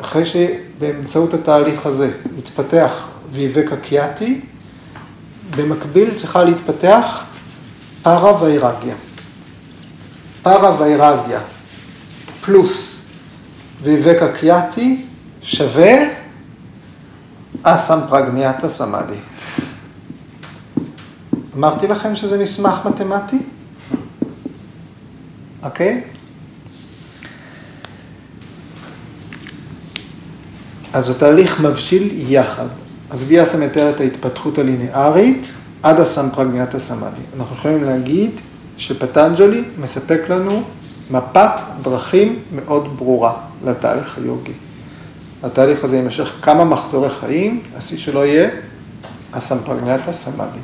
אחרי 0.00 0.24
שבאמצעות 0.26 1.34
התהליך 1.34 1.86
הזה 1.86 2.10
יתפתח 2.38 3.08
ויבקה 3.32 3.76
קיאטי, 3.76 4.40
במקביל 5.56 6.14
צריכה 6.14 6.44
להתפתח 6.44 7.24
פארה 8.02 8.42
ויירגיה. 8.42 8.94
פארה 10.42 10.80
ויירגיה 10.80 11.40
פלוס 12.40 13.06
ויבקה 13.82 14.32
קיאטי 14.32 15.04
שווה 15.42 15.92
אסם 17.62 17.98
פרגניאטה 18.08 18.68
סמאדי. 18.68 19.16
אמרתי 21.56 21.86
לכם 21.86 22.16
שזה 22.16 22.38
מסמך 22.38 22.74
מתמטי? 22.86 23.38
אוקיי? 25.62 26.02
Okay? 26.04 26.21
אז 30.92 31.10
התהליך 31.10 31.60
מבשיל 31.60 32.32
יחד. 32.32 32.66
אז 33.10 33.24
ויאסה 33.26 33.58
מתאר 33.58 33.90
את 33.90 34.00
ההתפתחות 34.00 34.58
הליניארית 34.58 35.52
עד 35.82 36.00
הסמפרגניאטה 36.00 36.80
סמאדי. 36.80 37.20
אנחנו 37.36 37.56
יכולים 37.56 37.84
להגיד 37.84 38.30
שפטנג'לי 38.78 39.62
מספק 39.80 40.20
לנו 40.28 40.62
מפת 41.10 41.50
דרכים 41.82 42.38
מאוד 42.54 42.96
ברורה 42.96 43.32
לתהליך 43.64 44.18
היוגי. 44.18 44.52
התהליך 45.42 45.84
הזה 45.84 45.96
יימשך 45.96 46.38
כמה 46.42 46.64
מחזורי 46.64 47.10
חיים, 47.10 47.62
השיא 47.76 47.98
שלו 47.98 48.24
יהיה 48.24 48.50
הסמפרגניאטה 49.32 50.12
סמאדי. 50.12 50.58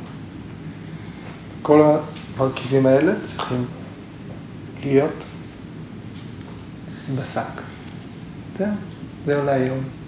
כל 1.61 1.95
המרכיבים 2.37 2.85
האלה 2.85 3.13
צריכים 3.25 3.65
להיות 4.83 5.23
בשק. 7.15 7.61
זהו, 8.57 8.67
זהו 9.25 9.45
להיום. 9.45 9.98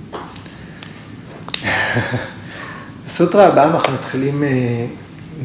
בסוטרה 3.07 3.47
הבאה 3.47 3.63
אנחנו 3.63 3.93
מתחילים 3.93 4.43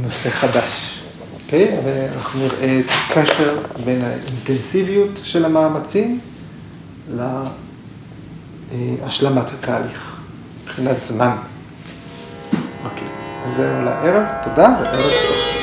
נושא 0.03 0.31
חדש, 0.31 1.01
אוקיי? 1.35 1.77
ואנחנו 1.85 2.41
נראה 2.41 2.81
את 2.81 2.91
הקשר 2.91 3.57
בין 3.85 4.03
האינטנסיביות 4.05 5.21
של 5.25 5.45
המאמצים 5.45 6.21
להשלמת 8.75 9.47
התהליך, 9.61 10.17
מבחינת 10.65 10.97
זמן. 11.07 11.37
אוקיי, 12.85 13.09
אז 13.47 13.57
זהו 13.57 13.85
לערב, 13.85 14.25
תודה 14.45 14.69
וערב 14.69 15.11
טוב. 15.11 15.56